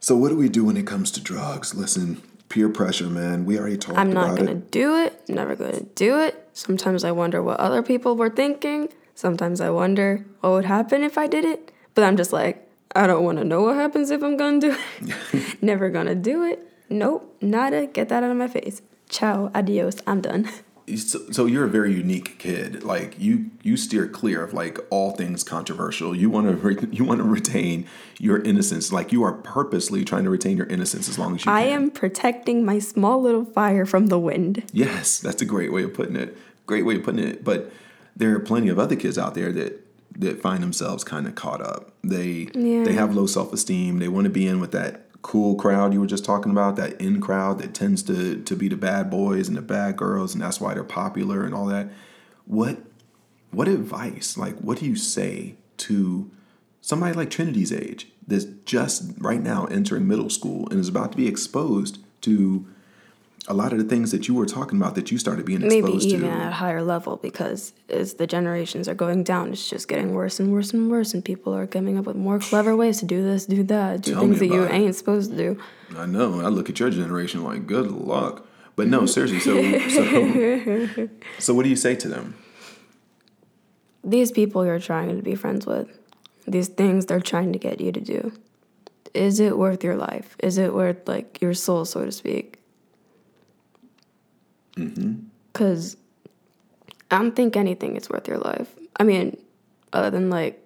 so 0.00 0.16
what 0.16 0.30
do 0.30 0.36
we 0.36 0.48
do 0.48 0.64
when 0.64 0.76
it 0.76 0.86
comes 0.86 1.10
to 1.12 1.20
drugs? 1.20 1.74
Listen, 1.74 2.20
peer 2.48 2.68
pressure, 2.68 3.06
man. 3.06 3.44
We 3.44 3.58
already 3.58 3.78
talked 3.78 3.98
I'm 3.98 4.12
not 4.12 4.36
gonna 4.36 4.52
it. 4.52 4.70
do 4.70 4.96
it. 4.96 5.28
Never 5.28 5.54
gonna 5.56 5.82
do 5.94 6.18
it. 6.20 6.48
Sometimes 6.52 7.04
I 7.04 7.12
wonder 7.12 7.42
what 7.42 7.58
other 7.60 7.82
people 7.82 8.16
were 8.16 8.30
thinking. 8.30 8.88
Sometimes 9.14 9.60
I 9.60 9.70
wonder 9.70 10.24
what 10.40 10.50
would 10.50 10.64
happen 10.64 11.02
if 11.02 11.16
I 11.16 11.26
did 11.28 11.44
it. 11.44 11.72
But 11.94 12.04
I'm 12.04 12.16
just 12.16 12.32
like, 12.32 12.68
I 12.94 13.06
don't 13.06 13.24
want 13.24 13.38
to 13.38 13.44
know 13.44 13.62
what 13.62 13.76
happens 13.76 14.10
if 14.10 14.22
I'm 14.22 14.36
gonna 14.36 14.60
do 14.60 14.76
it. 15.02 15.56
Never 15.62 15.88
gonna 15.88 16.14
do 16.14 16.44
it. 16.44 16.58
Nope, 16.88 17.36
nada. 17.40 17.86
Get 17.86 18.08
that 18.08 18.22
out 18.22 18.30
of 18.30 18.36
my 18.36 18.48
face. 18.48 18.82
Ciao, 19.08 19.50
adios. 19.54 19.96
I'm 20.06 20.20
done. 20.20 20.48
So, 20.94 21.18
so 21.32 21.46
you're 21.46 21.64
a 21.64 21.68
very 21.68 21.92
unique 21.92 22.38
kid. 22.38 22.84
Like 22.84 23.18
you, 23.18 23.50
you 23.64 23.76
steer 23.76 24.06
clear 24.06 24.44
of 24.44 24.54
like 24.54 24.78
all 24.88 25.10
things 25.10 25.42
controversial. 25.42 26.14
You 26.14 26.30
want 26.30 26.46
to, 26.46 26.54
re- 26.54 26.88
you 26.92 27.02
want 27.02 27.18
to 27.18 27.24
retain 27.24 27.86
your 28.20 28.40
innocence. 28.40 28.92
Like 28.92 29.10
you 29.10 29.24
are 29.24 29.32
purposely 29.32 30.04
trying 30.04 30.22
to 30.22 30.30
retain 30.30 30.56
your 30.56 30.68
innocence 30.68 31.08
as 31.08 31.18
long 31.18 31.34
as 31.34 31.44
you 31.44 31.50
I 31.50 31.64
can. 31.64 31.72
am 31.72 31.90
protecting 31.90 32.64
my 32.64 32.78
small 32.78 33.20
little 33.20 33.44
fire 33.44 33.84
from 33.84 34.06
the 34.06 34.18
wind. 34.20 34.62
Yes, 34.72 35.18
that's 35.18 35.42
a 35.42 35.44
great 35.44 35.72
way 35.72 35.82
of 35.82 35.92
putting 35.92 36.14
it. 36.14 36.38
Great 36.66 36.86
way 36.86 36.94
of 36.94 37.02
putting 37.02 37.26
it. 37.26 37.42
But 37.42 37.72
there 38.14 38.32
are 38.36 38.38
plenty 38.38 38.68
of 38.68 38.78
other 38.78 38.94
kids 38.94 39.18
out 39.18 39.34
there 39.34 39.50
that 39.50 39.82
that 40.18 40.40
find 40.40 40.62
themselves 40.62 41.02
kind 41.02 41.26
of 41.26 41.34
caught 41.34 41.60
up. 41.60 41.90
They 42.04 42.46
Yeah. 42.54 42.84
they 42.84 42.92
have 42.92 43.12
low 43.12 43.26
self 43.26 43.52
esteem. 43.52 43.98
They 43.98 44.06
want 44.08 44.26
to 44.26 44.30
be 44.30 44.46
in 44.46 44.60
with 44.60 44.70
that 44.70 45.05
cool 45.26 45.56
crowd 45.56 45.92
you 45.92 45.98
were 45.98 46.06
just 46.06 46.24
talking 46.24 46.52
about, 46.52 46.76
that 46.76 47.00
in 47.00 47.20
crowd 47.20 47.58
that 47.58 47.74
tends 47.74 48.00
to 48.04 48.40
to 48.44 48.54
be 48.54 48.68
the 48.68 48.76
bad 48.76 49.10
boys 49.10 49.48
and 49.48 49.56
the 49.56 49.62
bad 49.62 49.96
girls, 49.96 50.32
and 50.32 50.42
that's 50.42 50.60
why 50.60 50.72
they're 50.72 50.84
popular 50.84 51.44
and 51.44 51.52
all 51.52 51.66
that. 51.66 51.88
What 52.44 52.78
what 53.50 53.66
advice, 53.66 54.38
like 54.38 54.56
what 54.58 54.78
do 54.78 54.86
you 54.86 54.94
say 54.94 55.56
to 55.78 56.30
somebody 56.80 57.12
like 57.12 57.30
Trinity's 57.30 57.72
age 57.72 58.06
that's 58.24 58.44
just 58.64 59.14
right 59.18 59.42
now 59.42 59.64
entering 59.64 60.06
middle 60.06 60.30
school 60.30 60.68
and 60.70 60.78
is 60.78 60.88
about 60.88 61.10
to 61.10 61.18
be 61.18 61.26
exposed 61.26 61.98
to 62.20 62.64
a 63.48 63.54
lot 63.54 63.72
of 63.72 63.78
the 63.78 63.84
things 63.84 64.10
that 64.10 64.26
you 64.26 64.34
were 64.34 64.46
talking 64.46 64.78
about 64.80 64.94
that 64.96 65.10
you 65.10 65.18
started 65.18 65.46
being 65.46 65.60
Maybe 65.60 65.78
exposed 65.78 66.06
even 66.08 66.30
to. 66.30 66.36
at 66.36 66.48
a 66.48 66.54
higher 66.54 66.82
level 66.82 67.16
because 67.16 67.72
as 67.88 68.14
the 68.14 68.26
generations 68.26 68.88
are 68.88 68.94
going 68.94 69.22
down, 69.22 69.52
it's 69.52 69.68
just 69.70 69.86
getting 69.86 70.14
worse 70.14 70.40
and 70.40 70.52
worse 70.52 70.72
and 70.72 70.90
worse, 70.90 71.14
and 71.14 71.24
people 71.24 71.54
are 71.54 71.66
coming 71.66 71.96
up 71.96 72.06
with 72.06 72.16
more 72.16 72.38
clever 72.38 72.74
ways 72.74 72.98
to 73.00 73.04
do 73.06 73.22
this, 73.22 73.46
do 73.46 73.62
that, 73.64 74.02
do 74.02 74.12
Tell 74.12 74.22
things 74.22 74.40
that 74.40 74.46
you 74.46 74.64
it. 74.64 74.72
ain't 74.72 74.94
supposed 74.96 75.30
to 75.30 75.36
do. 75.36 75.58
I 75.96 76.06
know. 76.06 76.40
I 76.40 76.48
look 76.48 76.68
at 76.68 76.80
your 76.80 76.90
generation 76.90 77.44
like, 77.44 77.66
good 77.66 77.90
luck. 77.90 78.46
But 78.74 78.88
no, 78.88 79.06
seriously. 79.06 79.40
So, 79.40 79.88
so, 79.88 81.08
so 81.38 81.54
what 81.54 81.62
do 81.62 81.68
you 81.70 81.76
say 81.76 81.94
to 81.96 82.08
them? 82.08 82.34
These 84.04 84.32
people 84.32 84.64
you're 84.66 84.78
trying 84.78 85.16
to 85.16 85.22
be 85.22 85.34
friends 85.34 85.66
with, 85.66 85.88
these 86.46 86.68
things 86.68 87.06
they're 87.06 87.20
trying 87.20 87.52
to 87.52 87.58
get 87.58 87.80
you 87.80 87.90
to 87.92 88.00
do, 88.00 88.32
is 89.14 89.40
it 89.40 89.56
worth 89.56 89.82
your 89.82 89.96
life? 89.96 90.36
Is 90.40 90.58
it 90.58 90.74
worth 90.74 91.08
like 91.08 91.40
your 91.40 91.54
soul, 91.54 91.84
so 91.84 92.04
to 92.04 92.12
speak? 92.12 92.58
Mm-hmm. 94.76 95.14
Because 95.52 95.96
I 97.10 97.18
don't 97.18 97.34
think 97.34 97.56
anything 97.56 97.96
is 97.96 98.10
worth 98.10 98.28
your 98.28 98.38
life. 98.38 98.74
I 98.98 99.04
mean, 99.04 99.36
other 99.92 100.10
than 100.10 100.28
like 100.30 100.62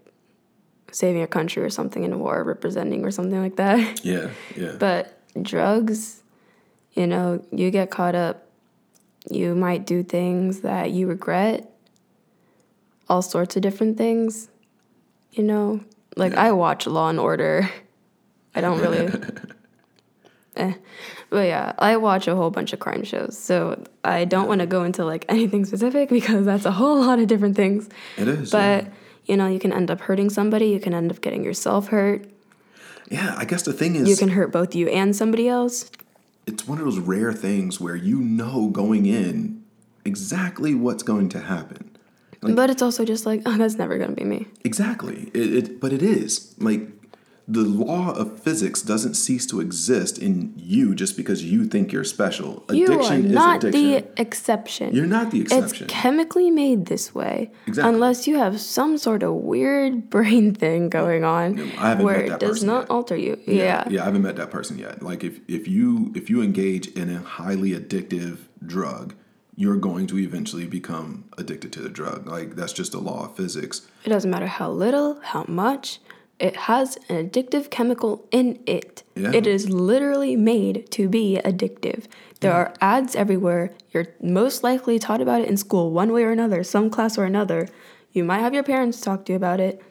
saving 0.93 1.23
a 1.23 1.27
country 1.27 1.63
or 1.63 1.71
something 1.71 2.03
in 2.03 2.13
a 2.13 2.19
war, 2.19 2.43
representing 2.43 3.05
or 3.05 3.11
something 3.11 3.41
like 3.41 3.57
that. 3.57 4.01
Yeah, 4.05 4.31
yeah. 4.57 4.77
But 4.79 5.17
drugs, 5.41 6.23
you 6.95 7.07
know, 7.07 7.45
you 7.53 7.71
get 7.71 7.91
caught 7.91 8.15
up, 8.15 8.47
you 9.31 9.55
might 9.55 9.87
do 9.87 10.03
things 10.03 10.61
that 10.61 10.91
you 10.91 11.07
regret, 11.07 11.71
all 13.09 13.23
sorts 13.23 13.55
of 13.57 13.63
different 13.63 13.97
things. 13.99 14.49
You 15.33 15.45
know, 15.45 15.81
like 16.17 16.33
Yeah. 16.33 16.47
I 16.47 16.53
watch 16.53 16.87
Law 16.87 17.09
and 17.09 17.21
Order. 17.21 17.71
I 18.55 18.61
don't 18.61 18.81
really. 18.81 19.09
eh. 20.61 20.75
But 21.31 21.47
yeah, 21.47 21.73
I 21.79 21.97
watch 21.97 22.27
a 22.29 22.35
whole 22.37 22.51
bunch 22.51 22.73
of 22.73 22.81
crime 22.81 23.05
shows. 23.05 23.39
So 23.39 23.83
I 24.05 24.25
don't 24.25 24.49
want 24.49 24.61
to 24.61 24.67
go 24.67 24.85
into 24.85 25.05
like 25.05 25.25
anything 25.29 25.65
specific 25.65 26.09
because 26.09 26.45
that's 26.45 26.65
a 26.65 26.73
whole 26.73 27.01
lot 27.01 27.19
of 27.19 27.27
different 27.27 27.57
things. 27.57 27.89
it 28.17 28.29
is. 28.29 28.51
But, 28.51 28.87
you 29.27 29.37
know, 29.37 29.47
you 29.47 29.59
can 29.59 29.73
end 29.73 29.91
up 29.91 30.01
hurting 30.01 30.31
somebody, 30.31 30.67
you 30.67 30.81
can 30.81 30.95
end 30.95 31.11
up 31.11 31.21
getting 31.21 31.45
yourself 31.45 31.89
hurt. 31.89 32.27
yeah. 33.11 33.27
yeah, 33.27 33.35
I 33.37 33.45
guess 33.45 33.63
the 33.63 33.73
thing 33.73 33.95
is, 33.97 34.09
You 34.09 34.17
can 34.17 34.31
hurt 34.31 34.51
both 34.53 34.75
you 34.75 34.89
and 34.89 35.15
somebody 35.15 35.47
else. 35.49 35.91
it's 36.47 36.67
one 36.67 36.79
of 36.79 36.85
those 36.85 36.99
rare 36.99 37.33
things 37.33 37.81
where 37.81 37.95
you 37.97 38.19
know 38.21 38.69
going 38.69 39.07
in 39.07 39.63
exactly 40.05 40.75
what's 40.75 41.03
going 41.03 41.29
to 41.31 41.41
happen. 41.41 41.97
Like- 42.43 42.57
but 42.57 42.71
it's 42.71 42.83
also 42.83 43.05
just 43.05 43.27
like, 43.27 43.43
oh, 43.47 43.57
that's 43.59 43.77
never 43.77 43.99
going 43.99 44.11
to 44.11 44.17
be 44.17 44.25
me. 44.25 44.47
Exactly. 44.65 45.31
It, 45.35 45.55
it 45.55 45.81
but 45.81 45.93
it 45.93 46.03
is 46.03 46.55
like 46.59 46.81
the 47.53 47.63
law 47.63 48.13
of 48.13 48.39
physics 48.41 48.81
doesn't 48.81 49.15
cease 49.15 49.45
to 49.47 49.61
exist 49.61 50.19
in 50.19 50.53
you 50.57 50.95
just 50.95 51.17
because 51.17 51.43
you 51.45 51.67
think 51.67 51.91
you're 51.93 52.05
special. 52.05 52.65
You 52.71 52.87
are 52.87 52.93
Addiction 52.95 53.33
not 53.33 53.65
is 53.65 53.75
addiction. 53.75 53.91
the 54.15 54.21
exception. 54.23 54.95
You're 54.95 55.07
not 55.07 55.33
the 55.33 55.41
exception. 55.41 55.87
It's 55.87 55.93
chemically 55.93 56.51
made 56.51 56.87
this 56.87 57.13
way. 57.15 57.51
Exactly. 57.67 57.93
Unless 57.93 58.29
you 58.29 58.37
have 58.39 58.61
some 58.61 58.97
sort 58.99 59.23
of 59.25 59.35
weird 59.35 60.09
brain 60.17 60.55
thing 60.55 60.89
going 60.89 61.25
on 61.25 61.57
where 62.05 62.21
it 62.21 62.39
does 62.39 62.63
not 62.63 62.83
yet. 62.83 62.91
alter 62.91 63.17
you. 63.17 63.41
Yeah. 63.47 63.85
yeah, 63.89 64.03
I 64.03 64.05
haven't 64.05 64.23
met 64.23 64.37
that 64.37 64.51
person 64.53 64.79
yet. 64.79 65.03
Like 65.03 65.25
if 65.25 65.41
if 65.49 65.67
you 65.67 66.13
if 66.15 66.31
you 66.31 66.43
engage 66.43 66.87
in 66.89 67.11
a 67.11 67.19
highly 67.19 67.71
addictive 67.73 68.39
drug, 68.65 69.15
you're 69.57 69.77
going 69.77 70.07
to 70.07 70.19
eventually 70.19 70.67
become 70.67 71.25
addicted 71.37 71.73
to 71.73 71.81
the 71.81 71.89
drug. 71.89 72.27
Like 72.29 72.55
that's 72.55 72.73
just 72.73 72.95
a 72.95 72.99
law 73.01 73.25
of 73.27 73.37
physics. 73.37 73.89
It 74.05 74.11
doesn't 74.11 74.31
matter 74.31 74.47
how 74.47 74.71
little, 74.71 75.21
how 75.23 75.45
much. 75.49 75.99
It 76.41 76.57
has 76.57 76.97
an 77.11 77.29
addictive 77.29 77.71
chemical 77.71 78.27
in 78.31 78.61
it. 78.67 79.03
Yeah. 79.15 79.31
It 79.33 79.47
is 79.47 79.69
literally 79.69 80.37
made 80.37 80.91
to 80.93 81.09
be 81.09 81.39
addictive. 81.45 82.07
There 82.41 82.55
are 82.55 82.73
ads 82.81 83.15
everywhere. 83.15 83.75
You're 83.93 84.07
most 84.23 84.65
likely 84.65 84.99
taught 84.99 85.21
about 85.21 85.43
it 85.43 85.49
in 85.49 85.59
school, 85.59 85.91
one 85.91 86.13
way 86.13 86.25
or 86.25 86.31
another, 86.31 86.65
some 86.65 86.89
class 86.89 87.19
or 87.19 87.25
another. 87.25 87.69
You 88.13 88.25
might 88.25 88.39
have 88.39 88.55
your 88.55 88.63
parents 88.63 89.03
talk 89.03 89.27
to 89.27 89.33
you 89.33 89.37
about 89.37 89.61
it. 89.61 89.83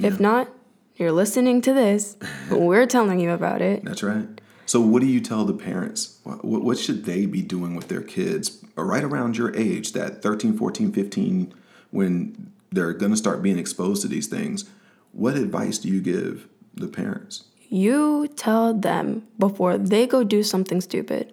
If 0.00 0.18
not, 0.18 0.48
you're 0.96 1.12
listening 1.12 1.62
to 1.62 1.72
this. 1.72 2.16
We're 2.50 2.86
telling 2.86 3.20
you 3.20 3.30
about 3.30 3.62
it. 3.62 3.84
That's 3.84 4.02
right. 4.02 4.26
So 4.66 4.80
what 4.80 5.00
do 5.00 5.06
you 5.06 5.20
tell 5.20 5.44
the 5.44 5.54
parents? 5.54 6.18
What, 6.24 6.44
what 6.44 6.62
what 6.62 6.78
should 6.78 7.04
they 7.04 7.26
be 7.26 7.42
doing 7.42 7.74
with 7.74 7.88
their 7.88 8.02
kids 8.02 8.64
right 8.76 9.04
around 9.04 9.36
your 9.36 9.54
age, 9.56 9.92
that 9.92 10.22
13, 10.22 10.56
14, 10.56 10.92
15 10.92 11.54
when 11.90 12.52
they're 12.70 12.92
going 12.92 13.10
to 13.10 13.16
start 13.16 13.42
being 13.42 13.58
exposed 13.58 14.02
to 14.02 14.08
these 14.08 14.26
things? 14.26 14.68
What 15.12 15.36
advice 15.36 15.78
do 15.78 15.88
you 15.88 16.00
give 16.00 16.48
the 16.74 16.88
parents? 16.88 17.44
You 17.68 18.28
tell 18.28 18.74
them 18.74 19.26
before 19.38 19.78
they 19.78 20.06
go 20.06 20.24
do 20.24 20.42
something 20.42 20.80
stupid. 20.80 21.32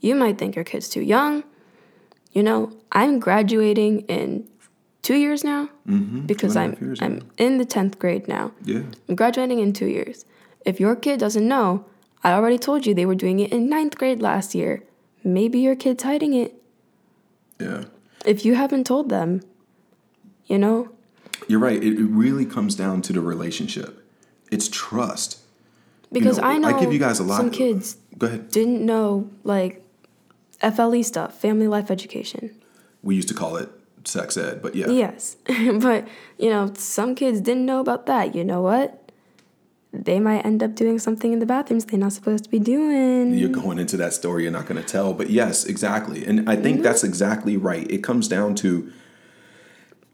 You 0.00 0.14
might 0.14 0.38
think 0.38 0.56
your 0.56 0.64
kid's 0.64 0.88
too 0.88 1.02
young. 1.02 1.44
You 2.32 2.42
know, 2.42 2.72
I'm 2.92 3.18
graduating 3.18 4.00
in 4.02 4.48
two 5.02 5.14
years 5.14 5.44
now 5.44 5.68
mm-hmm. 5.88 6.26
because 6.26 6.56
and 6.56 6.74
a 6.74 7.04
I'm 7.04 7.20
I'm 7.22 7.30
in 7.38 7.58
the 7.58 7.64
tenth 7.64 7.98
grade 7.98 8.26
now. 8.26 8.52
Yeah. 8.64 8.82
I'm 9.08 9.14
graduating 9.14 9.60
in 9.60 9.72
two 9.72 9.86
years. 9.86 10.24
If 10.64 10.80
your 10.80 10.96
kid 10.96 11.20
doesn't 11.20 11.46
know, 11.46 11.86
I 12.24 12.32
already 12.32 12.58
told 12.58 12.86
you 12.86 12.92
they 12.92 13.06
were 13.06 13.14
doing 13.14 13.38
it 13.38 13.52
in 13.52 13.68
ninth 13.68 13.96
grade 13.96 14.20
last 14.20 14.54
year. 14.54 14.82
Maybe 15.22 15.60
your 15.60 15.76
kid's 15.76 16.02
hiding 16.02 16.34
it. 16.34 16.54
Yeah. 17.60 17.84
If 18.24 18.44
you 18.44 18.56
haven't 18.56 18.84
told 18.84 19.08
them, 19.08 19.42
you 20.46 20.58
know, 20.58 20.90
You're 21.48 21.60
right. 21.60 21.82
It, 21.82 21.98
it 21.98 22.06
really 22.06 22.46
comes 22.46 22.74
down 22.74 23.02
to 23.02 23.12
the 23.12 23.20
relationship. 23.20 24.02
It's 24.50 24.68
trust. 24.68 25.40
You 26.10 26.20
because 26.20 26.38
know, 26.38 26.44
I 26.44 26.58
know 26.58 26.68
I 26.68 26.80
give 26.80 26.92
you 26.92 26.98
guys 26.98 27.18
a 27.18 27.24
lot 27.24 27.38
some 27.38 27.50
kids 27.50 27.96
Go 28.16 28.28
ahead. 28.28 28.50
didn't 28.50 28.84
know 28.84 29.28
like 29.44 29.82
FLE 30.60 31.02
stuff, 31.02 31.38
family 31.38 31.68
life 31.68 31.90
education. 31.90 32.54
We 33.02 33.14
used 33.14 33.28
to 33.28 33.34
call 33.34 33.56
it 33.56 33.68
sex 34.04 34.36
ed, 34.36 34.62
but 34.62 34.74
yeah. 34.74 34.88
Yes. 34.88 35.36
but, 35.80 36.06
you 36.38 36.50
know, 36.50 36.72
some 36.76 37.14
kids 37.14 37.40
didn't 37.40 37.66
know 37.66 37.80
about 37.80 38.06
that. 38.06 38.34
You 38.34 38.44
know 38.44 38.62
what? 38.62 39.02
They 39.92 40.20
might 40.20 40.44
end 40.44 40.62
up 40.62 40.74
doing 40.74 40.98
something 40.98 41.32
in 41.32 41.38
the 41.38 41.46
bathrooms 41.46 41.86
they're 41.86 41.98
not 41.98 42.12
supposed 42.12 42.44
to 42.44 42.50
be 42.50 42.58
doing. 42.58 43.34
You're 43.34 43.48
going 43.48 43.78
into 43.78 43.96
that 43.96 44.12
story 44.12 44.42
you're 44.42 44.52
not 44.52 44.66
going 44.66 44.80
to 44.80 44.86
tell. 44.86 45.14
But 45.14 45.30
yes, 45.30 45.64
exactly. 45.64 46.24
And 46.24 46.48
I 46.48 46.56
think 46.56 46.82
that's 46.82 47.02
exactly 47.02 47.56
right. 47.56 47.90
It 47.90 48.02
comes 48.02 48.28
down 48.28 48.54
to 48.56 48.92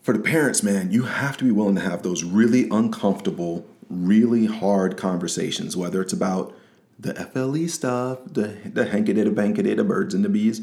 for 0.03 0.13
the 0.13 0.21
parents, 0.21 0.63
man, 0.63 0.91
you 0.91 1.05
have 1.05 1.37
to 1.39 1.45
be 1.45 1.51
willing 1.51 1.77
to 1.77 1.81
have 1.81 2.03
those 2.03 2.25
really 2.25 2.69
uncomfortable, 2.71 3.65
really 3.89 4.47
hard 4.47 4.97
conversations, 4.97 5.77
whether 5.77 6.03
it's 6.03 6.13
about 6.13 6.55
the 6.99 7.15
FLE 7.15 7.69
stuff, 7.69 8.19
the 8.27 8.57
the 8.65 8.85
banky 8.85 9.77
da 9.77 9.83
birds 9.83 10.15
and 10.15 10.25
the 10.25 10.29
bees, 10.29 10.61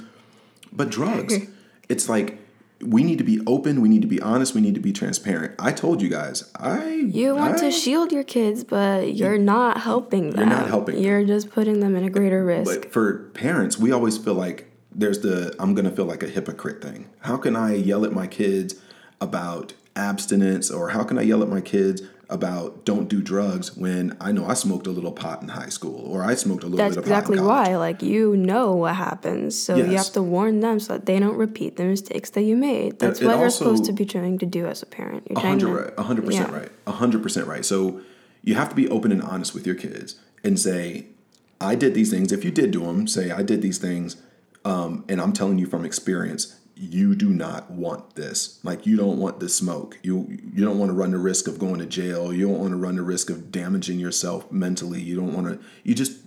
but 0.72 0.90
drugs. 0.90 1.36
it's 1.90 2.10
like 2.10 2.40
we 2.82 3.04
need 3.04 3.18
to 3.18 3.24
be 3.24 3.42
open. 3.46 3.82
We 3.82 3.90
need 3.90 4.02
to 4.02 4.08
be 4.08 4.22
honest. 4.22 4.54
We 4.54 4.62
need 4.62 4.76
to 4.76 4.80
be 4.80 4.94
transparent. 4.94 5.56
I 5.60 5.72
told 5.72 6.02
you 6.02 6.10
guys. 6.10 6.50
I 6.56 6.94
You 6.94 7.36
want 7.36 7.58
I, 7.58 7.62
to 7.62 7.72
shield 7.72 8.12
your 8.12 8.24
kids, 8.24 8.64
but 8.64 9.16
you're 9.16 9.38
not 9.38 9.82
helping 9.82 10.32
them. 10.32 10.40
You're 10.40 10.58
not 10.58 10.68
helping. 10.68 10.98
You're 10.98 11.26
just 11.26 11.50
putting 11.50 11.80
them 11.80 11.96
in 11.96 12.04
a 12.04 12.10
greater 12.10 12.44
risk. 12.44 12.82
But 12.82 12.92
for 12.92 13.30
parents, 13.34 13.78
we 13.78 13.92
always 13.92 14.18
feel 14.18 14.36
like 14.36 14.72
there's 14.94 15.20
the 15.20 15.56
I'm 15.60 15.74
gonna 15.76 15.92
feel 15.92 16.06
like 16.06 16.24
a 16.24 16.28
hypocrite 16.28 16.82
thing. 16.82 17.10
How 17.20 17.38
can 17.38 17.56
I 17.56 17.76
yell 17.76 18.06
at 18.06 18.12
my 18.12 18.28
kids 18.28 18.76
about 19.22 19.74
abstinence, 19.96 20.72
or 20.72 20.90
how 20.90 21.04
can 21.04 21.18
I 21.18 21.24
yell 21.24 21.42
at 21.44 21.50
my 21.50 21.62
kids 21.62 22.02
about 22.30 22.86
don't 22.86 23.10
do 23.10 23.22
drugs 23.22 23.76
when 23.76 24.16
I 24.22 24.32
know 24.32 24.46
I 24.46 24.54
smoked 24.54 24.86
a 24.86 24.92
little 24.92 25.12
pot 25.12 25.42
in 25.42 25.50
high 25.50 25.70
school, 25.70 26.06
or 26.06 26.24
I 26.24 26.36
smoked 26.36 26.64
a 26.64 26.68
little 26.68 26.78
That's 26.78 26.96
bit 26.96 27.00
of 27.00 27.04
pot 27.06 27.10
in 27.10 27.18
exactly 27.18 27.40
why. 27.40 27.76
Like 27.78 28.04
you 28.04 28.38
know 28.38 28.76
what 28.76 28.96
happens, 28.96 29.62
so 29.62 29.76
you 29.76 29.98
have 29.98 30.12
to 30.14 30.22
warn 30.22 30.60
them 30.60 30.80
so 30.80 30.94
that 30.94 31.06
they 31.06 31.20
don't 31.20 31.38
repeat 31.38 31.76
the 31.78 31.86
mistakes 31.86 32.30
that 32.32 32.44
you 32.44 32.56
made. 32.56 33.00
That's 33.00 33.20
it 33.22 33.26
what 33.26 33.40
you're 33.40 33.50
supposed 33.50 33.86
to 33.86 33.94
be 33.94 34.06
trying 34.06 34.38
to 34.40 34.46
do 34.46 34.68
as 34.68 34.84
a 34.84 34.86
parent. 34.86 35.28
You're 35.30 35.40
A 35.40 35.42
trying 35.42 35.60
hundred 35.60 35.78
to, 35.78 35.84
right, 35.84 36.06
hundred 36.06 36.26
percent 36.26 36.52
Yeah. 36.52 36.58
right, 36.58 36.72
hundred 36.88 37.24
percent 37.24 37.48
right. 37.48 37.66
So 37.66 38.02
you 38.44 38.56
have 38.56 38.70
to 38.70 38.76
be 38.76 38.88
open 38.88 39.12
and 39.12 39.24
honest 39.24 39.54
with 39.56 39.66
your 39.66 39.76
kids 39.76 40.16
and 40.44 40.60
say, 40.60 41.08
"I 41.60 41.74
did 41.74 41.96
these 41.96 42.12
things." 42.12 42.32
If 42.32 42.46
you 42.46 42.52
did 42.52 42.70
do 42.72 42.82
them, 42.82 43.08
say, 43.08 43.32
"I 43.32 43.42
did 43.42 43.64
these 43.64 43.80
things," 43.80 44.18
um, 44.64 45.04
and 45.10 45.20
I'm 45.20 45.34
telling 45.34 45.58
you 45.58 45.66
from 45.66 45.84
experience, 45.84 46.56
you 46.80 47.14
do 47.14 47.30
not 47.30 47.70
want 47.70 48.16
this. 48.16 48.60
Like 48.64 48.86
you 48.86 48.96
don't 48.96 49.20
want 49.20 49.40
the 49.40 49.50
smoke. 49.50 50.00
You 50.02 50.38
you 50.54 50.64
don't 50.64 50.80
want 50.80 50.90
to 50.90 50.94
run 50.94 51.12
the 51.12 51.18
risk 51.18 51.48
of 51.48 51.60
going 51.60 51.80
to 51.80 51.86
jail. 51.86 52.34
You 52.34 52.48
don't 52.48 52.60
want 52.60 52.72
to 52.72 52.78
run 52.78 52.96
the 52.96 53.02
risk 53.02 53.30
of 53.30 53.52
damaging 53.52 54.00
yourself 54.00 54.52
mentally. 54.52 55.02
You 55.02 55.16
don't 55.16 55.34
want 55.34 55.48
to. 55.48 55.66
You 55.84 55.94
just 55.94 56.18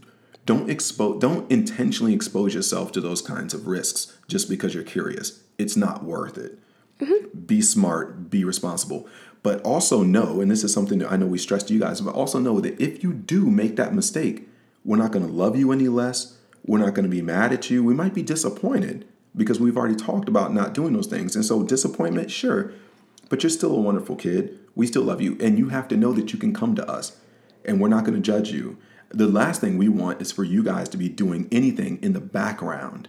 don't 0.45 0.71
expose. 0.71 1.21
Don't 1.21 1.51
intentionally 1.51 2.15
expose 2.15 2.55
yourself 2.55 2.93
to 2.93 3.01
those 3.01 3.23
kinds 3.23 3.55
of 3.55 3.67
risks 3.67 4.17
just 4.29 4.49
because 4.49 4.75
you're 4.75 4.85
curious. 4.85 5.43
It's 5.59 5.77
not 5.77 6.05
worth 6.05 6.37
it 6.37 6.59
mm-hmm. 7.03 7.39
be 7.41 7.61
smart, 7.61 8.31
be 8.31 8.45
responsible. 8.45 9.09
But 9.43 9.61
also 9.63 10.03
know, 10.03 10.41
and 10.41 10.51
this 10.51 10.63
is 10.63 10.73
something 10.73 11.01
that 11.01 11.11
I 11.11 11.17
know 11.17 11.27
we 11.27 11.39
stress 11.39 11.65
to 11.65 11.75
you 11.75 11.81
guys, 11.81 12.01
but 12.01 12.15
also 12.15 12.39
know 12.39 12.61
that 12.61 12.81
if 12.81 13.03
you 13.03 13.13
do 13.13 13.51
make 13.51 13.77
that 13.77 13.93
mistake, 13.95 14.49
we're 14.85 14.97
not 14.97 15.11
going 15.11 15.27
to 15.27 15.33
love 15.33 15.57
you 15.57 15.73
any 15.73 15.89
less. 15.89 16.39
We're 16.65 16.79
not 16.79 16.95
going 16.95 17.05
to 17.05 17.11
be 17.11 17.23
mad 17.23 17.53
at 17.53 17.69
you. 17.69 17.83
We 17.83 17.95
might 17.95 18.15
be 18.15 18.23
disappointed 18.23 19.05
because 19.37 19.61
we've 19.61 19.77
already 19.77 19.95
talked 19.95 20.29
about 20.29 20.53
not 20.53 20.75
doing 20.75 20.93
those 20.93 21.07
things. 21.07 21.35
And 21.35 21.45
so, 21.45 21.63
disappointment, 21.63 22.31
sure, 22.31 22.73
but 23.29 23.43
you're 23.43 23.51
still 23.51 23.75
a 23.75 23.81
wonderful 23.81 24.17
kid. 24.17 24.59
We 24.75 24.87
still 24.87 25.03
love 25.03 25.21
you. 25.21 25.37
And 25.41 25.59
you 25.59 25.71
have 25.71 25.89
to 25.89 25.97
know 25.97 26.13
that 26.13 26.33
you 26.33 26.39
can 26.39 26.53
come 26.53 26.75
to 26.77 26.89
us 26.89 27.17
and 27.65 27.81
we're 27.81 27.89
not 27.89 28.05
going 28.05 28.15
to 28.15 28.21
judge 28.21 28.51
you. 28.51 28.79
The 29.11 29.27
last 29.27 29.61
thing 29.61 29.77
we 29.77 29.89
want 29.89 30.23
is 30.23 30.33
for 30.33 30.45
you 30.45 30.63
guys 30.63 30.89
to 30.91 30.97
be 30.97 31.09
doing 31.09 31.49
anything 31.53 31.99
in 32.03 32.13
the 32.13 32.21
background 32.21 33.09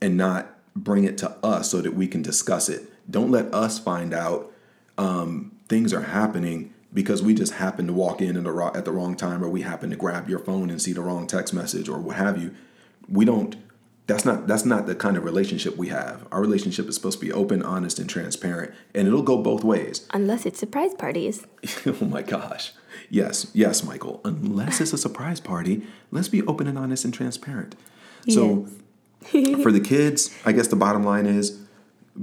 and 0.00 0.16
not 0.16 0.58
bring 0.76 1.04
it 1.04 1.18
to 1.18 1.30
us 1.44 1.70
so 1.70 1.80
that 1.80 1.94
we 1.94 2.06
can 2.06 2.22
discuss 2.22 2.68
it. 2.68 2.90
Don't 3.10 3.30
let 3.30 3.52
us 3.54 3.78
find 3.78 4.14
out 4.14 4.52
um, 4.98 5.56
things 5.68 5.92
are 5.92 6.02
happening 6.02 6.72
because 6.92 7.22
we 7.22 7.34
just 7.34 7.54
happen 7.54 7.86
to 7.86 7.92
walk 7.92 8.20
in 8.20 8.36
at 8.36 8.44
the, 8.44 8.52
ro- 8.52 8.72
at 8.74 8.84
the 8.84 8.92
wrong 8.92 9.16
time 9.16 9.42
or 9.42 9.48
we 9.48 9.62
happen 9.62 9.90
to 9.90 9.96
grab 9.96 10.28
your 10.28 10.38
phone 10.38 10.70
and 10.70 10.80
see 10.80 10.92
the 10.92 11.00
wrong 11.00 11.26
text 11.26 11.54
message 11.54 11.88
or 11.88 11.98
what 11.98 12.16
have 12.16 12.40
you. 12.40 12.54
We 13.08 13.24
don't. 13.24 13.56
That's 14.10 14.24
not 14.24 14.48
that's 14.48 14.64
not 14.64 14.86
the 14.86 14.96
kind 14.96 15.16
of 15.16 15.22
relationship 15.22 15.76
we 15.76 15.86
have. 15.86 16.26
Our 16.32 16.40
relationship 16.40 16.88
is 16.88 16.96
supposed 16.96 17.20
to 17.20 17.24
be 17.24 17.32
open, 17.32 17.62
honest, 17.62 18.00
and 18.00 18.10
transparent, 18.10 18.74
and 18.92 19.06
it'll 19.06 19.22
go 19.22 19.40
both 19.40 19.62
ways. 19.62 20.04
unless 20.12 20.44
it's 20.46 20.58
surprise 20.58 20.94
parties. 20.94 21.46
oh 21.86 22.04
my 22.04 22.22
gosh. 22.22 22.72
Yes, 23.08 23.52
yes, 23.54 23.84
Michael. 23.84 24.20
Unless 24.24 24.80
it's 24.80 24.92
a 24.92 24.98
surprise 24.98 25.38
party, 25.38 25.86
let's 26.10 26.28
be 26.28 26.42
open 26.42 26.66
and 26.66 26.76
honest 26.76 27.04
and 27.04 27.14
transparent. 27.14 27.76
So, 28.28 28.66
for 29.62 29.70
the 29.70 29.80
kids, 29.80 30.36
I 30.44 30.50
guess 30.50 30.66
the 30.66 30.74
bottom 30.74 31.04
line 31.04 31.26
is 31.26 31.60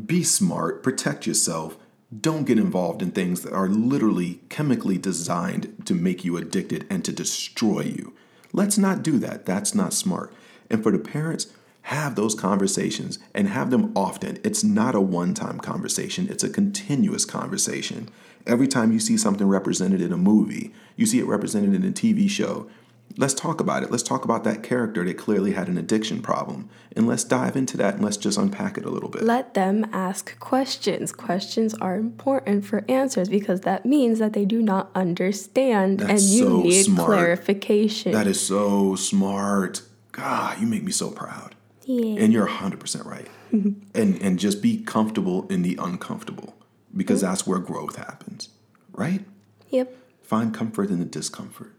be 0.06 0.24
smart, 0.24 0.84
protect 0.84 1.26
yourself. 1.26 1.78
Don't 2.20 2.44
get 2.44 2.58
involved 2.58 3.02
in 3.02 3.12
things 3.12 3.44
that 3.44 3.54
are 3.54 3.70
literally 3.70 4.42
chemically 4.50 4.98
designed 4.98 5.84
to 5.86 5.94
make 5.94 6.26
you 6.26 6.36
addicted 6.36 6.86
and 6.90 7.06
to 7.06 7.14
destroy 7.14 7.82
you. 7.82 8.14
Let's 8.52 8.78
not 8.78 9.04
do 9.04 9.20
that. 9.20 9.46
That's 9.46 9.74
not 9.74 9.94
smart. 9.94 10.34
And 10.70 10.84
for 10.84 10.92
the 10.92 11.00
parents, 11.00 11.48
have 11.88 12.16
those 12.16 12.36
conversations 12.36 13.18
and 13.34 13.48
have 13.48 13.70
them 13.70 13.94
often. 13.96 14.38
It's 14.44 14.62
not 14.62 14.94
a 14.94 15.00
one 15.00 15.34
time 15.34 15.58
conversation, 15.58 16.28
it's 16.30 16.44
a 16.44 16.50
continuous 16.50 17.24
conversation. 17.24 18.10
Every 18.46 18.68
time 18.68 18.92
you 18.92 19.00
see 19.00 19.16
something 19.16 19.48
represented 19.48 20.02
in 20.02 20.12
a 20.12 20.18
movie, 20.18 20.74
you 20.98 21.06
see 21.06 21.20
it 21.20 21.26
represented 21.26 21.74
in 21.74 21.86
a 21.86 21.94
TV 21.94 22.30
show, 22.30 22.68
let's 23.16 23.34
talk 23.34 23.62
about 23.62 23.84
it. 23.84 23.92
Let's 23.92 24.04
talk 24.04 24.26
about 24.26 24.44
that 24.44 24.64
character 24.64 25.06
that 25.06 25.14
clearly 25.18 25.54
had 25.54 25.70
an 25.70 25.78
addiction 25.78 26.22
problem. 26.22 26.70
And 26.94 27.08
let's 27.08 27.24
dive 27.24 27.56
into 27.56 27.78
that 27.78 27.96
and 27.96 28.04
let's 28.04 28.18
just 28.18 28.38
unpack 28.38 28.78
it 28.78 28.84
a 28.84 28.90
little 28.90 29.08
bit. 29.10 29.24
Let 29.24 29.54
them 29.54 29.86
ask 29.94 30.38
questions. 30.40 31.14
Questions 31.14 31.74
are 31.76 31.96
important 31.96 32.66
for 32.66 32.84
answers 32.90 33.30
because 33.30 33.62
that 33.62 33.86
means 33.86 34.20
that 34.20 34.34
they 34.34 34.44
do 34.44 34.62
not 34.62 34.92
understand 34.94 36.02
and 36.02 36.10
That's 36.10 36.26
you 36.32 36.44
so 36.44 36.62
need 36.64 36.84
smart. 36.84 37.08
clarification. 37.08 38.12
that 38.12 38.28
is 38.28 38.46
so 38.46 38.96
smart. 38.96 39.84
God, 40.12 40.60
you 40.60 40.68
make 40.68 40.84
me 40.84 40.92
so 40.92 41.12
proud. 41.12 41.54
Yeah. 41.88 42.22
And 42.22 42.34
you're 42.34 42.48
100% 42.48 43.06
right. 43.06 43.28
Mm-hmm. 43.54 43.80
and 43.96 44.22
and 44.22 44.38
just 44.38 44.62
be 44.62 44.84
comfortable 44.84 45.48
in 45.48 45.62
the 45.62 45.80
uncomfortable 45.82 46.58
because 46.96 47.22
mm-hmm. 47.22 47.32
that's 47.32 47.48
where 47.48 47.60
growth 47.60 47.96
happens. 47.96 48.50
Right? 48.92 49.24
Yep. 49.70 49.96
Find 50.22 50.54
comfort 50.54 50.90
in 50.90 51.00
the 51.00 51.06
discomfort. 51.06 51.74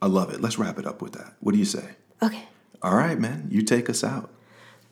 I 0.00 0.06
love 0.06 0.32
it. 0.32 0.40
Let's 0.40 0.58
wrap 0.58 0.78
it 0.78 0.86
up 0.86 1.02
with 1.02 1.12
that. 1.12 1.34
What 1.40 1.52
do 1.52 1.58
you 1.58 1.66
say? 1.66 1.90
Okay. 2.22 2.44
All 2.82 2.94
right, 2.94 3.18
man. 3.18 3.48
You 3.50 3.60
take 3.60 3.90
us 3.90 4.02
out. 4.02 4.30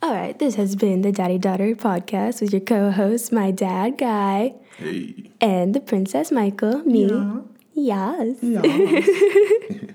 All 0.03 0.13
right. 0.13 0.39
This 0.39 0.57
has 0.57 0.77
been 0.77 1.01
the 1.01 1.13
Daddy 1.13 1.39
Daughter 1.39 1.75
podcast 1.75 2.43
with 2.43 2.53
your 2.53 2.61
co 2.61 2.91
host, 2.91 3.33
my 3.33 3.51
dad, 3.51 3.97
Guy, 3.97 4.53
Hey. 4.77 5.31
and 5.41 5.75
the 5.75 5.81
Princess 5.81 6.31
Michael, 6.31 6.85
me. 6.85 7.11
Yes. 7.73 8.37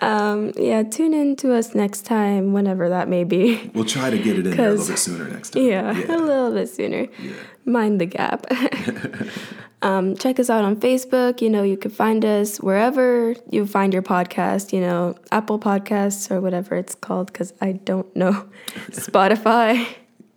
um, 0.00 0.52
yeah, 0.56 0.82
tune 0.82 1.14
in 1.14 1.36
to 1.36 1.54
us 1.54 1.74
next 1.74 2.02
time, 2.02 2.52
whenever 2.52 2.88
that 2.88 3.08
may 3.08 3.24
be. 3.24 3.70
We'll 3.74 3.84
try 3.84 4.10
to 4.10 4.18
get 4.18 4.38
it 4.38 4.46
in 4.46 4.56
there 4.56 4.68
a 4.68 4.70
little 4.72 4.86
bit 4.86 4.98
sooner 4.98 5.28
next 5.28 5.50
time. 5.50 5.62
Yeah, 5.62 5.90
a 5.90 6.18
little 6.18 6.52
bit 6.52 6.68
sooner. 6.68 7.08
Yeah. 7.20 7.32
Mind 7.64 8.00
the 8.00 8.06
gap. 8.06 8.46
um, 9.82 10.16
check 10.16 10.38
us 10.38 10.50
out 10.50 10.64
on 10.64 10.76
Facebook. 10.76 11.40
You 11.40 11.50
know, 11.50 11.62
you 11.62 11.76
can 11.76 11.90
find 11.90 12.24
us 12.24 12.58
wherever 12.58 13.34
you 13.50 13.66
find 13.66 13.92
your 13.92 14.02
podcast, 14.02 14.72
you 14.72 14.80
know, 14.80 15.16
Apple 15.32 15.58
Podcasts 15.58 16.30
or 16.30 16.40
whatever 16.40 16.76
it's 16.76 16.94
called, 16.94 17.32
because 17.32 17.52
I 17.60 17.72
don't 17.72 18.14
know. 18.14 18.48
Spotify. 18.90 19.86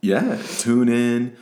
Yeah, 0.01 0.41
tune 0.57 0.89
in. 0.89 1.37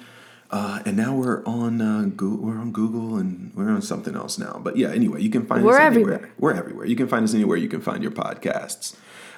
Uh, 0.52 0.80
and 0.86 0.98
now 0.98 1.16
we're 1.16 1.44
on 1.46 1.80
uh, 1.82 2.10
Google, 2.16 2.38
we're 2.48 2.58
on 2.58 2.72
Google 2.72 3.18
and 3.18 3.52
we're 3.56 3.70
on 3.70 3.82
something 3.84 4.16
else 4.16 4.40
now. 4.40 4.60
But 4.64 4.78
yeah, 4.78 4.90
anyway, 4.90 5.22
you 5.22 5.30
can 5.30 5.46
find 5.46 5.64
We're 5.64 5.74
us 5.76 5.80
anywhere. 5.96 6.14
everywhere. 6.16 6.34
We're 6.40 6.54
everywhere. 6.54 6.86
You 6.88 6.96
can 6.96 7.08
find 7.08 7.24
us 7.24 7.34
anywhere 7.36 7.58
you 7.58 7.68
can 7.70 7.82
find 7.82 8.02
your 8.02 8.12
podcasts. 8.12 8.96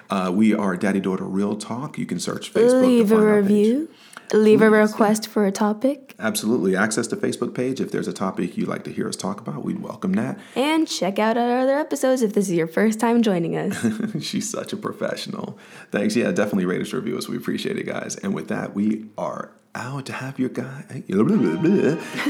Uh, 0.10 0.32
we 0.34 0.54
are 0.54 0.76
Daddy 0.78 1.00
Daughter 1.02 1.24
Real 1.26 1.56
Talk. 1.58 1.98
You 1.98 2.06
can 2.06 2.20
search 2.20 2.54
Facebook. 2.54 2.82
to 2.82 2.88
Leave 2.88 3.12
a 3.12 3.16
find 3.16 3.28
our 3.28 3.42
page. 3.42 3.50
review. 3.50 3.90
Leave 4.34 4.62
a 4.62 4.70
request 4.70 5.28
for 5.28 5.46
a 5.46 5.52
topic. 5.52 6.16
Absolutely. 6.18 6.74
Access 6.78 7.08
the 7.08 7.18
Facebook 7.18 7.54
page. 7.54 7.82
If 7.82 7.92
there's 7.92 8.08
a 8.08 8.14
topic 8.14 8.56
you'd 8.56 8.70
like 8.70 8.86
to 8.86 8.92
hear 8.94 9.10
us 9.10 9.18
talk 9.18 9.42
about, 9.42 9.66
we'd 9.66 9.82
welcome 9.82 10.14
that. 10.14 10.40
And 10.56 10.88
check 10.88 11.20
out 11.20 11.38
our 11.38 11.60
other 11.60 11.76
episodes 11.78 12.22
if 12.22 12.34
this 12.34 12.48
is 12.48 12.54
your 12.56 12.68
first 12.68 12.98
time 13.02 13.22
joining 13.22 13.58
us. 13.58 13.86
She's 14.24 14.50
such 14.50 14.72
a 14.72 14.78
professional. 14.78 15.58
Thanks. 15.92 16.16
Yeah, 16.16 16.32
definitely 16.32 16.66
rate 16.66 16.82
us, 16.82 16.94
review 16.94 17.18
us. 17.18 17.28
We 17.28 17.36
appreciate 17.36 17.78
it, 17.78 17.86
guys. 17.86 18.16
And 18.16 18.34
with 18.34 18.48
that, 18.48 18.74
we 18.74 19.08
are 19.18 19.52
out 19.76 20.06
to 20.06 20.14
have 20.14 20.38
your 20.40 20.50
guy 20.50 20.84
eh, 20.90 21.02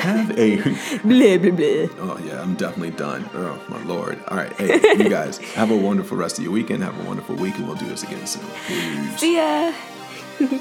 have 0.02 0.32
a 0.38 0.58
blah, 1.04 1.38
blah, 1.38 1.52
blah. 1.52 2.14
Oh 2.14 2.20
yeah, 2.26 2.42
I'm 2.42 2.56
definitely 2.56 2.92
done. 2.92 3.30
Oh 3.34 3.60
my 3.68 3.84
lord. 3.84 4.20
All 4.28 4.38
right, 4.38 4.52
hey, 4.54 4.80
you 4.98 5.10
guys 5.10 5.38
have 5.56 5.72
a 5.72 5.78
wonderful 5.78 6.18
rest 6.18 6.38
of 6.38 6.44
your 6.44 6.54
weekend. 6.54 6.84
Have 6.84 7.00
a 7.00 7.08
wonderful 7.08 7.36
week, 7.36 7.56
and 7.58 7.68
we'll 7.68 7.76
do 7.76 7.88
this 7.88 8.04
again 8.04 8.26
soon. 8.28 8.46
Peace. 8.68 9.20
See 9.20 9.36
ya. 9.38 9.74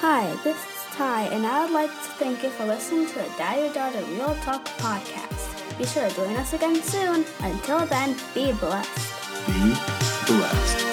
Hi, 0.00 0.36
this 0.44 0.56
is 0.56 0.94
Ty, 0.94 1.22
and 1.32 1.46
I 1.46 1.64
would 1.64 1.72
like 1.72 1.90
to 1.90 2.10
thank 2.18 2.42
you 2.42 2.50
for 2.50 2.66
listening 2.66 3.06
to 3.06 3.14
the 3.14 3.28
Daddy 3.38 3.72
Daughter 3.72 4.02
Real 4.12 4.34
Talk 4.36 4.64
podcast. 4.78 5.78
Be 5.78 5.84
sure 5.84 6.08
to 6.08 6.14
join 6.14 6.36
us 6.36 6.52
again 6.52 6.76
soon. 6.82 7.24
Until 7.40 7.84
then, 7.86 8.16
be 8.34 8.52
blessed. 8.52 9.46
Be 9.46 9.74
blessed. 10.26 10.85